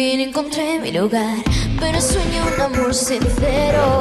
fin 0.00 0.20
encontré 0.20 0.78
mi 0.78 0.92
lugar, 0.92 1.36
pero 1.78 2.00
sueño 2.00 2.40
un 2.54 2.60
amor 2.68 2.94
sincero. 2.94 4.00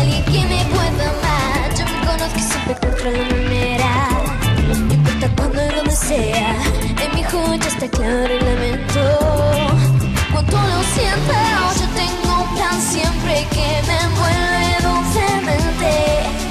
Alguien 0.00 0.24
que 0.24 0.40
me 0.52 0.60
pueda 0.74 1.04
amar, 1.14 1.66
yo 1.78 1.84
me 1.92 1.98
conozco 2.08 2.40
siempre 2.50 2.72
encuentro 2.74 3.10
la 3.12 3.24
manera. 3.36 3.92
No 4.66 4.94
importa 4.94 5.28
cuándo 5.36 5.58
y 5.64 5.76
donde 5.76 5.92
sea, 5.92 6.56
en 7.04 7.10
mi 7.14 7.22
joya 7.30 7.68
está 7.74 7.86
claro 7.88 8.32
el 8.38 8.44
lamento. 8.44 9.02
Cuando 10.32 10.56
lo 10.72 10.78
siento, 10.94 11.34
yo 11.80 11.86
tengo 12.02 12.28
un 12.42 12.48
plan 12.56 12.78
siempre 12.94 13.46
que 13.54 13.68
me 13.88 13.96
envuelve 14.08 14.70
dulcemente. 14.88 16.47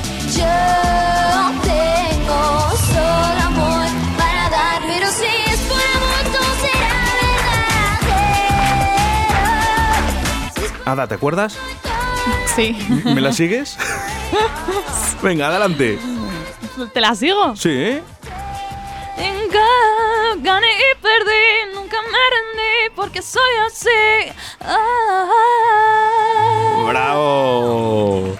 Ada, 10.87 11.05
¿te 11.05 11.15
acuerdas? 11.15 11.57
Sí. 12.55 12.77
¿Me 13.03 13.19
la 13.19 13.33
sigues? 13.33 13.77
Venga, 15.21 15.49
adelante. 15.49 15.99
¿Te 16.93 17.01
la 17.01 17.13
sigo? 17.13 17.57
Sí. 17.57 17.99
Nunca 19.17 19.65
gané 20.37 20.67
y 20.67 20.95
perdí, 21.01 21.75
nunca 21.75 21.97
me 22.03 22.07
rendí 22.07 22.95
porque 22.95 23.21
soy 23.21 23.51
así. 23.65 24.31
Ah. 24.61 25.27
¡Bravo! 26.87 28.37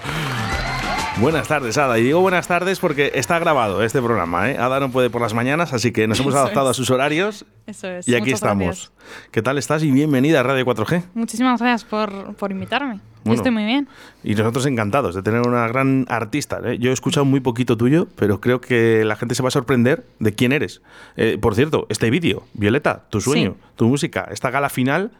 Buenas 1.20 1.48
tardes, 1.48 1.76
Ada. 1.78 1.98
Y 1.98 2.04
digo 2.04 2.20
buenas 2.20 2.46
tardes 2.46 2.78
porque 2.78 3.10
está 3.14 3.40
grabado 3.40 3.82
este 3.82 4.00
programa, 4.00 4.50
¿eh? 4.50 4.56
Ada 4.56 4.78
no 4.78 4.90
puede 4.90 5.10
por 5.10 5.20
las 5.20 5.34
mañanas, 5.34 5.72
así 5.72 5.90
que 5.90 6.06
nos 6.06 6.20
hemos 6.20 6.32
Eso 6.32 6.40
adaptado 6.42 6.70
es. 6.70 6.76
a 6.76 6.78
sus 6.78 6.90
horarios 6.90 7.44
Eso 7.66 7.88
es. 7.88 8.06
y 8.06 8.14
aquí 8.14 8.26
muchas 8.26 8.34
estamos. 8.34 8.64
gracias. 8.66 8.92
¿Qué 9.32 9.42
tal 9.42 9.58
estás? 9.58 9.82
Y 9.82 9.90
bienvenida 9.90 10.40
a 10.40 10.42
Radio 10.44 10.64
4G. 10.64 11.02
Muchísimas 11.14 11.60
gracias 11.60 11.84
por, 11.84 12.36
por 12.36 12.52
invitarme. 12.52 13.00
Yo 13.24 13.32
estoy 13.34 13.50
muy 13.50 13.64
bien. 13.64 13.88
Y 14.22 14.36
nosotros 14.36 14.64
encantados 14.66 15.14
de 15.16 15.22
tener 15.22 15.40
una 15.46 15.66
gran 15.66 16.06
artista. 16.08 16.60
¿eh? 16.64 16.78
Yo 16.78 16.90
he 16.90 16.94
escuchado 16.94 17.26
muy 17.26 17.40
poquito 17.40 17.76
tuyo, 17.76 18.06
pero 18.14 18.40
creo 18.40 18.60
que 18.60 19.04
la 19.04 19.16
gente 19.16 19.34
se 19.34 19.42
va 19.42 19.48
a 19.48 19.50
sorprender 19.50 20.06
de 20.20 20.32
quién 20.32 20.52
eres. 20.52 20.82
Eh, 21.16 21.36
por 21.38 21.54
cierto, 21.56 21.86
este 21.90 22.10
vídeo, 22.10 22.44
Violeta, 22.54 23.04
tu 23.10 23.20
sueño, 23.20 23.56
Sí. 23.58 23.66
tu 23.76 23.88
música, 23.88 24.28
esta 24.30 24.50
gala 24.50 24.68
final 24.70 25.10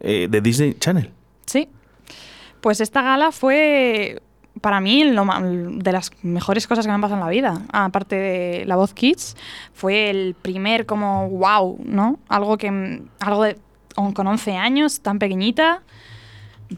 eh, 0.00 0.28
de 0.30 0.40
Disney 0.40 0.74
Channel. 0.74 1.10
Sí. 1.46 1.68
Pues 2.60 2.80
esta 2.80 3.02
gala 3.02 3.32
fue 3.32 4.22
para 4.60 4.80
mí 4.80 5.04
lo 5.04 5.24
de 5.70 5.92
las 5.92 6.10
mejores 6.22 6.66
cosas 6.66 6.84
que 6.84 6.88
me 6.90 6.94
han 6.94 7.00
pasado 7.00 7.20
en 7.20 7.24
la 7.26 7.30
vida. 7.30 7.62
Aparte 7.72 8.16
de 8.16 8.64
La 8.66 8.76
Voz 8.76 8.92
Kids, 8.94 9.36
fue 9.72 10.10
el 10.10 10.34
primer 10.40 10.86
como 10.86 11.28
wow, 11.30 11.78
¿no? 11.84 12.18
Algo 12.28 12.58
que 12.58 13.00
algo 13.20 13.42
de 13.44 13.56
on- 13.96 14.12
con 14.12 14.26
11 14.26 14.56
años, 14.56 15.00
tan 15.00 15.18
pequeñita, 15.18 15.82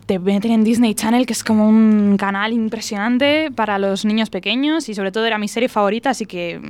te 0.06 0.18
meten 0.18 0.50
en 0.52 0.64
Disney 0.64 0.94
Channel, 0.94 1.26
que 1.26 1.32
es 1.32 1.44
como 1.44 1.68
un 1.68 2.16
canal 2.18 2.52
impresionante 2.52 3.50
para 3.54 3.78
los 3.78 4.04
niños 4.04 4.30
pequeños 4.30 4.88
y 4.88 4.94
sobre 4.94 5.12
todo 5.12 5.24
era 5.26 5.38
mi 5.38 5.46
serie 5.48 5.68
favorita, 5.68 6.10
así 6.10 6.26
que 6.26 6.60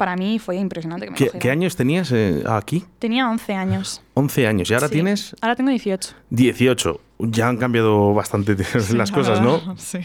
para 0.00 0.16
mí 0.16 0.38
fue 0.38 0.56
impresionante 0.56 1.04
que 1.04 1.10
me 1.12 1.16
¿Qué, 1.16 1.30
qué 1.38 1.50
años 1.50 1.76
tenías 1.76 2.10
eh, 2.10 2.42
aquí? 2.48 2.84
Tenía 2.98 3.28
11 3.28 3.52
años. 3.54 4.02
11 4.14 4.46
años. 4.46 4.70
Y 4.70 4.74
ahora 4.74 4.88
Sí. 4.88 4.94
tienes 4.94 5.36
Ahora 5.42 5.54
tengo 5.56 5.68
18. 5.70 6.14
18. 6.30 7.00
Ya 7.18 7.48
han 7.48 7.58
cambiado 7.58 8.14
bastante 8.14 8.56
las 8.96 9.12
cosas, 9.12 9.42
¿no? 9.42 9.60
Sí. 9.76 9.98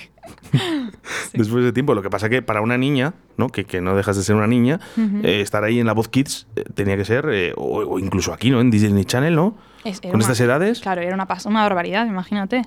Después 1.33 1.63
de 1.63 1.71
tiempo. 1.71 1.93
Lo 1.95 2.01
que 2.01 2.09
pasa 2.09 2.27
que 2.29 2.41
para 2.41 2.59
una 2.61 2.77
niña, 2.77 3.13
¿no? 3.37 3.49
Que, 3.49 3.63
que 3.65 3.79
no 3.79 3.95
dejas 3.95 4.17
de 4.17 4.23
ser 4.23 4.35
una 4.35 4.47
niña, 4.47 4.79
eh, 5.23 5.39
estar 5.41 5.63
ahí 5.63 5.79
en 5.79 5.87
la 5.87 5.93
voz 5.93 6.09
Kids 6.09 6.47
eh, 6.57 6.63
tenía 6.73 6.97
que 6.97 7.05
ser, 7.05 7.53
o, 7.55 7.63
o 7.93 7.99
incluso 7.99 8.33
aquí, 8.33 8.49
¿no? 8.51 8.59
En 8.59 8.69
Disney 8.71 9.05
Channel, 9.05 9.33
¿no? 9.33 9.55
Es- 9.85 10.01
Con 10.01 10.11
una- 10.15 10.19
estas 10.21 10.39
edades. 10.41 10.81
Claro, 10.81 11.01
era 11.01 11.15
una, 11.15 11.27
una 11.45 11.61
barbaridad, 11.63 12.05
imagínate. 12.05 12.63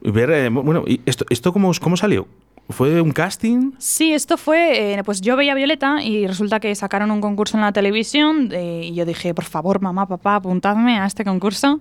Ver, 0.00 0.50
bueno, 0.50 0.84
¿y 0.86 1.00
esto, 1.06 1.24
esto 1.30 1.52
cómo, 1.52 1.72
cómo 1.80 1.96
salió? 1.96 2.28
¿Fue 2.68 3.00
un 3.00 3.12
casting? 3.12 3.72
Sí, 3.78 4.12
esto 4.12 4.36
fue, 4.36 4.94
eh, 4.94 5.04
pues 5.04 5.20
yo 5.20 5.36
veía 5.36 5.52
a 5.52 5.54
Violeta 5.54 6.02
y 6.02 6.26
resulta 6.26 6.58
que 6.58 6.74
sacaron 6.74 7.12
un 7.12 7.20
concurso 7.20 7.56
en 7.56 7.62
la 7.62 7.72
televisión 7.72 8.50
eh, 8.52 8.82
y 8.84 8.94
yo 8.94 9.04
dije, 9.04 9.34
por 9.34 9.44
favor, 9.44 9.80
mamá, 9.80 10.06
papá, 10.06 10.36
apuntadme 10.36 10.98
a 10.98 11.06
este 11.06 11.24
concurso. 11.24 11.80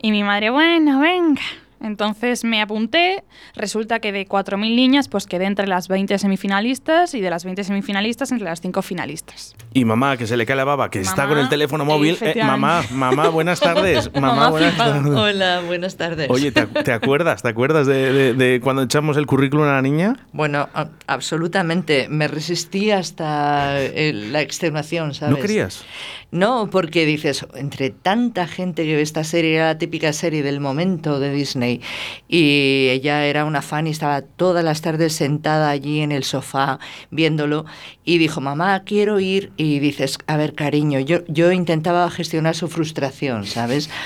Y 0.00 0.12
mi 0.12 0.22
madre, 0.22 0.50
bueno, 0.50 1.00
venga. 1.00 1.42
Entonces 1.84 2.44
me 2.44 2.60
apunté, 2.60 3.22
resulta 3.54 4.00
que 4.00 4.10
de 4.10 4.26
4.000 4.26 4.58
niñas, 4.74 5.08
pues 5.08 5.26
quedé 5.26 5.44
entre 5.44 5.66
las 5.66 5.86
20 5.88 6.18
semifinalistas 6.18 7.14
y 7.14 7.20
de 7.20 7.30
las 7.30 7.44
20 7.44 7.62
semifinalistas 7.64 8.32
entre 8.32 8.46
las 8.46 8.60
5 8.60 8.82
finalistas. 8.82 9.54
Y 9.72 9.84
mamá, 9.84 10.16
que 10.16 10.26
se 10.26 10.36
le 10.36 10.46
cae 10.46 10.56
la 10.56 10.64
baba, 10.64 10.90
que 10.90 11.00
está 11.00 11.28
con 11.28 11.38
el 11.38 11.48
teléfono 11.48 11.84
móvil. 11.84 12.16
Eh, 12.20 12.42
mamá, 12.44 12.82
mamá, 12.90 13.28
buenas 13.28 13.60
tardes. 13.60 14.10
mamá, 14.14 14.28
Mamá 14.34 14.50
buenas 14.50 14.76
tardes. 14.76 15.12
Hola, 15.12 15.60
buenas 15.66 15.96
tardes. 15.96 16.30
Oye, 16.30 16.50
¿te, 16.52 16.66
ac- 16.66 16.84
te 16.84 16.92
acuerdas? 16.92 17.42
¿Te 17.42 17.48
acuerdas 17.48 17.86
de, 17.86 18.12
de- 18.12 18.34
de 18.34 18.60
cuando 18.60 18.82
echamos 18.82 19.16
el 19.16 19.26
currículum 19.26 19.66
a 19.66 19.72
la 19.74 19.82
niña? 19.82 20.14
Bueno, 20.32 20.68
a- 20.74 20.88
absolutamente. 21.06 22.08
Me 22.08 22.28
resistí 22.28 22.90
hasta 22.90 23.80
eh, 23.80 24.12
la 24.14 24.40
extenuación, 24.40 25.14
¿sabes? 25.14 25.34
¿No 25.36 25.40
querías? 25.40 25.84
No, 26.34 26.68
porque 26.68 27.06
dices, 27.06 27.46
entre 27.54 27.90
tanta 27.90 28.48
gente 28.48 28.84
que 28.84 28.96
ve 28.96 29.02
esta 29.02 29.22
serie, 29.22 29.54
era 29.54 29.66
la 29.66 29.78
típica 29.78 30.12
serie 30.12 30.42
del 30.42 30.58
momento 30.58 31.20
de 31.20 31.32
Disney, 31.32 31.80
y 32.28 32.88
ella 32.90 33.24
era 33.24 33.44
una 33.44 33.62
fan 33.62 33.86
y 33.86 33.90
estaba 33.90 34.20
todas 34.22 34.64
las 34.64 34.80
tardes 34.82 35.12
sentada 35.12 35.70
allí 35.70 36.00
en 36.00 36.10
el 36.10 36.24
sofá 36.24 36.80
viéndolo, 37.12 37.66
y 38.04 38.18
dijo, 38.18 38.40
mamá, 38.40 38.82
quiero 38.84 39.20
ir, 39.20 39.52
y 39.56 39.78
dices, 39.78 40.18
a 40.26 40.36
ver, 40.36 40.54
cariño, 40.54 40.98
yo, 40.98 41.24
yo 41.28 41.52
intentaba 41.52 42.10
gestionar 42.10 42.56
su 42.56 42.66
frustración, 42.68 43.46
¿sabes? 43.46 43.88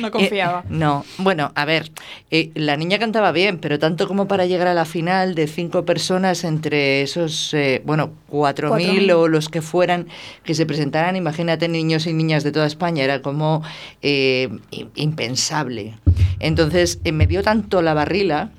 No 0.00 0.06
Eh, 0.08 0.10
confiaba. 0.10 0.64
no, 0.70 1.04
bueno, 1.18 1.52
a 1.54 1.66
ver, 1.66 1.90
eh, 2.30 2.50
la 2.54 2.78
niña 2.78 2.98
cantaba 2.98 3.30
bien, 3.30 3.58
pero 3.58 3.78
tanto 3.78 4.08
como 4.08 4.26
para 4.26 4.46
llegar 4.46 4.66
a 4.68 4.72
la 4.72 4.86
final 4.86 5.34
de 5.34 5.46
cinco 5.46 5.84
personas 5.84 6.44
entre 6.44 7.02
esos, 7.02 7.52
eh, 7.52 7.82
bueno, 7.84 8.10
cuatro 8.26 8.74
mil 8.74 9.08
4.000. 9.08 9.12
o 9.12 9.28
los 9.28 9.50
que 9.50 9.60
fueran 9.60 10.06
que 10.44 10.54
se 10.54 10.64
presentaran, 10.64 11.14
imagínate 11.14 11.68
niños 11.72 12.06
y 12.06 12.12
niñas 12.12 12.44
de 12.44 12.52
toda 12.52 12.66
España, 12.66 13.02
era 13.04 13.22
como 13.22 13.62
eh, 14.02 14.48
im- 14.70 14.90
impensable. 14.94 15.94
Entonces, 16.38 17.00
eh, 17.04 17.12
me 17.12 17.26
dio 17.26 17.42
tanto 17.42 17.82
la 17.82 17.94
barrila 17.94 18.50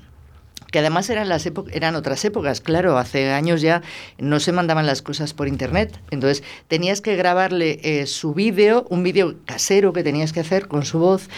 que 0.70 0.80
además 0.80 1.08
eran 1.08 1.28
las 1.28 1.48
eran 1.70 1.94
otras 1.94 2.24
épocas, 2.24 2.60
claro, 2.60 2.98
hace 2.98 3.30
años 3.30 3.60
ya 3.62 3.80
no 4.18 4.40
se 4.40 4.50
mandaban 4.50 4.86
las 4.86 5.02
cosas 5.02 5.32
por 5.32 5.46
internet, 5.46 6.00
entonces 6.10 6.42
tenías 6.66 7.00
que 7.00 7.14
grabarle 7.14 7.78
eh, 7.84 8.06
su 8.06 8.34
vídeo, 8.34 8.84
un 8.90 9.04
vídeo 9.04 9.36
casero 9.46 9.92
que 9.92 10.02
tenías 10.02 10.32
que 10.32 10.40
hacer 10.40 10.66
con 10.66 10.84
su 10.84 10.98
voz, 10.98 11.28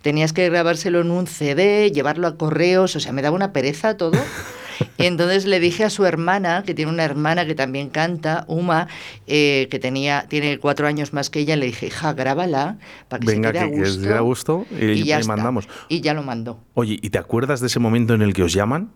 tenías 0.00 0.32
que 0.32 0.48
grabárselo 0.48 1.02
en 1.02 1.10
un 1.10 1.26
CD, 1.26 1.90
llevarlo 1.92 2.26
a 2.26 2.38
correos, 2.38 2.96
o 2.96 3.00
sea, 3.00 3.12
me 3.12 3.20
daba 3.20 3.36
una 3.36 3.52
pereza 3.52 3.98
todo. 3.98 4.12
Y 4.98 5.06
entonces 5.06 5.44
le 5.46 5.60
dije 5.60 5.84
a 5.84 5.90
su 5.90 6.04
hermana, 6.04 6.62
que 6.66 6.74
tiene 6.74 6.90
una 6.92 7.04
hermana 7.04 7.46
que 7.46 7.54
también 7.54 7.88
canta, 7.90 8.44
Uma, 8.48 8.88
eh, 9.26 9.68
que 9.70 9.78
tenía, 9.78 10.26
tiene 10.28 10.58
cuatro 10.58 10.86
años 10.86 11.12
más 11.12 11.30
que 11.30 11.40
ella, 11.40 11.56
le 11.56 11.66
dije, 11.66 11.86
hija, 11.86 12.12
grábala 12.12 12.78
para 13.08 13.20
que 13.20 13.26
Venga, 13.26 13.48
se 13.48 13.52
quede 13.54 13.64
a 13.64 13.68
que, 13.68 13.70
que 13.74 13.78
gusto. 13.80 13.92
os 13.96 14.00
diera 14.02 14.20
gusto 14.20 14.66
y, 14.78 15.04
ya 15.04 15.18
y 15.18 15.20
está. 15.20 15.36
mandamos. 15.36 15.68
Y 15.88 16.00
ya 16.00 16.14
lo 16.14 16.22
mandó. 16.22 16.60
Oye, 16.74 16.98
¿y 17.00 17.10
te 17.10 17.18
acuerdas 17.18 17.60
de 17.60 17.66
ese 17.68 17.78
momento 17.78 18.14
en 18.14 18.22
el 18.22 18.32
que 18.34 18.42
os 18.42 18.52
llaman? 18.52 18.90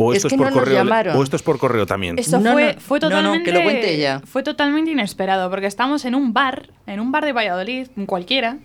¿O 0.00 0.12
Es 0.12 0.18
esto 0.18 0.28
es, 0.28 0.32
que 0.34 0.38
por 0.38 0.46
no 0.50 0.52
correo? 0.52 0.74
llamaron. 0.76 1.16
¿O 1.16 1.22
esto 1.24 1.34
es 1.34 1.42
por 1.42 1.58
correo 1.58 1.84
también? 1.84 2.16
Eso 2.20 2.38
No, 2.38 2.52
fue, 2.52 2.74
no, 2.74 2.80
fue 2.80 3.00
no, 3.00 3.08
no, 3.10 3.16
totalmente. 3.16 3.50
que 3.50 3.56
lo 3.58 3.62
cuente 3.64 3.94
ella. 3.94 4.20
Fue 4.24 4.44
totalmente 4.44 4.92
inesperado, 4.92 5.50
porque 5.50 5.66
estábamos 5.66 6.04
en 6.04 6.14
un 6.14 6.32
bar, 6.32 6.70
en 6.86 7.00
un 7.00 7.10
bar 7.10 7.24
de 7.24 7.32
Valladolid, 7.32 7.88
cualquiera, 8.06 8.58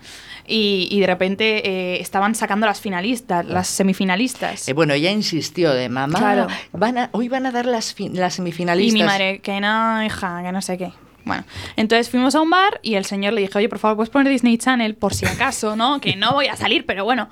y, 0.47 0.87
y 0.91 0.99
de 0.99 1.07
repente 1.07 1.67
eh, 1.67 2.01
estaban 2.01 2.35
sacando 2.35 2.65
las 2.65 2.81
finalistas, 2.81 3.45
las 3.45 3.67
semifinalistas. 3.67 4.67
Eh, 4.67 4.73
bueno, 4.73 4.93
ella 4.93 5.11
insistió 5.11 5.71
de 5.73 5.89
mamá, 5.89 6.19
Claro. 6.19 6.47
van 6.71 6.97
a, 6.97 7.09
hoy 7.13 7.29
van 7.29 7.45
a 7.45 7.51
dar 7.51 7.65
las, 7.65 7.95
las 7.99 8.33
y 8.33 8.35
semifinalistas. 8.37 8.93
mi 8.93 9.03
madre, 9.03 9.39
que 9.39 9.59
no, 9.61 10.03
hija, 10.03 10.41
que 10.43 10.51
no 10.51 10.61
sé 10.61 10.77
qué. 10.77 10.91
Bueno, 11.25 11.45
entonces 11.77 12.09
fuimos 12.09 12.35
a 12.35 12.41
un 12.41 12.49
bar 12.49 12.79
y 12.81 12.95
el 12.95 13.05
señor 13.05 13.31
le 13.33 13.39
dije, 13.41 13.57
oye, 13.57 13.69
por 13.69 13.79
favor, 13.79 13.95
puedes 13.95 14.09
poner 14.09 14.29
Disney 14.31 14.57
Channel 14.57 14.95
por 14.95 15.13
si 15.13 15.25
acaso, 15.25 15.75
¿no? 15.77 16.01
Que 16.01 16.17
no 16.17 16.33
voy 16.33 16.47
a 16.47 16.57
salir, 16.57 16.85
pero 16.85 17.05
bueno. 17.05 17.29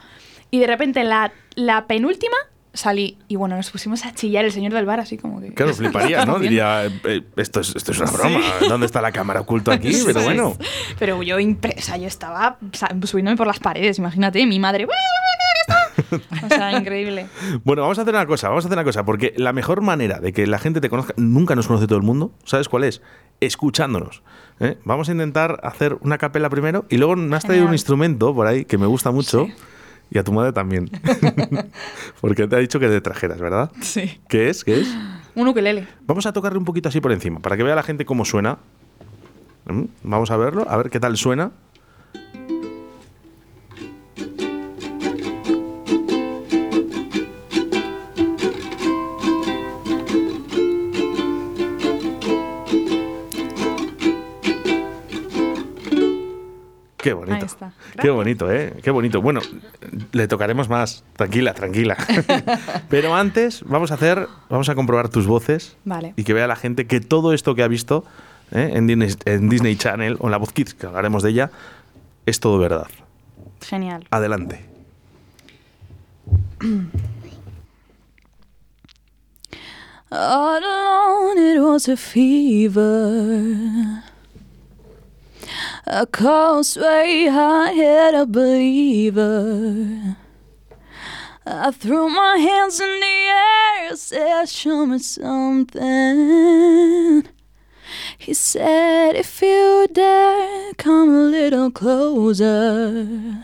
Y 0.49 0.59
de 0.59 0.67
repente 0.67 1.03
la, 1.03 1.33
la 1.55 1.87
penúltima 1.87 2.37
salí 2.73 3.17
y 3.27 3.35
bueno, 3.35 3.55
nos 3.57 3.69
pusimos 3.69 4.05
a 4.05 4.13
chillar 4.13 4.45
el 4.45 4.51
señor 4.51 4.71
del 4.73 4.85
bar 4.85 4.99
así 4.99 5.17
como 5.17 5.41
que... 5.41 5.53
Claro, 5.53 5.73
fliparía, 5.75 6.25
¿no? 6.25 6.39
Diría, 6.39 6.85
eh, 6.85 6.91
eh, 7.03 7.21
esto, 7.35 7.59
es, 7.59 7.75
esto 7.75 7.91
es 7.91 7.99
una 7.99 8.11
broma. 8.11 8.39
¿Dónde 8.69 8.85
está 8.85 9.01
la 9.01 9.11
cámara 9.11 9.41
oculta 9.41 9.73
aquí? 9.73 9.91
Pero 10.05 10.19
Sí. 10.19 10.25
bueno. 10.25 10.55
Pero 10.99 11.21
yo 11.23 11.39
impresa, 11.39 11.97
yo 11.97 12.07
estaba 12.07 12.57
subiéndome 13.03 13.37
por 13.37 13.47
las 13.47 13.59
paredes, 13.59 13.97
imagínate, 13.99 14.45
mi 14.45 14.59
madre. 14.59 14.87
O 16.43 16.47
sea, 16.49 16.71
increíble. 16.77 17.27
Bueno, 17.63 17.81
vamos 17.83 17.97
a 17.99 18.01
hacer 18.01 18.13
una 18.13 18.25
cosa, 18.25 18.49
vamos 18.49 18.65
a 18.65 18.67
hacer 18.67 18.77
una 18.77 18.83
cosa, 18.85 19.03
porque 19.05 19.33
la 19.37 19.53
mejor 19.53 19.81
manera 19.81 20.19
de 20.19 20.33
que 20.33 20.47
la 20.47 20.59
gente 20.59 20.81
te 20.81 20.89
conozca, 20.89 21.13
nunca 21.17 21.55
nos 21.55 21.67
conoce 21.67 21.87
todo 21.87 21.97
el 21.97 22.03
mundo, 22.03 22.31
¿sabes 22.45 22.69
cuál 22.69 22.83
es? 22.83 23.01
Escuchándonos. 23.39 24.23
¿eh? 24.59 24.77
Vamos 24.83 25.09
a 25.09 25.11
intentar 25.13 25.59
hacer 25.63 25.97
una 26.01 26.17
capela 26.17 26.49
primero 26.49 26.85
y 26.89 26.97
luego 26.97 27.15
me 27.15 27.35
has 27.35 27.43
traído 27.43 27.63
un 27.63 27.69
Genial. 27.69 27.75
instrumento 27.75 28.33
por 28.35 28.47
ahí 28.47 28.65
que 28.65 28.77
me 28.77 28.85
gusta 28.87 29.11
mucho 29.11 29.45
Sí. 29.47 29.53
Y 30.11 30.19
a 30.19 30.23
tu 30.23 30.33
madre 30.33 30.51
también. 30.51 30.89
porque 32.21 32.45
te 32.47 32.55
ha 32.55 32.59
dicho 32.59 32.79
que 32.79 32.87
te 32.87 33.01
trajeras, 33.01 33.39
¿verdad? 33.39 33.71
Sí. 33.81 34.19
¿Qué 34.27 34.49
es? 34.49 34.63
¿Qué 34.63 34.81
es? 34.81 34.95
Un 35.33 35.47
ukelele. 35.47 35.87
Vamos 36.05 36.25
a 36.25 36.33
tocarle 36.33 36.59
un 36.59 36.65
poquito 36.65 36.89
así 36.89 36.99
por 36.99 37.13
encima, 37.13 37.39
para 37.39 37.55
que 37.55 37.63
vea 37.63 37.73
la 37.73 37.83
gente 37.83 38.05
cómo 38.05 38.25
suena. 38.25 38.59
¿Mm? 39.65 39.85
Vamos 40.03 40.29
a 40.29 40.37
verlo, 40.37 40.65
a 40.69 40.77
ver 40.77 40.89
qué 40.89 40.99
tal 40.99 41.15
suena. 41.15 41.51
Qué 57.01 57.13
bonito, 58.11 58.51
¿eh? 58.51 58.73
Qué 58.83 58.91
bonito. 58.91 59.21
Bueno, 59.21 59.41
le 60.11 60.27
tocaremos 60.27 60.69
más. 60.69 61.03
Tranquila, 61.15 61.53
tranquila. 61.53 61.97
Pero 62.89 63.15
antes 63.15 63.63
vamos 63.65 63.91
a 63.91 63.95
hacer, 63.95 64.27
vamos 64.49 64.69
a 64.69 64.75
comprobar 64.75 65.09
tus 65.09 65.25
voces 65.25 65.75
Vale. 65.83 66.13
y 66.15 66.23
que 66.23 66.33
vea 66.33 66.47
la 66.47 66.55
gente 66.55 66.87
que 66.87 67.01
todo 67.01 67.33
esto 67.33 67.55
que 67.55 67.63
ha 67.63 67.67
visto 67.67 68.05
¿eh? 68.51 68.71
en, 68.73 68.87
Disney, 68.87 69.13
en 69.25 69.49
Disney 69.49 69.75
Channel 69.75 70.17
o 70.19 70.27
en 70.27 70.31
la 70.31 70.37
voz 70.37 70.53
Kids, 70.53 70.75
que 70.75 70.85
hablaremos 70.85 71.23
de 71.23 71.31
ella, 71.31 71.51
es 72.25 72.39
todo 72.39 72.59
verdad. 72.59 72.87
Genial. 73.61 74.05
Adelante. 74.11 74.65
All 80.13 80.61
alone, 80.61 81.37
it 81.37 81.61
was 81.61 81.87
a 81.87 81.95
fever. 81.95 84.03
A 85.87 86.05
cold 86.05 86.67
sway, 86.67 87.27
I 87.27 87.71
had 87.71 88.13
a 88.13 88.27
believer. 88.27 90.15
I 91.43 91.71
threw 91.71 92.07
my 92.07 92.37
hands 92.37 92.79
in 92.79 92.99
the 92.99 93.05
air, 93.87 93.95
said, 93.95 94.45
Show 94.47 94.85
me 94.85 94.99
something. 94.99 95.81
He 98.17 98.33
said, 98.35 99.15
If 99.15 99.41
you 99.41 99.87
dare, 99.91 100.73
come 100.75 101.09
a 101.09 101.23
little 101.23 101.71
closer. 101.71 103.43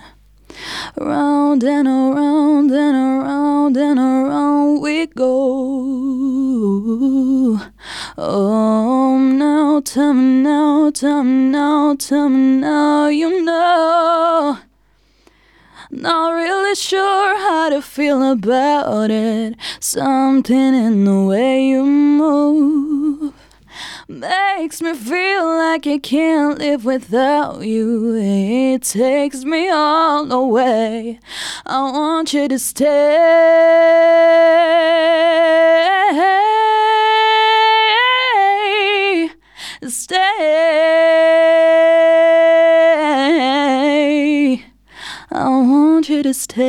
Round 0.98 1.64
and 1.64 1.88
around 1.88 2.72
and 2.72 2.96
around 2.96 3.78
and 3.78 4.00
around 4.00 4.82
we 4.82 5.06
go. 5.08 5.28
Oh, 8.18 9.18
now 9.18 9.80
tell 9.82 10.14
me 10.14 10.42
now, 10.42 10.90
tell 10.92 11.24
me 11.24 11.52
now, 11.52 11.96
tell 11.96 12.30
me 12.30 12.60
now, 12.62 13.08
you 13.08 13.44
know. 13.44 14.58
Not 15.90 16.32
really 16.32 16.76
sure 16.76 17.38
how 17.38 17.70
to 17.70 17.82
feel 17.82 18.22
about 18.32 19.10
it. 19.10 19.56
Something 19.80 20.76
in 20.76 21.06
the 21.06 21.24
way 21.24 21.64
you 21.64 21.86
move 21.86 23.07
makes 24.08 24.82
me 24.82 24.94
feel 24.94 25.46
like 25.46 25.86
I 25.86 25.98
can't 25.98 26.58
live 26.60 26.86
without 26.86 27.62
you. 27.66 28.16
It 28.16 28.84
takes 28.84 29.44
me 29.44 29.70
all 29.70 30.26
the 30.26 30.40
way. 30.40 31.20
I 31.66 31.82
want 31.92 32.34
you 32.34 32.48
to 32.48 32.58
stay. 32.58 32.88
Stay. 39.88 40.26
I 45.30 45.50
want 45.50 46.10
you 46.10 46.24
to 46.24 46.34
stay. 46.34 46.68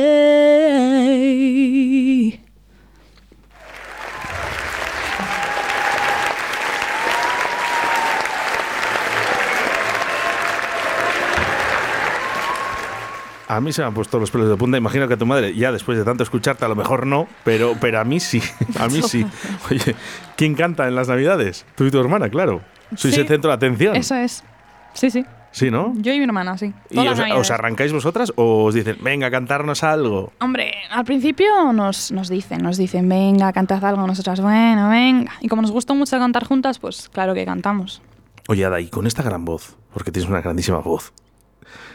A 13.59 13.61
mí 13.61 13.73
se 13.73 13.81
me 13.81 13.87
han 13.89 13.93
puesto 13.93 14.17
los 14.19 14.31
pelos 14.31 14.47
de 14.47 14.55
punta. 14.55 14.77
Imagino 14.77 15.05
que 15.09 15.15
a 15.15 15.17
tu 15.17 15.25
madre, 15.25 15.53
ya 15.53 15.73
después 15.73 15.97
de 15.97 16.05
tanto 16.05 16.23
escucharte, 16.23 16.63
a 16.63 16.69
lo 16.69 16.75
mejor 16.77 17.05
no, 17.05 17.27
pero, 17.43 17.75
pero 17.81 17.99
a 17.99 18.05
mí 18.05 18.21
sí. 18.21 18.41
A 18.79 18.87
mí 18.87 19.01
sí. 19.01 19.25
Oye, 19.69 19.95
¿quién 20.37 20.55
canta 20.55 20.87
en 20.87 20.95
las 20.95 21.09
Navidades? 21.09 21.65
Tú 21.75 21.83
y 21.83 21.91
tu 21.91 21.99
hermana, 21.99 22.29
claro. 22.29 22.61
Sois 22.95 23.13
Sí. 23.13 23.19
el 23.19 23.27
centro 23.27 23.49
de 23.49 23.55
atención. 23.55 23.97
Eso 23.97 24.15
es. 24.15 24.45
Sí, 24.93 25.11
sí. 25.11 25.25
Sí, 25.51 25.71
¿no? 25.71 25.91
Yo 25.97 26.13
y 26.13 26.19
mi 26.19 26.23
hermana, 26.23 26.57
sí. 26.57 26.73
¿Y 26.89 26.99
os, 26.99 27.05
las 27.05 27.17
Navidades. 27.17 27.41
os 27.41 27.51
arrancáis 27.51 27.91
vosotras 27.91 28.31
o 28.37 28.63
os 28.63 28.73
dicen, 28.73 28.95
venga, 29.01 29.27
a 29.27 29.31
cantarnos 29.31 29.83
algo? 29.83 30.31
Hombre, 30.39 30.71
al 30.89 31.03
principio 31.03 31.73
nos, 31.73 32.11
nos 32.13 32.29
dicen, 32.29 32.61
nos 32.63 32.77
dicen, 32.77 33.09
venga, 33.09 33.51
cantad 33.51 33.83
algo, 33.83 34.07
nosotras, 34.07 34.39
bueno, 34.39 34.89
venga. 34.89 35.33
Y 35.41 35.49
como 35.49 35.61
nos 35.63 35.71
gusta 35.71 35.93
mucho 35.93 36.17
cantar 36.17 36.45
juntas, 36.45 36.79
pues 36.79 37.09
claro 37.09 37.33
que 37.33 37.43
cantamos. 37.45 38.01
Oye, 38.47 38.63
Ada, 38.63 38.79
y 38.79 38.87
con 38.87 39.05
esta 39.05 39.21
gran 39.21 39.43
voz, 39.43 39.75
porque 39.93 40.11
tienes 40.11 40.29
una 40.29 40.39
grandísima 40.41 40.77
voz, 40.77 41.11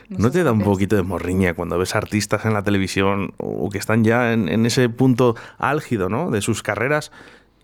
¿no 0.08 0.30
te 0.30 0.42
da 0.44 0.52
un 0.52 0.62
poquito 0.62 0.96
de 0.96 1.02
morriña 1.02 1.54
cuando 1.54 1.78
ves 1.78 1.94
artistas 1.94 2.44
en 2.44 2.52
la 2.52 2.62
televisión 2.62 3.32
o 3.38 3.68
que 3.70 3.78
están 3.78 4.04
ya 4.04 4.32
en, 4.32 4.48
en 4.48 4.66
ese 4.66 4.88
punto 4.88 5.36
álgido, 5.58 6.08
¿no? 6.08 6.30
De 6.30 6.40
sus 6.40 6.62
carreras 6.62 7.12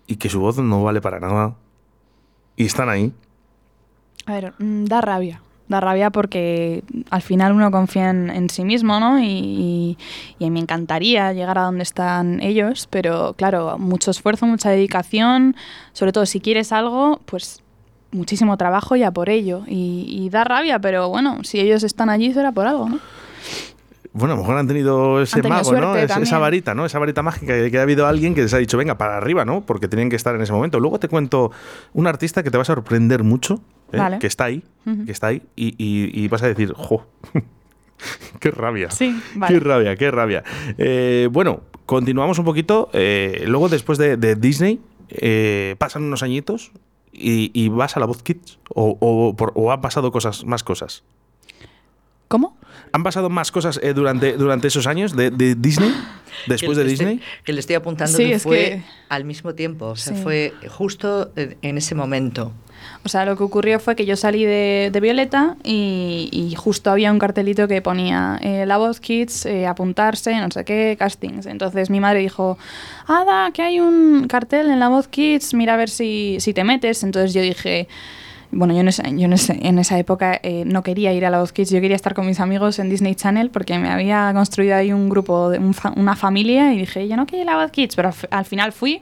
y 0.07 0.17
que 0.17 0.29
su 0.29 0.39
voz 0.39 0.57
no 0.57 0.83
vale 0.83 1.01
para 1.01 1.19
nada 1.19 1.55
y 2.55 2.65
están 2.65 2.89
ahí? 2.89 3.13
A 4.25 4.33
ver, 4.33 4.53
mm, 4.59 4.85
da 4.85 5.01
rabia. 5.01 5.41
Da 5.67 5.79
rabia 5.79 6.09
porque 6.09 6.83
al 7.09 7.21
final 7.21 7.53
uno 7.53 7.71
confía 7.71 8.09
en, 8.09 8.29
en 8.29 8.49
sí 8.49 8.65
mismo, 8.65 8.99
¿no? 8.99 9.19
Y, 9.19 9.25
y, 9.25 9.97
y 10.37 10.49
me 10.49 10.59
encantaría 10.59 11.31
llegar 11.31 11.57
a 11.57 11.63
donde 11.63 11.83
están 11.83 12.41
ellos, 12.41 12.87
pero 12.89 13.33
claro, 13.37 13.77
mucho 13.77 14.11
esfuerzo, 14.11 14.45
mucha 14.45 14.69
dedicación, 14.69 15.55
sobre 15.93 16.11
todo 16.11 16.25
si 16.25 16.41
quieres 16.41 16.73
algo, 16.73 17.21
pues 17.25 17.63
muchísimo 18.11 18.57
trabajo 18.57 18.95
ya 18.95 19.11
por 19.11 19.29
ello. 19.29 19.63
Y, 19.67 20.05
y 20.09 20.29
da 20.29 20.43
rabia, 20.43 20.79
pero 20.79 21.09
bueno, 21.09 21.43
si 21.43 21.59
ellos 21.59 21.83
están 21.83 22.09
allí 22.09 22.33
será 22.33 22.51
por 22.51 22.67
algo, 22.67 22.89
¿no? 22.89 22.99
Bueno, 24.13 24.33
a 24.33 24.35
lo 24.35 24.41
mejor 24.41 24.57
han 24.57 24.67
tenido 24.67 25.21
ese 25.21 25.37
Han 25.37 25.41
tenido 25.43 25.63
mago, 25.63 25.71
¿no? 25.79 25.95
Es- 25.95 26.15
esa 26.17 26.37
varita, 26.37 26.73
¿no? 26.75 26.85
Esa 26.85 26.99
varita 26.99 27.21
mágica 27.21 27.53
que, 27.53 27.71
que 27.71 27.79
ha 27.79 27.83
habido 27.83 28.07
alguien 28.07 28.35
que 28.35 28.41
les 28.41 28.53
ha 28.53 28.57
dicho, 28.57 28.77
venga, 28.77 28.97
para 28.97 29.15
arriba, 29.15 29.45
¿no? 29.45 29.61
Porque 29.61 29.87
tenían 29.87 30.09
que 30.09 30.17
estar 30.17 30.35
en 30.35 30.41
ese 30.41 30.51
momento. 30.51 30.81
Luego 30.81 30.99
te 30.99 31.07
cuento 31.07 31.51
un 31.93 32.07
artista 32.07 32.43
que 32.43 32.51
te 32.51 32.57
va 32.57 32.63
a 32.63 32.65
sorprender 32.65 33.23
mucho, 33.23 33.61
¿eh? 33.93 33.97
Vale. 33.97 34.19
que 34.19 34.27
está 34.27 34.43
ahí, 34.45 34.63
que 35.05 35.11
está 35.13 35.27
ahí, 35.27 35.43
y, 35.55 35.67
y- 35.77 36.11
y 36.23 36.27
vas 36.27 36.43
a 36.43 36.47
decir, 36.47 36.73
¡jo! 36.75 37.05
¡Qué 38.41 38.51
rabia! 38.51 38.91
Sí, 38.91 39.17
vale. 39.35 39.53
¡Qué 39.53 39.59
rabia, 39.63 39.95
qué 39.95 40.11
rabia! 40.11 40.43
Eh, 40.77 41.29
bueno, 41.31 41.61
continuamos 41.85 42.37
un 42.39 42.43
poquito. 42.45 42.89
eh, 42.93 43.45
luego, 43.47 43.69
después 43.69 43.97
de, 43.97 44.17
de 44.17 44.35
Disney, 44.35 44.81
eh, 45.09 45.75
pasan 45.77 46.03
unos 46.03 46.21
añitos 46.23 46.71
y, 47.13 47.69
vas 47.69 47.97
a 47.97 47.99
la 47.99 48.05
Voz 48.05 48.23
Kids. 48.23 48.59
O, 48.73 48.97
o, 48.99 49.35
o 49.37 49.71
han 49.71 49.81
pasado 49.81 50.11
cosas, 50.11 50.45
más 50.45 50.63
cosas. 50.63 51.03
¿Cómo? 52.27 52.55
¿Han 52.93 53.03
pasado 53.03 53.29
más 53.29 53.51
cosas 53.51 53.79
eh, 53.81 53.93
durante, 53.93 54.33
durante 54.33 54.67
esos 54.67 54.85
años 54.87 55.15
de, 55.15 55.31
de 55.31 55.55
Disney? 55.55 55.93
Después 56.47 56.77
de 56.77 56.83
estoy- 56.83 56.89
Disney. 57.05 57.21
que 57.43 57.53
le 57.53 57.59
estoy 57.59 57.75
apuntando 57.75 58.17
Sí, 58.17 58.25
que 58.25 58.33
es 58.33 58.43
fue 58.43 58.57
que- 58.57 58.81
al 59.09 59.25
mismo 59.25 59.53
tiempo, 59.53 59.87
o 59.87 59.95
sea, 59.95 60.15
Sí. 60.15 60.21
fue 60.23 60.53
justo 60.69 61.31
en 61.35 61.57
en 61.61 61.77
ese 61.77 61.93
momento. 61.95 62.51
O 63.03 63.09
sea, 63.09 63.25
lo 63.25 63.37
que 63.37 63.43
ocurrió 63.43 63.79
fue 63.79 63.95
que 63.95 64.05
yo 64.07 64.15
salí 64.15 64.43
de, 64.43 64.89
de 64.91 64.99
Violeta 64.99 65.55
y, 65.63 66.29
y 66.31 66.55
justo 66.55 66.89
había 66.89 67.11
un 67.11 67.19
cartelito 67.19 67.67
que 67.67 67.79
ponía 67.81 68.39
eh, 68.41 68.65
La 68.65 68.77
Voz 68.77 68.99
Kids, 68.99 69.45
eh, 69.45 69.67
apuntarse, 69.67 70.35
no 70.35 70.49
sé 70.49 70.65
qué, 70.65 70.95
castings. 70.97 71.45
Entonces 71.45 71.91
mi 71.91 71.99
madre 71.99 72.19
dijo, 72.19 72.57
Ada, 73.07 73.51
que 73.51 73.61
hay 73.61 73.79
un 73.79 74.25
cartel 74.27 74.71
en 74.71 74.79
La 74.79 74.87
Voz 74.89 75.07
Kids, 75.07 75.53
mira 75.53 75.75
a 75.75 75.77
ver 75.77 75.89
si, 75.89 76.37
si 76.39 76.53
te 76.55 76.63
metes. 76.63 77.03
Entonces 77.03 77.33
yo 77.35 77.41
dije, 77.43 77.87
bueno, 78.51 78.73
yo 78.73 78.81
en 78.81 78.87
esa, 78.89 79.03
yo 79.09 79.25
en 79.27 79.33
en 79.49 79.79
esa 79.79 79.97
época 79.97 80.39
eh, 80.43 80.63
no 80.65 80.83
quería 80.83 81.13
ir 81.13 81.25
a 81.25 81.29
La 81.29 81.39
Voz 81.39 81.51
Kids, 81.53 81.69
yo 81.69 81.79
quería 81.81 81.95
estar 81.95 82.13
con 82.13 82.25
mis 82.25 82.39
amigos 82.39 82.79
en 82.79 82.89
Disney 82.89 83.15
Channel 83.15 83.49
porque 83.49 83.77
me 83.79 83.89
había 83.89 84.31
construido 84.33 84.75
ahí 84.75 84.91
un 84.93 85.09
grupo, 85.09 85.49
de, 85.49 85.59
un 85.59 85.73
fa- 85.73 85.93
una 85.95 86.15
familia 86.15 86.73
y 86.73 86.79
dije, 86.79 87.07
yo 87.07 87.15
no 87.15 87.25
quiero 87.25 87.43
ir 87.43 87.49
a 87.49 87.55
La 87.57 87.63
Voz 87.63 87.71
Kids, 87.71 87.95
pero 87.95 88.09
al, 88.09 88.15
al 88.29 88.45
final 88.45 88.71
fui. 88.71 89.01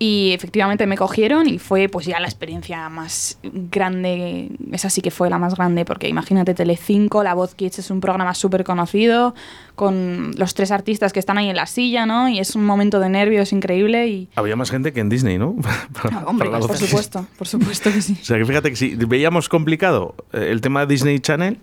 Y 0.00 0.30
efectivamente 0.32 0.86
me 0.86 0.96
cogieron 0.96 1.48
y 1.48 1.58
fue 1.58 1.88
pues 1.88 2.06
ya 2.06 2.20
la 2.20 2.28
experiencia 2.28 2.88
más 2.88 3.38
grande, 3.42 4.48
esa 4.70 4.90
sí 4.90 5.00
que 5.00 5.10
fue 5.10 5.28
la 5.28 5.38
más 5.38 5.56
grande, 5.56 5.84
porque 5.84 6.08
imagínate 6.08 6.54
Telecinco, 6.54 7.24
La 7.24 7.34
Voz 7.34 7.56
Kids 7.56 7.80
es 7.80 7.90
un 7.90 8.00
programa 8.00 8.32
súper 8.34 8.62
conocido, 8.62 9.34
con 9.74 10.30
los 10.36 10.54
tres 10.54 10.70
artistas 10.70 11.12
que 11.12 11.18
están 11.18 11.36
ahí 11.38 11.48
en 11.48 11.56
la 11.56 11.66
silla, 11.66 12.06
¿no? 12.06 12.28
Y 12.28 12.38
es 12.38 12.54
un 12.54 12.64
momento 12.64 13.00
de 13.00 13.08
nervios 13.08 13.52
increíble 13.52 14.06
y... 14.06 14.28
Había 14.36 14.54
más 14.54 14.70
gente 14.70 14.92
que 14.92 15.00
en 15.00 15.08
Disney, 15.08 15.36
¿no? 15.36 15.56
Para- 16.02 16.24
Hombre, 16.26 16.48
para 16.50 16.64
por 16.64 16.76
supuesto, 16.76 17.26
por 17.36 17.48
supuesto 17.48 17.92
que 17.92 18.00
sí. 18.00 18.16
O 18.20 18.24
sea, 18.24 18.38
que 18.38 18.44
fíjate 18.44 18.70
que 18.70 18.76
si 18.76 18.94
veíamos 18.94 19.48
complicado 19.48 20.14
eh, 20.32 20.48
el 20.52 20.60
tema 20.60 20.80
de 20.80 20.86
Disney 20.94 21.18
Channel, 21.18 21.58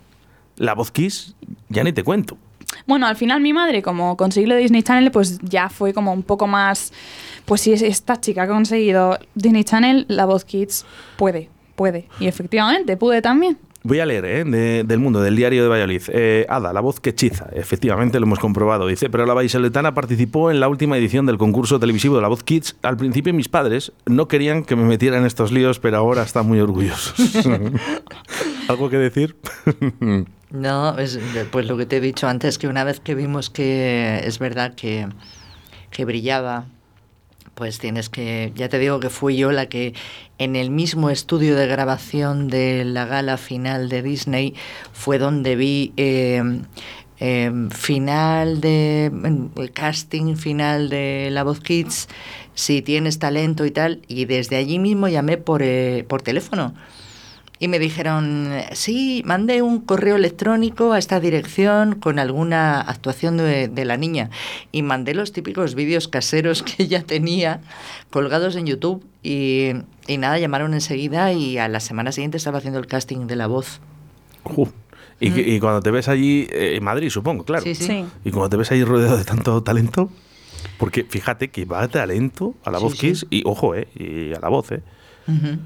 la 0.58 0.74
voz 0.74 0.92
Kiss, 0.92 1.36
ya 1.70 1.84
ni 1.86 1.94
te 1.94 2.04
cuento. 2.04 2.38
Bueno, 2.88 3.08
al 3.08 3.16
final 3.16 3.42
mi 3.42 3.54
madre, 3.54 3.82
como 3.82 4.16
consiguió 4.18 4.50
lo 4.50 4.56
de 4.56 4.62
Disney 4.62 4.84
Channel, 4.84 5.12
pues 5.12 5.40
ya 5.42 5.70
fue 5.70 5.94
como 5.94 6.12
un 6.14 6.24
poco 6.24 6.48
más. 6.48 6.92
Pues 7.46 7.62
si 7.62 7.74
es- 7.74 7.82
esta 7.82 8.20
chica 8.20 8.44
ha 8.44 8.48
conseguido 8.48 9.18
Disney 9.36 9.64
Channel, 9.64 10.06
la 10.10 10.26
voz 10.26 10.46
Kids 10.46 10.86
puede, 11.18 11.50
puede. 11.76 12.08
Y 12.20 12.28
efectivamente, 12.28 12.98
pude 12.98 13.22
también. 13.22 13.58
Voy 13.84 14.00
a 14.00 14.06
leer, 14.08 14.26
¿eh? 14.26 14.44
de- 14.46 14.84
del 14.84 14.98
mundo, 15.00 15.22
del 15.22 15.36
diario 15.36 15.62
de 15.62 15.70
Valladolid. 15.70 16.02
Eh, 16.08 16.48
Ada, 16.50 16.74
la 16.74 16.82
voz 16.82 17.00
que 17.00 17.12
hechiza. 17.12 17.50
Efectivamente, 17.54 18.20
lo 18.20 18.26
hemos 18.26 18.40
comprobado. 18.40 18.88
Dice, 18.88 19.12
pero 19.12 19.28
la 19.28 19.36
vallisoletana 19.36 19.94
participó 19.94 20.50
en 20.50 20.60
la 20.60 20.68
última 20.68 20.98
edición 20.98 21.28
del 21.28 21.38
concurso 21.38 21.80
televisivo 21.80 22.16
de 22.16 22.24
la 22.24 22.28
voz 22.28 22.44
Kids. 22.44 22.78
Al 22.82 22.98
principio 22.98 23.32
mis 23.36 23.48
padres 23.48 23.92
no 24.08 24.28
querían 24.28 24.64
que 24.64 24.76
me 24.76 24.86
metiera 24.86 25.20
en 25.20 25.26
estos 25.28 25.52
líos, 25.52 25.78
pero 25.78 25.98
ahora 25.98 26.24
están 26.24 26.48
muy 26.48 26.60
orgullosos. 26.60 27.46
¿Algo 28.68 28.90
que 28.90 28.98
decir? 28.98 29.36
No, 30.56 30.98
es, 30.98 31.20
pues 31.52 31.68
lo 31.68 31.78
que 31.78 31.86
te 31.86 31.98
he 31.98 32.02
dicho 32.02 32.28
antes, 32.28 32.58
que 32.58 32.68
una 32.68 32.84
vez 32.84 33.00
que 33.00 33.16
vimos 33.16 33.50
que 33.50 34.22
es 34.24 34.40
verdad 34.40 34.74
que, 34.76 35.08
que 35.92 36.06
brillaba, 36.06 36.66
Pues 37.56 37.80
tienes 37.80 38.10
que, 38.10 38.52
ya 38.56 38.68
te 38.70 38.80
digo 38.80 39.00
que 39.00 39.10
fui 39.10 39.38
yo 39.38 39.52
la 39.52 39.68
que 39.68 39.94
en 40.40 40.56
el 40.58 40.70
mismo 40.72 41.10
estudio 41.10 41.56
de 41.56 41.68
grabación 41.68 42.50
de 42.50 42.84
la 42.86 43.06
gala 43.06 43.38
final 43.38 43.88
de 43.90 44.02
Disney 44.02 44.54
fue 44.94 45.18
donde 45.20 45.56
vi 45.56 45.94
eh, 45.98 46.44
final 47.72 48.60
de 48.62 49.12
el 49.56 49.72
casting 49.72 50.36
final 50.36 50.90
de 50.90 51.30
La 51.32 51.44
Voz 51.44 51.62
Kids, 51.62 52.08
si 52.56 52.82
tienes 52.82 53.20
talento 53.20 53.66
y 53.66 53.72
tal, 53.72 54.02
y 54.08 54.26
desde 54.26 54.58
allí 54.58 54.80
mismo 54.80 55.08
llamé 55.08 55.38
por, 55.38 55.62
eh, 55.64 56.04
por 56.08 56.22
teléfono. 56.22 56.74
Y 57.58 57.70
me 57.70 57.80
dijeron, 57.80 58.50
sí, 58.74 59.22
mande 59.26 59.62
un 59.62 59.80
correo 59.80 60.18
electrónico 60.18 60.92
a 60.92 61.00
esta 61.00 61.20
dirección 61.22 61.96
con 61.96 62.20
alguna 62.20 62.82
actuación 62.82 63.38
de, 63.38 63.70
de 63.70 63.86
la 63.86 63.96
niña. 63.96 64.30
Y 64.74 64.82
mandé 64.82 65.14
los 65.14 65.32
típicos 65.32 65.74
vídeos 65.74 66.08
caseros 66.10 66.64
que 66.64 66.84
ella 66.84 67.04
tenía 67.04 67.62
colgados 68.10 68.58
en 68.58 68.66
YouTube. 68.66 69.06
Y, 69.24 69.72
y 70.08 70.18
nada, 70.18 70.38
llamaron 70.38 70.74
enseguida 70.74 71.32
y 71.32 71.58
a 71.58 71.68
la 71.70 71.80
semana 71.80 72.12
siguiente 72.12 72.38
estaba 72.38 72.58
haciendo 72.58 72.78
el 72.80 72.88
casting 72.88 73.26
de 73.28 73.36
la 73.38 73.48
voz. 73.48 73.80
Ju. 74.44 74.68
Y, 75.22 75.32
que- 75.32 75.42
y 75.56 75.60
cuando 75.62 75.82
te 75.82 75.92
ves 75.92 76.10
allí, 76.10 76.48
eh, 76.52 76.76
en 76.76 76.84
Madrid, 76.84 77.10
supongo, 77.10 77.46
claro. 77.46 77.64
Sí, 77.64 77.74
sí. 77.74 77.86
Sí. 77.86 78.06
Y 78.26 78.32
cuando 78.32 78.50
te 78.50 78.58
ves 78.58 78.70
ahí 78.72 78.84
rodeado 78.84 79.16
de 79.16 79.24
tanto 79.24 79.64
talento, 79.64 80.10
porque 80.78 81.06
fíjate 81.06 81.52
que 81.52 81.64
va 81.64 81.88
talento 81.88 82.54
a 82.66 82.72
la 82.72 82.80
Sí, 82.80 82.84
voz 82.84 82.94
sí. 82.94 83.00
Kiss 83.00 83.26
y 83.30 83.44
ojo, 83.46 83.76
eh, 83.76 83.88
y 83.96 84.34
a 84.34 84.42
la 84.42 84.50
voz, 84.50 84.74
eh. 84.74 84.82
Ujú. 85.28 85.58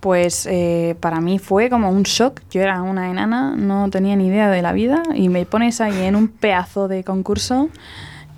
Pues 0.00 0.46
eh, 0.46 0.96
para 1.00 1.20
mí 1.20 1.38
fue 1.38 1.68
como 1.68 1.90
un 1.90 2.04
shock. 2.04 2.40
Yo 2.50 2.62
era 2.62 2.80
una 2.82 3.10
enana, 3.10 3.54
no 3.54 3.90
tenía 3.90 4.16
ni 4.16 4.28
idea 4.28 4.48
de 4.50 4.62
la 4.62 4.72
vida 4.72 5.02
y 5.14 5.28
me 5.28 5.44
pones 5.46 5.80
ahí 5.82 6.02
en 6.04 6.16
un 6.16 6.28
pedazo 6.28 6.88
de 6.88 7.04
concurso 7.04 7.68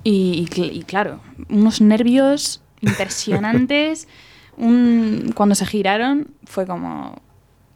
y, 0.03 0.33
y 0.41 0.45
cl- 0.47 0.73
y 0.73 0.83
claro, 0.83 1.21
unos 1.49 1.79
nervios 1.81 2.61
impresionantes. 2.81 4.07
un, 4.57 5.31
cuando 5.35 5.55
se 5.55 5.65
giraron 5.65 6.27
fue 6.45 6.65
como... 6.67 7.15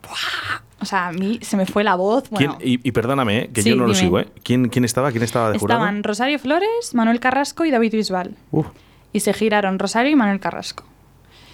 ¡buah! 0.03 0.62
O 0.79 0.86
sea, 0.86 1.08
a 1.08 1.12
mí 1.12 1.39
se 1.41 1.58
me 1.58 1.65
fue 1.65 1.84
la 1.84 1.96
voz. 1.96 2.25
¿Quién- 2.29 2.51
Bueno, 2.51 2.63
y, 2.63 2.88
y 2.88 2.91
perdóname, 2.91 3.39
eh, 3.46 3.50
que 3.51 3.63
Sí, 3.63 3.70
yo 3.70 3.75
no 3.77 3.88
lo 3.88 3.96
sigo, 3.96 4.20
¿eh? 4.20 4.27
¿Quién, 4.44 4.70
¿Quién 4.70 4.86
estaba? 4.86 5.12
¿Quién 5.12 5.24
estaba 5.24 5.51
de 5.51 5.58
jurado? 5.58 5.79
estaban 5.82 6.03
Rosario 6.03 6.38
Flores, 6.39 6.94
Manuel 6.94 7.20
Carrasco 7.20 7.65
y 7.65 7.72
David 7.72 7.94
Bisbal. 7.94 8.36
Uf. 8.51 8.67
Y 9.12 9.22
se 9.22 9.34
giraron 9.34 9.79
Rosario 9.79 10.12
y 10.12 10.15
Manuel 10.15 10.39
Carrasco. 10.39 10.84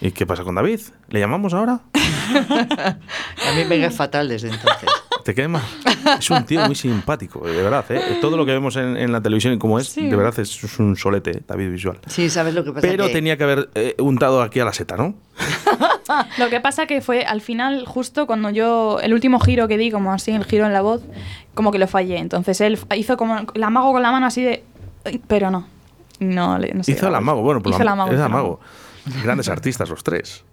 ¿Y 0.00 0.10
qué 0.12 0.26
pasa 0.26 0.42
con 0.44 0.54
David? 0.54 0.80
¿Le 1.08 1.20
llamamos 1.20 1.54
ahora? 1.54 1.80
A 1.94 3.52
mí 3.56 3.64
me 3.68 3.80
cae 3.80 3.90
fatal 3.90 4.28
desde 4.28 4.48
entonces. 4.48 4.88
¿Te 5.24 5.34
cae 5.34 5.48
mal? 5.48 5.62
Es 6.18 6.28
un 6.30 6.44
tío 6.44 6.66
muy 6.66 6.74
simpático, 6.74 7.46
de 7.46 7.62
verdad. 7.62 7.84
¿eh? 7.88 8.18
Todo 8.20 8.36
lo 8.36 8.44
que 8.44 8.52
vemos 8.52 8.76
en, 8.76 8.96
en 8.98 9.10
la 9.10 9.22
televisión 9.22 9.54
y 9.54 9.58
como 9.58 9.78
es, 9.78 9.88
Sí. 9.88 10.06
de 10.10 10.14
verdad, 10.16 10.38
es, 10.38 10.62
es 10.62 10.78
un 10.78 10.96
solete, 10.96 11.30
eh, 11.38 11.42
David 11.46 11.70
Visual. 11.70 11.98
Sí, 12.08 12.28
¿sabes 12.28 12.52
lo 12.54 12.62
que 12.64 12.72
pasa? 12.72 12.86
Pero 12.86 13.06
Que- 13.06 13.12
tenía 13.14 13.38
que 13.38 13.44
haber 13.44 13.70
eh, 13.74 13.94
untado 13.98 14.42
aquí 14.42 14.60
a 14.60 14.66
la 14.66 14.72
seta, 14.74 14.96
¿no? 14.96 15.14
Lo 16.38 16.50
que 16.50 16.60
pasa 16.60 16.86
que 16.86 17.00
fue 17.00 17.24
al 17.24 17.40
final, 17.40 17.86
justo 17.86 18.26
cuando 18.26 18.50
yo, 18.50 18.98
el 19.00 19.14
último 19.14 19.40
giro 19.40 19.66
que 19.68 19.78
di, 19.78 19.90
como 19.90 20.12
así, 20.12 20.32
el 20.32 20.44
giro 20.44 20.66
en 20.66 20.74
la 20.74 20.82
voz, 20.82 21.00
como 21.54 21.72
que 21.72 21.78
lo 21.78 21.88
fallé. 21.88 22.18
Entonces 22.18 22.60
él 22.60 22.78
hizo 22.94 23.16
como 23.16 23.38
el 23.54 23.62
amago 23.64 23.92
con 23.92 24.02
la 24.02 24.12
mano 24.12 24.26
así 24.26 24.42
de... 24.42 24.62
Pero 25.26 25.50
no. 25.50 25.66
No, 26.20 26.58
le- 26.58 26.74
no 26.74 26.84
sé. 26.84 26.92
Hizo 26.92 27.08
el 27.08 27.14
amago, 27.14 27.40
bueno, 27.42 27.62
pues 27.62 27.74
Hizo 27.74 27.82
el 27.82 27.86
la- 27.86 27.92
amago, 27.92 28.10
es 28.10 28.16
el 28.18 28.22
amago. 28.22 28.60
Grandes 29.22 29.48
artistas 29.48 29.88
los 29.90 30.02
tres. 30.04 30.44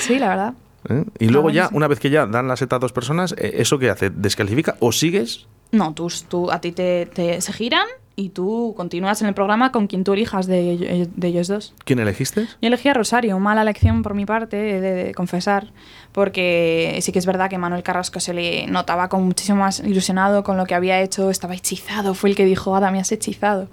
Sí, 0.00 0.18
la 0.18 0.28
verdad. 0.28 0.54
¿eh? 0.88 1.04
Y 1.18 1.28
luego 1.28 1.50
ya, 1.50 1.68
una 1.72 1.88
vez 1.88 2.00
que 2.00 2.10
ya 2.10 2.26
dan 2.26 2.48
la 2.48 2.56
seta 2.56 2.76
a 2.76 2.78
dos 2.78 2.92
personas, 2.92 3.32
eh, 3.38 3.54
¿eso 3.56 3.78
qué 3.78 3.90
hace? 3.90 4.10
¿Descalifica 4.10 4.76
o 4.80 4.92
sigues? 4.92 5.46
No, 5.72 5.92
tú, 5.92 6.10
tú 6.28 6.50
a 6.50 6.60
ti 6.60 6.72
te, 6.72 7.06
te- 7.06 7.40
se 7.42 7.52
giran 7.52 7.86
y 8.16 8.30
tú 8.30 8.72
continúas 8.76 9.20
en 9.22 9.28
el 9.28 9.34
programa 9.34 9.70
con 9.70 9.86
quien 9.86 10.02
tú 10.02 10.14
elijas 10.14 10.46
de, 10.46 11.08
de 11.14 11.28
ellos 11.28 11.46
dos. 11.46 11.74
¿Quién 11.84 11.98
elegiste? 12.00 12.42
Yo 12.60 12.68
elegí 12.68 12.88
a 12.88 12.94
Rosario, 12.94 13.38
mala 13.38 13.62
elección 13.62 14.02
por 14.02 14.14
mi 14.14 14.24
parte, 14.26 14.76
he 14.76 14.80
de, 14.80 14.94
de 15.04 15.14
confesar, 15.14 15.70
porque 16.12 16.98
sí 17.02 17.12
que 17.12 17.18
es 17.18 17.26
verdad 17.26 17.48
que 17.48 17.58
Manuel 17.58 17.82
Carrasco 17.82 18.18
se 18.18 18.34
le 18.34 18.66
notaba 18.66 19.08
como 19.08 19.24
muchísimo 19.26 19.58
más 19.58 19.80
ilusionado 19.80 20.42
con 20.42 20.56
lo 20.56 20.64
que 20.66 20.74
había 20.74 21.00
hecho, 21.00 21.30
estaba 21.30 21.54
hechizado, 21.54 22.14
fue 22.14 22.30
el 22.30 22.36
que 22.36 22.44
dijo, 22.44 22.74
Ada, 22.74 22.90
me 22.90 22.98
has 22.98 23.12
hechizado. 23.12 23.68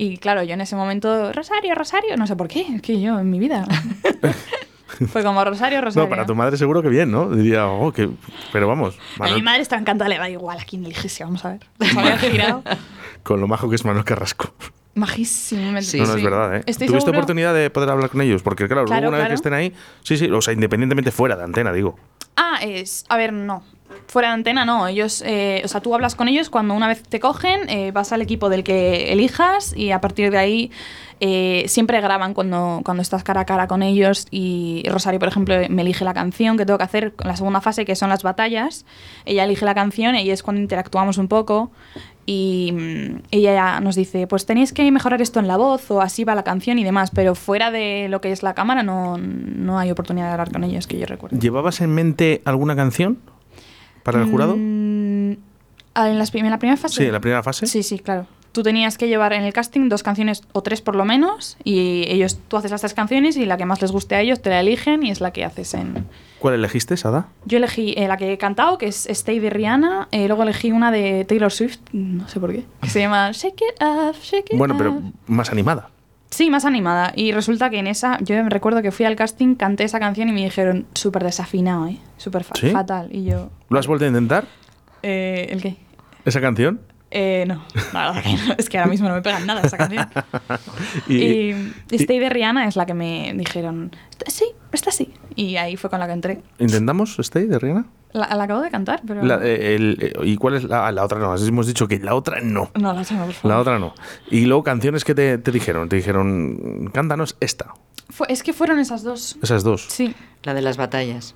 Y 0.00 0.16
claro, 0.18 0.42
yo 0.44 0.54
en 0.54 0.60
ese 0.60 0.76
momento, 0.76 1.32
Rosario, 1.32 1.74
Rosario, 1.74 2.16
no 2.16 2.26
sé 2.26 2.36
por 2.36 2.46
qué, 2.48 2.60
es 2.76 2.80
que 2.82 3.00
yo 3.00 3.18
en 3.18 3.28
mi 3.30 3.38
vida. 3.40 3.66
fue 5.12 5.22
como 5.22 5.44
Rosario, 5.44 5.80
Rosario. 5.80 6.04
No, 6.04 6.10
para 6.10 6.24
tu 6.26 6.34
madre 6.34 6.56
seguro 6.56 6.82
que 6.82 6.88
bien, 6.88 7.10
¿no? 7.10 7.28
Diría, 7.30 7.66
oh, 7.68 7.92
que... 7.92 8.08
Pero 8.52 8.68
vamos, 8.68 8.96
A 9.18 9.30
mi 9.34 9.42
madre 9.42 9.62
está 9.62 9.76
encantada, 9.76 10.08
le 10.08 10.18
da 10.18 10.30
igual 10.30 10.58
a 10.58 10.64
quién 10.64 10.84
eligiese, 10.84 11.24
vamos 11.24 11.44
a 11.44 11.50
ver. 11.50 11.60
Había 11.96 12.62
con 13.22 13.40
lo 13.40 13.48
majo 13.48 13.68
que 13.68 13.76
es 13.76 13.84
Manuel 13.84 14.04
Carrasco. 14.04 14.52
Majísimo. 14.94 15.70
me- 15.72 15.82
Sí, 15.82 15.98
no, 16.00 16.06
no, 16.06 16.12
sí. 16.14 16.18
es 16.18 16.24
verdad, 16.24 16.56
¿eh? 16.56 16.62
Estoy 16.66 16.86
¿Tuviste 16.88 17.06
seguro- 17.06 17.18
oportunidad 17.18 17.54
de 17.54 17.70
poder 17.70 17.90
hablar 17.90 18.10
con 18.10 18.20
ellos? 18.20 18.42
Porque 18.42 18.66
claro, 18.66 18.84
Claro, 18.86 19.02
luego 19.02 19.08
una 19.16 19.18
vez 19.18 19.28
que 19.28 19.34
estén 19.34 19.52
ahí, 19.54 19.72
sí, 20.02 20.16
sí, 20.16 20.28
o 20.30 20.40
sea, 20.40 20.54
independientemente 20.54 21.10
fuera 21.12 21.36
de 21.36 21.44
antena, 21.44 21.72
digo. 21.72 21.98
Ah, 22.36 22.58
es. 22.62 23.04
A 23.08 23.16
ver, 23.16 23.32
no. 23.32 23.62
Fuera 24.06 24.28
de 24.28 24.34
antena, 24.34 24.64
no. 24.64 24.86
Ellos. 24.86 25.22
eh, 25.26 25.62
o 25.64 25.68
sea, 25.68 25.80
tú 25.80 25.94
hablas 25.94 26.14
con 26.14 26.28
ellos 26.28 26.50
cuando 26.50 26.74
una 26.74 26.88
vez 26.88 27.02
te 27.02 27.20
cogen, 27.20 27.68
eh, 27.68 27.90
vas 27.92 28.12
al 28.12 28.22
equipo 28.22 28.48
del 28.48 28.64
que 28.64 29.12
elijas 29.12 29.76
y 29.76 29.90
a 29.90 30.00
partir 30.00 30.30
de 30.30 30.38
ahí. 30.38 30.70
eh, 31.20 31.64
siempre 31.66 32.00
graban 32.00 32.32
cuando, 32.32 32.80
cuando 32.84 33.02
estás 33.02 33.24
cara 33.24 33.40
a 33.40 33.44
cara 33.44 33.66
con 33.66 33.82
ellos 33.82 34.28
y 34.30 34.84
Rosario, 34.88 35.18
por 35.18 35.28
ejemplo, 35.28 35.56
me 35.68 35.82
elige 35.82 36.04
la 36.04 36.14
canción 36.14 36.56
que 36.56 36.64
tengo 36.64 36.78
que 36.78 36.84
hacer 36.84 37.12
en 37.18 37.26
la 37.26 37.34
segunda 37.34 37.60
fase, 37.60 37.84
que 37.84 37.96
son 37.96 38.08
las 38.08 38.22
batallas. 38.22 38.86
Ella 39.24 39.44
elige 39.44 39.64
la 39.64 39.74
canción 39.74 40.14
y 40.14 40.30
es 40.30 40.42
cuando 40.44 40.62
interactuamos 40.62 41.18
un 41.18 41.26
poco 41.26 41.72
y 42.24 42.70
mm, 42.72 43.22
ella 43.32 43.54
ya 43.54 43.80
nos 43.80 43.96
dice, 43.96 44.26
pues 44.26 44.46
tenéis 44.46 44.72
que 44.72 44.90
mejorar 44.92 45.20
esto 45.20 45.40
en 45.40 45.48
la 45.48 45.56
voz 45.56 45.90
o 45.90 46.00
así 46.00 46.24
va 46.24 46.34
la 46.34 46.44
canción 46.44 46.78
y 46.78 46.84
demás, 46.84 47.10
pero 47.10 47.34
fuera 47.34 47.70
de 47.70 48.06
lo 48.08 48.20
que 48.20 48.30
es 48.30 48.42
la 48.42 48.54
cámara 48.54 48.82
no, 48.82 49.16
no 49.18 49.78
hay 49.78 49.90
oportunidad 49.90 50.26
de 50.26 50.32
hablar 50.32 50.52
con 50.52 50.62
ellos, 50.62 50.86
que 50.86 50.98
yo 50.98 51.06
recuerdo. 51.06 51.38
¿Llevabas 51.38 51.80
en 51.80 51.94
mente 51.94 52.42
alguna 52.44 52.76
canción 52.76 53.18
para 54.12 54.24
el 54.24 54.30
jurado? 54.30 54.54
Mm, 54.56 55.32
ah, 55.94 56.08
¿en, 56.10 56.18
las 56.18 56.30
prim- 56.30 56.44
en 56.44 56.50
la 56.50 56.58
primera 56.58 56.76
fase? 56.76 56.96
Sí, 56.96 57.04
en 57.04 57.12
la 57.12 57.20
primera 57.20 57.42
fase. 57.42 57.66
Sí, 57.66 57.82
sí, 57.82 57.98
claro. 57.98 58.26
Tú 58.52 58.62
tenías 58.62 58.96
que 58.96 59.06
llevar 59.08 59.34
en 59.34 59.42
el 59.42 59.52
casting 59.52 59.88
dos 59.88 60.02
canciones 60.02 60.42
o 60.52 60.62
tres 60.62 60.80
por 60.80 60.96
lo 60.96 61.04
menos 61.04 61.56
y 61.64 62.04
ellos, 62.08 62.40
tú 62.48 62.56
haces 62.56 62.70
las 62.70 62.80
tres 62.80 62.94
canciones 62.94 63.36
y 63.36 63.44
la 63.44 63.56
que 63.58 63.66
más 63.66 63.82
les 63.82 63.92
guste 63.92 64.14
a 64.14 64.20
ellos 64.22 64.40
te 64.40 64.48
la 64.50 64.60
eligen 64.60 65.04
y 65.04 65.10
es 65.10 65.20
la 65.20 65.32
que 65.32 65.44
haces 65.44 65.74
en... 65.74 66.06
¿Cuál 66.38 66.54
elegiste, 66.54 66.96
Sada? 66.96 67.28
Yo 67.44 67.58
elegí 67.58 67.94
eh, 67.96 68.08
la 68.08 68.16
que 68.16 68.32
he 68.32 68.38
cantado, 68.38 68.78
que 68.78 68.86
es 68.86 69.06
Stay 69.06 69.38
de 69.38 69.50
Rihanna, 69.50 70.08
eh, 70.12 70.26
luego 70.28 70.44
elegí 70.44 70.72
una 70.72 70.90
de 70.90 71.24
Taylor 71.26 71.52
Swift, 71.52 71.78
no 71.92 72.26
sé 72.28 72.40
por 72.40 72.52
qué, 72.52 72.64
que 72.80 72.88
se 72.88 73.00
llama 73.00 73.30
Shake 73.32 73.60
It 73.60 73.82
Up, 73.82 74.16
Shake 74.22 74.52
It 74.52 74.58
Bueno, 74.58 74.76
pero 74.78 75.02
más 75.26 75.50
animada. 75.52 75.90
Sí, 76.30 76.50
más 76.50 76.64
animada. 76.64 77.12
Y 77.16 77.32
resulta 77.32 77.70
que 77.70 77.78
en 77.78 77.86
esa, 77.86 78.18
yo 78.22 78.42
me 78.44 78.50
recuerdo 78.50 78.82
que 78.82 78.90
fui 78.92 79.06
al 79.06 79.16
casting, 79.16 79.54
canté 79.54 79.84
esa 79.84 79.98
canción 79.98 80.28
y 80.28 80.32
me 80.32 80.42
dijeron 80.44 80.86
súper 80.94 81.24
desafinado, 81.24 81.86
¿eh? 81.86 81.98
Súper 82.18 82.44
fa- 82.44 82.54
¿Sí? 82.56 82.70
fatal. 82.70 83.08
Y 83.10 83.24
yo... 83.24 83.50
¿Lo 83.70 83.78
has 83.78 83.86
vuelto 83.86 84.04
a 84.04 84.08
intentar? 84.08 84.44
Eh, 85.02 85.46
¿El 85.50 85.62
qué? 85.62 85.76
¿Esa 86.24 86.40
canción? 86.40 86.80
Eh, 87.10 87.44
no, 87.48 87.64
la 87.94 88.12
verdad 88.12 88.22
que 88.22 88.34
no. 88.34 88.54
Es 88.58 88.68
que 88.68 88.76
ahora 88.76 88.90
mismo 88.90 89.08
no 89.08 89.14
me 89.14 89.22
pegan 89.22 89.46
nada 89.46 89.62
esa 89.62 89.78
canción. 89.78 90.06
Y, 91.08 91.14
Y, 91.14 91.72
Stay 91.92 92.18
de 92.18 92.28
Rihanna 92.28 92.68
es 92.68 92.76
la 92.76 92.84
que 92.84 92.92
me 92.92 93.32
dijeron, 93.34 93.90
sí, 94.26 94.44
está 94.72 94.90
sí. 94.90 95.14
Y 95.34 95.56
ahí 95.56 95.76
fue 95.76 95.88
con 95.88 96.00
la 96.00 96.06
que 96.06 96.12
entré. 96.12 96.42
¿Intentamos 96.58 97.18
Stay 97.18 97.46
de 97.46 97.58
Rihanna? 97.58 97.86
La, 98.12 98.34
la 98.34 98.44
acabo 98.44 98.62
de 98.62 98.70
cantar, 98.70 99.02
pero... 99.06 99.22
La- 99.22 99.38
eh, 99.44 99.74
el- 99.74 99.98
eh, 100.00 100.12
¿Y 100.24 100.36
cuál 100.36 100.54
es 100.54 100.64
la, 100.64 100.90
la 100.92 101.04
otra? 101.04 101.18
No, 101.18 101.34
hemos 101.36 101.66
dicho 101.66 101.86
que 101.88 101.98
la 101.98 102.14
otra 102.14 102.40
no. 102.40 102.70
No, 102.74 102.92
la 102.94 103.04
tengo, 103.04 103.24
por 103.26 103.34
favor. 103.34 103.50
La 103.56 103.60
otra 103.60 103.78
no. 103.78 103.94
Y 104.30 104.46
luego 104.46 104.62
canciones 104.64 105.04
que 105.04 105.14
te, 105.14 105.36
te 105.38 105.52
dijeron. 105.52 105.88
Te 105.88 105.96
dijeron, 105.96 106.90
cántanos 106.92 107.36
esta. 107.40 107.74
Fue- 108.08 108.26
es 108.30 108.42
que 108.42 108.52
fueron 108.54 108.78
esas 108.78 109.02
dos. 109.02 109.36
Esas 109.42 109.62
dos. 109.62 109.86
Sí. 109.88 110.14
La 110.42 110.54
de 110.54 110.62
las 110.62 110.76
batallas. 110.78 111.34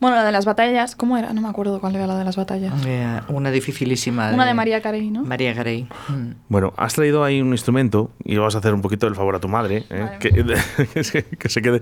Bueno, 0.00 0.16
la 0.16 0.24
de 0.24 0.32
las 0.32 0.44
batallas, 0.44 0.96
¿cómo 0.96 1.16
era? 1.16 1.32
No 1.32 1.40
me 1.40 1.48
acuerdo 1.48 1.80
cuál 1.80 1.94
era 1.96 2.06
la 2.06 2.18
de 2.18 2.24
las 2.24 2.36
batallas. 2.36 2.72
Eh, 2.86 3.20
una 3.28 3.50
dificilísima. 3.50 4.30
Una 4.32 4.46
de 4.46 4.54
María 4.54 4.80
Carey, 4.80 5.10
¿no? 5.10 5.22
María 5.22 5.54
Carey. 5.54 5.86
Mm. 6.08 6.32
Bueno, 6.48 6.72
has 6.76 6.94
traído 6.94 7.22
ahí 7.24 7.40
un 7.40 7.52
instrumento 7.52 8.10
y 8.24 8.36
vas 8.36 8.54
a 8.54 8.58
hacer 8.58 8.74
un 8.74 8.82
poquito 8.82 9.06
el 9.06 9.14
favor 9.14 9.36
a 9.36 9.40
tu 9.40 9.48
madre, 9.48 9.84
¿eh? 9.90 10.08
Que, 10.18 10.30
que 10.94 11.04
se, 11.04 11.24
que 11.24 11.48
se 11.48 11.62
quede. 11.62 11.80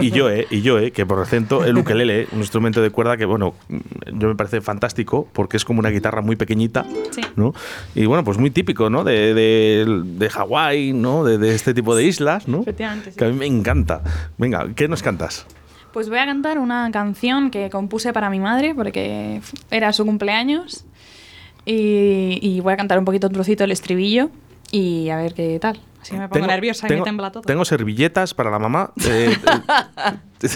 Y 0.00 0.10
yo, 0.10 0.30
¿eh? 0.30 0.46
Y 0.50 0.62
yo, 0.62 0.78
¿eh? 0.78 0.92
Que 0.92 1.04
por 1.06 1.18
acento 1.20 1.64
el 1.64 1.76
ukelele, 1.78 2.28
un 2.32 2.38
instrumento 2.38 2.80
de 2.82 2.90
cuerda 2.90 3.16
que, 3.16 3.24
bueno, 3.24 3.54
yo 3.68 4.28
me 4.28 4.34
parece 4.34 4.60
fantástico 4.60 5.28
porque 5.32 5.56
es 5.56 5.64
como 5.64 5.80
una 5.80 5.90
guitarra 5.90 6.22
muy 6.22 6.36
pequeñita, 6.36 6.84
Sí. 7.10 7.20
¿no? 7.36 7.52
Y 7.94 8.06
bueno, 8.06 8.24
pues 8.24 8.38
muy 8.38 8.50
típico, 8.50 8.90
¿no? 8.90 9.04
De, 9.04 9.34
de, 9.34 10.02
de 10.04 10.30
Hawái, 10.30 10.92
¿no? 10.92 11.24
De, 11.24 11.38
de 11.38 11.54
este 11.54 11.74
tipo 11.74 11.96
de 11.96 12.04
islas, 12.04 12.46
¿no? 12.48 12.60
Efectivamente, 12.62 13.12
sí. 13.12 13.18
Que 13.18 13.24
a 13.24 13.28
mí 13.28 13.34
me 13.34 13.46
encanta. 13.46 14.02
Venga, 14.38 14.66
¿qué 14.74 14.88
nos 14.88 15.02
cantas? 15.02 15.46
Pues 15.96 16.10
voy 16.10 16.18
a 16.18 16.26
cantar 16.26 16.58
una 16.58 16.90
canción 16.90 17.50
que 17.50 17.70
compuse 17.70 18.12
para 18.12 18.28
mi 18.28 18.38
madre 18.38 18.74
porque 18.74 19.40
era 19.70 19.94
su 19.94 20.04
cumpleaños. 20.04 20.84
Y, 21.64 22.38
y 22.42 22.60
voy 22.60 22.74
a 22.74 22.76
cantar 22.76 22.98
un 22.98 23.06
poquito 23.06 23.28
un 23.28 23.32
trocito 23.32 23.64
el 23.64 23.72
estribillo 23.72 24.28
y 24.70 25.08
a 25.08 25.16
ver 25.16 25.32
qué 25.32 25.58
tal. 25.58 25.80
Así 26.02 26.14
me 26.14 26.28
pongo 26.28 26.48
nerviosa 26.48 26.86
y 26.86 26.96
me 26.96 27.00
tembla 27.00 27.32
todo. 27.32 27.44
Tengo 27.44 27.64
servilletas 27.64 28.34
para 28.34 28.50
la 28.50 28.58
mamá. 28.58 28.92
eh, 29.08 29.34
eh, 30.42 30.48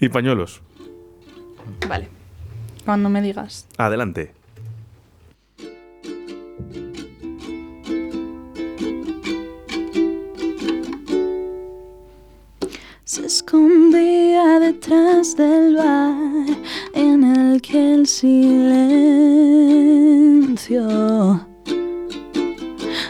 y 0.00 0.08
pañuelos. 0.08 0.60
Vale. 1.86 2.08
Cuando 2.84 3.10
me 3.10 3.22
digas. 3.22 3.68
Adelante. 3.76 4.34
se 13.08 13.24
escondía 13.24 14.60
detrás 14.60 15.34
del 15.34 15.76
bar 15.76 16.44
en 16.92 17.24
el 17.24 17.62
que 17.62 17.94
el 17.94 18.06
silencio 18.06 18.36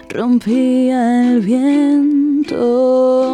rompía 0.09 1.33
el 1.33 1.41
viento. 1.41 3.28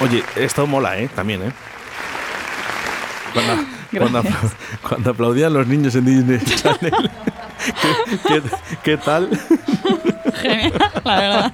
Oye, 0.00 0.24
esto 0.36 0.66
mola, 0.66 0.98
¿eh? 0.98 1.08
También, 1.14 1.42
¿eh? 1.42 1.52
Cuando, 3.96 4.22
cuando, 4.88 5.10
aplaudían 5.10 5.52
los 5.52 5.66
niños 5.66 5.94
en 5.94 6.04
Disney 6.04 6.38
Channel. 6.44 7.10
¿Qué, 8.26 8.42
qué, 8.42 8.42
qué 8.82 8.96
tal? 8.96 9.28
Genial, 10.36 10.72
la 11.04 11.20
verdad. 11.20 11.52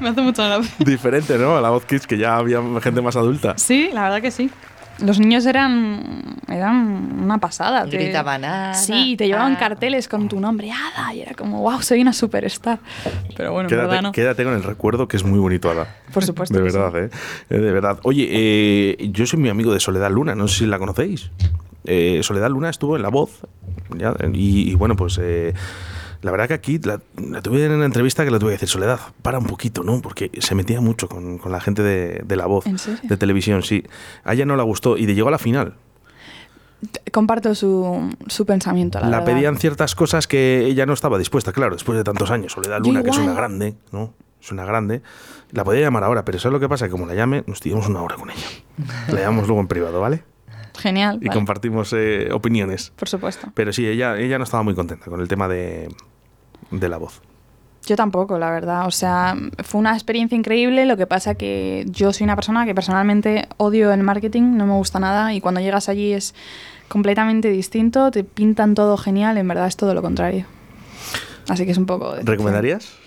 Me 0.00 0.08
hace 0.08 0.20
mucha 0.22 0.46
gracia. 0.46 0.74
Diferente, 0.78 1.36
¿no? 1.38 1.56
A 1.56 1.60
la 1.60 1.70
voz 1.70 1.84
Kids, 1.84 2.06
que 2.06 2.16
ya 2.16 2.36
había 2.36 2.60
gente 2.82 3.02
más 3.02 3.16
adulta. 3.16 3.54
Sí, 3.56 3.90
la 3.92 4.04
verdad 4.04 4.22
que 4.22 4.30
sí. 4.30 4.50
Los 5.04 5.18
niños 5.20 5.44
eran, 5.44 6.36
eran 6.48 7.20
una 7.22 7.36
pasada. 7.38 7.84
Gritaban, 7.84 8.44
"Ada, 8.44 8.72
Sí, 8.74 9.14
te 9.18 9.26
llevaban 9.26 9.52
Ada". 9.52 9.58
carteles 9.60 10.08
con 10.08 10.26
tu 10.28 10.40
nombre, 10.40 10.70
Ada, 10.72 11.12
y 11.14 11.20
era 11.20 11.34
como, 11.34 11.60
wow, 11.60 11.82
soy 11.82 12.00
una 12.00 12.12
superstar. 12.14 12.78
Pero 13.36 13.52
bueno, 13.52 13.68
en 13.68 13.76
verdad 13.76 13.88
Quédate, 13.90 14.02
no. 14.02 14.12
quédate 14.12 14.44
con 14.44 14.54
el 14.54 14.62
recuerdo 14.62 15.06
que 15.06 15.16
es 15.18 15.24
muy 15.24 15.38
bonito, 15.38 15.70
Ada. 15.70 15.86
Por 16.14 16.24
supuesto. 16.24 16.58
De 16.58 16.70
sí. 16.70 16.76
verdad, 16.76 16.98
¿eh? 17.04 17.10
Eh, 17.50 17.58
De 17.58 17.72
verdad. 17.72 17.98
Oye, 18.04 18.26
eh, 18.30 19.10
yo 19.12 19.26
soy 19.26 19.38
mi 19.38 19.50
amigo 19.50 19.72
de 19.74 19.80
Soledad 19.80 20.10
Luna, 20.10 20.34
no 20.34 20.48
sé 20.48 20.60
si 20.60 20.66
la 20.66 20.78
conocéis. 20.78 21.30
Eh, 21.84 22.20
Soledad 22.22 22.48
Luna 22.50 22.70
estuvo 22.70 22.96
en 22.96 23.02
La 23.02 23.10
Voz. 23.10 23.42
ya, 23.96 24.14
y, 24.32 24.70
y 24.70 24.74
bueno, 24.74 24.96
pues 24.96 25.18
eh, 25.22 25.52
la 26.22 26.30
verdad 26.30 26.48
que 26.48 26.54
aquí 26.54 26.78
la, 26.78 27.00
la 27.16 27.42
tuve 27.42 27.64
en 27.64 27.72
una 27.72 27.84
entrevista 27.86 28.24
que 28.24 28.30
le 28.30 28.38
tuve 28.38 28.50
que 28.50 28.54
decir, 28.54 28.68
Soledad, 28.68 29.00
para 29.22 29.38
un 29.38 29.46
poquito, 29.46 29.82
¿no? 29.82 30.00
Porque 30.02 30.30
se 30.38 30.54
metía 30.54 30.80
mucho 30.80 31.08
con, 31.08 31.38
con 31.38 31.52
la 31.52 31.60
gente 31.60 31.82
de, 31.82 32.22
de 32.24 32.36
La 32.36 32.46
Voz, 32.46 32.64
de 33.02 33.16
televisión, 33.16 33.62
sí. 33.62 33.84
A 34.24 34.34
ella 34.34 34.44
no 34.46 34.56
la 34.56 34.62
gustó 34.62 34.96
y 34.96 35.06
de 35.06 35.14
llegó 35.14 35.28
a 35.28 35.32
la 35.32 35.38
final. 35.38 35.74
Comparto 37.12 37.54
su, 37.54 38.10
su 38.26 38.44
pensamiento, 38.44 39.00
la, 39.00 39.08
La, 39.08 39.18
verdad. 39.20 39.34
pedían 39.34 39.56
ciertas 39.58 39.94
cosas 39.94 40.26
que 40.26 40.66
ella 40.66 40.84
no 40.86 40.92
estaba 40.92 41.16
dispuesta, 41.18 41.52
claro, 41.52 41.74
después 41.74 41.96
de 41.96 42.04
tantos 42.04 42.30
años. 42.30 42.52
Soledad 42.52 42.80
Luna, 42.84 43.02
que 43.02 43.10
es 43.10 43.18
una 43.18 43.32
grande, 43.32 43.74
¿no? 43.92 44.12
Es 44.40 44.52
una 44.52 44.64
grande. 44.64 45.02
La 45.52 45.64
podía 45.64 45.80
llamar 45.80 46.04
ahora, 46.04 46.24
pero 46.24 46.38
¿sabes 46.38 46.52
lo 46.52 46.60
que 46.60 46.68
pasa? 46.68 46.84
Que 46.86 46.90
como 46.92 47.06
la 47.06 47.14
llame, 47.14 47.42
nos 47.46 47.60
tiramos 47.60 47.88
una 47.88 48.02
hora 48.02 48.16
con 48.16 48.30
ella. 48.30 48.46
La 49.08 49.20
llamamos 49.20 49.46
luego 49.48 49.60
en 49.60 49.68
privado, 49.68 50.00
¿vale? 50.00 50.22
Genial. 50.78 51.18
Y 51.20 51.26
vale. 51.26 51.36
compartimos 51.36 51.92
eh, 51.92 52.28
opiniones. 52.32 52.92
Por 52.96 53.08
supuesto. 53.08 53.48
Pero 53.54 53.72
sí, 53.72 53.86
ella, 53.86 54.18
ella 54.18 54.38
no 54.38 54.44
estaba 54.44 54.62
muy 54.62 54.74
contenta 54.74 55.06
con 55.06 55.20
el 55.20 55.28
tema 55.28 55.48
de, 55.48 55.88
de 56.70 56.88
la 56.88 56.96
voz. 56.98 57.20
Yo 57.86 57.94
tampoco, 57.94 58.38
la 58.38 58.50
verdad. 58.50 58.86
O 58.86 58.90
sea, 58.90 59.36
fue 59.62 59.78
una 59.78 59.94
experiencia 59.94 60.36
increíble. 60.36 60.86
Lo 60.86 60.96
que 60.96 61.06
pasa 61.06 61.36
que 61.36 61.86
yo 61.88 62.12
soy 62.12 62.24
una 62.24 62.34
persona 62.34 62.66
que 62.66 62.74
personalmente 62.74 63.48
odio 63.58 63.92
el 63.92 64.02
marketing, 64.02 64.56
no 64.56 64.66
me 64.66 64.72
gusta 64.74 64.98
nada. 64.98 65.32
Y 65.32 65.40
cuando 65.40 65.60
llegas 65.60 65.88
allí 65.88 66.12
es 66.12 66.34
completamente 66.88 67.48
distinto, 67.48 68.10
te 68.10 68.24
pintan 68.24 68.74
todo 68.74 68.96
genial. 68.96 69.38
En 69.38 69.46
verdad 69.46 69.68
es 69.68 69.76
todo 69.76 69.94
lo 69.94 70.02
contrario. 70.02 70.46
Así 71.48 71.64
que 71.64 71.70
es 71.70 71.78
un 71.78 71.86
poco. 71.86 72.06
decepcionante. 72.06 72.32
¿Recomendarías? 72.32 73.05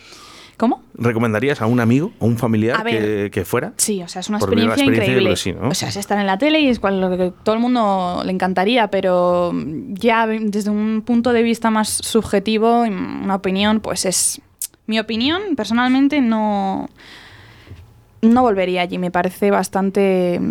¿Cómo? 0.59 0.83
¿Recomendarías 0.93 1.61
a 1.61 1.67
un 1.67 1.79
amigo 1.79 2.11
o 2.19 2.25
un 2.25 2.37
familiar 2.37 2.83
ver. 2.83 3.01
que, 3.25 3.31
que 3.31 3.45
fuera? 3.45 3.71
Sí, 3.77 4.03
o 4.03 4.09
sea, 4.09 4.19
es 4.19 4.27
una 4.27 4.39
experiencia, 4.39 4.73
experiencia, 4.83 5.13
increíble. 5.13 5.35
sí, 5.37 5.53
¿no? 5.53 5.69
O 5.69 5.73
sea, 5.73 5.87
es 5.87 5.95
estar 5.95 6.19
en 6.19 6.27
la 6.27 6.37
tele 6.37 6.59
y 6.59 6.67
es 6.67 6.79
cual- 6.81 6.99
lo 6.99 7.09
que 7.17 7.31
todo 7.43 7.55
el 7.55 7.61
mundo 7.61 8.21
le 8.25 8.31
encantaría, 8.33 8.89
pero 8.89 9.53
ya 9.93 10.27
desde 10.27 10.69
un 10.69 11.01
punto 11.05 11.31
de 11.31 11.43
vista 11.43 11.71
más 11.71 11.87
subjetivo, 11.87 12.81
una 12.81 13.35
opinión, 13.35 13.79
pues 13.79 14.03
es. 14.05 14.41
Mi 14.85 14.99
opinión, 14.99 15.55
personalmente, 15.55 16.19
no. 16.19 16.89
No 18.21 18.41
volvería 18.41 18.81
allí, 18.81 18.97
me 18.97 19.11
parece 19.11 19.49
bastante, 19.49 20.41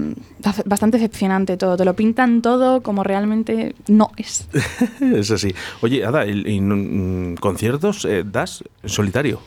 bastante 0.65 0.97
decepcionante 0.97 1.59
todo. 1.59 1.77
Te 1.77 1.85
lo 1.85 1.93
pintan 1.95 2.41
todo 2.41 2.83
como 2.83 3.05
realmente 3.05 3.75
no 3.89 4.11
es. 4.17 4.49
Es 5.03 5.31
así. 5.31 5.55
Oye, 5.83 6.03
Ada, 6.03 6.25
¿y, 6.25 6.45
y, 6.47 6.61
mm, 6.63 7.35
conciertos 7.35 8.07
eh, 8.07 8.25
das 8.25 8.65
en 8.83 8.89
solitario? 8.89 9.41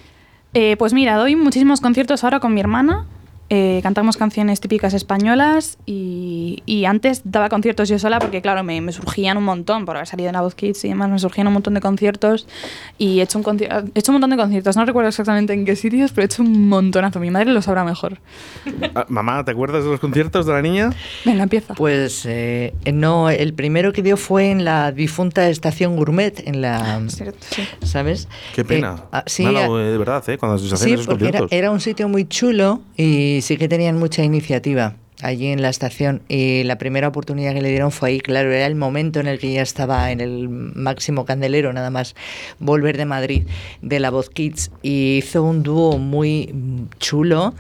Eh, 0.54 0.76
pues 0.78 0.94
mira, 0.94 1.16
doy 1.16 1.36
muchísimos 1.36 1.80
conciertos 1.80 2.24
ahora 2.24 2.40
con 2.40 2.54
mi 2.54 2.60
hermana. 2.60 3.06
Eh, 3.54 3.82
cantamos 3.84 4.16
canciones 4.16 4.62
típicas 4.62 4.94
españolas 4.94 5.78
y, 5.86 6.64
y 6.66 6.86
antes 6.86 7.22
daba 7.26 7.50
conciertos 7.50 7.90
yo 7.90 8.00
sola 8.00 8.18
porque, 8.20 8.42
claro, 8.42 8.64
me, 8.64 8.80
me 8.80 8.94
surgían 8.94 9.36
un 9.36 9.44
montón 9.44 9.84
por 9.86 9.98
haber 9.98 10.08
salido 10.08 10.30
en 10.30 10.36
la 10.36 10.42
Voz 10.42 10.56
Kids 10.56 10.86
y 10.86 10.88
demás. 10.88 11.10
Me 11.10 11.20
surgían 11.20 11.48
un 11.48 11.54
montón 11.54 11.74
de 11.74 11.82
conciertos 11.82 12.48
y 12.98 13.20
he 13.20 13.24
hecho, 13.24 13.38
un 13.40 13.44
conci- 13.44 13.68
he 13.94 14.00
hecho 14.00 14.12
un 14.12 14.14
montón 14.14 14.30
de 14.30 14.38
conciertos. 14.38 14.78
No 14.78 14.86
recuerdo 14.86 15.10
exactamente 15.10 15.52
en 15.52 15.66
qué 15.66 15.76
sitios, 15.76 16.12
pero 16.14 16.24
he 16.24 16.26
hecho 16.28 16.44
un 16.44 16.70
montonazo. 16.70 17.20
Mi 17.20 17.30
madre 17.30 17.52
lo 17.52 17.62
sabrá 17.62 17.84
mejor. 17.84 18.20
Ah, 18.96 19.06
Mamá, 19.10 19.44
¿te 19.44 19.52
acuerdas 19.52 19.84
de 19.84 19.90
los 19.90 20.00
conciertos 20.00 20.46
de 20.46 20.54
la 20.54 20.62
niña? 20.62 20.92
Venga, 21.26 21.44
empieza. 21.44 21.74
Pues 21.74 22.24
eh, 22.26 22.74
no, 22.94 23.30
el 23.30 23.54
primero 23.54 23.92
que 23.92 24.02
dio 24.02 24.16
fue 24.16 24.50
en 24.50 24.64
la 24.64 24.94
difunta 24.94 25.50
estación 25.50 25.98
Gourmet, 25.98 26.42
en 26.48 26.62
la... 26.62 27.02
Cierto, 27.10 27.38
sí. 27.50 27.64
¿Sabes? 27.84 28.30
Qué 28.56 28.64
pena. 28.64 28.96
Eh, 28.98 29.04
ah, 29.12 29.24
sí, 29.28 29.46
ah, 29.46 29.66
eh, 29.68 29.92
de 29.92 29.98
verdad, 29.98 30.24
¿eh? 30.30 30.38
Cuando 30.38 30.58
se 30.58 30.74
hacen 30.74 30.88
Sí, 30.88 30.94
esos 30.94 31.06
porque 31.08 31.26
era, 31.26 31.40
conciertos. 31.40 31.52
era 31.58 31.72
un 31.72 31.82
sitio 31.82 32.08
muy 32.08 32.26
chulo 32.26 32.80
y 32.96 33.41
sí 33.42 33.58
que 33.58 33.68
tenían 33.68 33.98
mucha 33.98 34.24
iniciativa 34.24 34.96
allí 35.22 35.48
en 35.48 35.62
la 35.62 35.70
estación. 35.70 36.22
Y 36.28 36.64
la 36.64 36.78
primera 36.78 37.08
oportunidad 37.08 37.54
que 37.54 37.62
le 37.62 37.70
dieron 37.70 37.92
fue 37.92 38.10
ahí, 38.10 38.20
claro, 38.20 38.52
era 38.52 38.66
el 38.66 38.76
momento 38.76 39.20
en 39.20 39.28
el 39.28 39.40
que 39.40 39.54
ya 39.54 39.62
estaba 39.62 40.12
en 40.12 40.20
el 40.20 40.50
máximo 40.50 41.26
candelero, 41.26 41.72
nada 41.74 41.90
más 41.90 42.16
volver 42.60 42.98
de 42.98 43.06
Madrid 43.06 43.44
de 43.82 44.00
la 44.00 44.10
Voz 44.10 44.30
Kids. 44.30 44.72
Y 44.82 45.18
hizo 45.18 45.44
un 45.44 45.64
dúo 45.64 45.98
muy 45.98 46.54
chulo. 47.00 47.54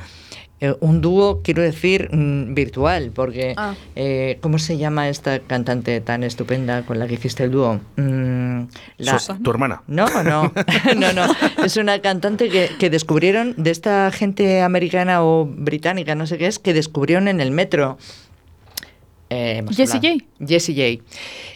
Eh, 0.64 0.76
un 0.80 1.02
dúo, 1.02 1.42
quiero 1.44 1.64
decir, 1.64 2.10
mm, 2.12 2.54
virtual, 2.54 3.10
porque 3.16 3.56
Ah. 3.58 3.74
eh, 3.96 4.38
¿cómo 4.42 4.60
se 4.60 4.78
llama 4.78 5.10
esta 5.10 5.40
cantante 5.40 6.00
tan 6.02 6.24
estupenda 6.24 6.84
con 6.86 7.00
la 7.00 7.08
que 7.08 7.16
hiciste 7.16 7.44
el 7.46 7.50
dúo? 7.52 7.80
Mm, 7.98 8.66
la- 9.00 9.18
tu 9.44 9.50
hermana. 9.50 9.82
no, 9.88 10.06
no, 10.24 10.54
no, 10.98 11.14
no. 11.14 11.26
Es 11.66 11.78
una 11.78 12.00
cantante 12.00 12.48
que, 12.50 12.70
que 12.78 12.92
descubrieron 12.92 13.56
de 13.58 13.72
esta 13.72 14.12
gente 14.12 14.62
americana 14.62 15.24
o 15.24 15.46
británica, 15.48 16.14
no 16.14 16.28
sé 16.28 16.38
qué 16.38 16.46
es, 16.46 16.60
que 16.60 16.76
descubrieron 16.76 17.28
en 17.28 17.42
el 17.42 17.50
metro. 17.50 17.98
Eh, 19.32 19.64
Jessie. 19.72 20.00
J. 20.00 20.26
Jessie 20.46 20.76
J. 20.76 21.04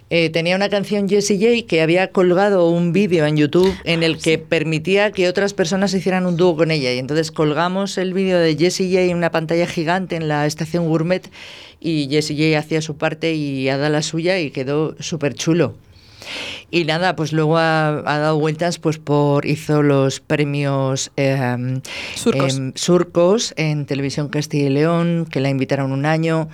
Eh, 0.09 0.29
tenía 0.29 0.55
una 0.55 0.69
canción 0.69 1.09
Jessie 1.09 1.37
J 1.37 1.67
que 1.67 1.81
había 1.81 2.11
colgado 2.11 2.69
un 2.69 2.93
vídeo 2.93 3.25
en 3.25 3.35
YouTube 3.35 3.75
en 3.83 4.01
el 4.01 4.17
que 4.17 4.37
permitía 4.37 5.11
que 5.11 5.27
otras 5.27 5.53
personas 5.53 5.93
hicieran 5.93 6.25
un 6.25 6.37
dúo 6.37 6.55
con 6.55 6.71
ella. 6.71 6.93
Y 6.93 6.99
entonces 6.99 7.31
colgamos 7.31 7.97
el 7.97 8.13
vídeo 8.13 8.39
de 8.39 8.55
Jessie 8.55 8.89
J 8.89 9.01
en 9.01 9.17
una 9.17 9.29
pantalla 9.31 9.67
gigante 9.67 10.15
en 10.15 10.29
la 10.29 10.45
estación 10.45 10.87
Gourmet 10.87 11.29
y 11.81 12.07
Jessie 12.09 12.37
J 12.37 12.57
hacía 12.57 12.81
su 12.81 12.95
parte 12.95 13.33
y 13.33 13.67
Ada 13.67 13.89
la 13.89 14.01
suya 14.01 14.39
y 14.39 14.51
quedó 14.51 14.95
súper 15.01 15.33
chulo. 15.33 15.75
Y 16.71 16.85
nada, 16.85 17.15
pues 17.15 17.33
luego 17.33 17.57
ha, 17.57 17.89
ha 17.89 18.17
dado 18.17 18.39
vueltas, 18.39 18.79
pues 18.79 18.97
por 18.97 19.45
hizo 19.45 19.83
los 19.83 20.19
premios 20.19 21.11
eh, 21.17 21.79
Surcos. 22.15 22.57
em, 22.57 22.73
Surcos 22.75 23.53
en 23.57 23.85
Televisión 23.85 24.29
Castilla 24.29 24.65
y 24.65 24.69
León, 24.69 25.27
que 25.29 25.39
la 25.39 25.49
invitaron 25.49 25.91
un 25.91 26.05
año, 26.05 26.49